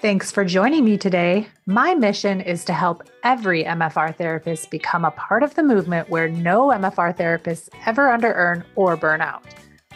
Thanks 0.00 0.32
for 0.32 0.46
joining 0.46 0.84
me 0.84 0.96
today. 0.96 1.46
My 1.66 1.94
mission 1.94 2.40
is 2.40 2.64
to 2.64 2.72
help 2.72 3.02
every 3.22 3.64
MFR 3.64 4.16
therapist 4.16 4.70
become 4.70 5.04
a 5.04 5.10
part 5.10 5.42
of 5.42 5.54
the 5.54 5.62
movement 5.62 6.08
where 6.08 6.28
no 6.28 6.68
MFR 6.68 7.16
therapists 7.16 7.68
ever 7.86 8.10
under 8.10 8.32
earn 8.32 8.64
or 8.76 8.96
burn 8.96 9.20
out. 9.20 9.44